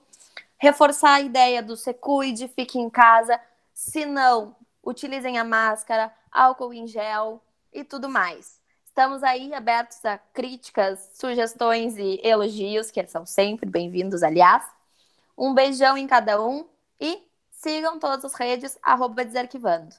reforçar 0.57 1.13
a 1.13 1.21
ideia 1.21 1.63
do 1.63 1.77
se 1.77 1.93
cuide, 1.93 2.49
fique 2.49 2.77
em 2.77 2.89
casa, 2.89 3.39
se 3.75 4.05
não, 4.05 4.55
utilizem 4.81 5.37
a 5.37 5.43
máscara, 5.43 6.11
álcool 6.31 6.73
em 6.73 6.87
gel 6.87 7.43
e 7.73 7.83
tudo 7.83 8.07
mais. 8.07 8.61
Estamos 8.85 9.21
aí 9.21 9.53
abertos 9.53 10.03
a 10.05 10.17
críticas, 10.17 11.11
sugestões 11.13 11.97
e 11.97 12.21
elogios, 12.23 12.89
que 12.89 13.05
são 13.05 13.25
sempre 13.25 13.69
bem-vindos, 13.69 14.23
aliás. 14.23 14.65
Um 15.37 15.53
beijão 15.53 15.97
em 15.97 16.07
cada 16.07 16.41
um 16.41 16.65
e 16.99 17.21
sigam 17.51 17.99
todas 17.99 18.23
as 18.23 18.33
redes, 18.35 18.79
arroba 18.81 19.25
Desarquivando. 19.25 19.93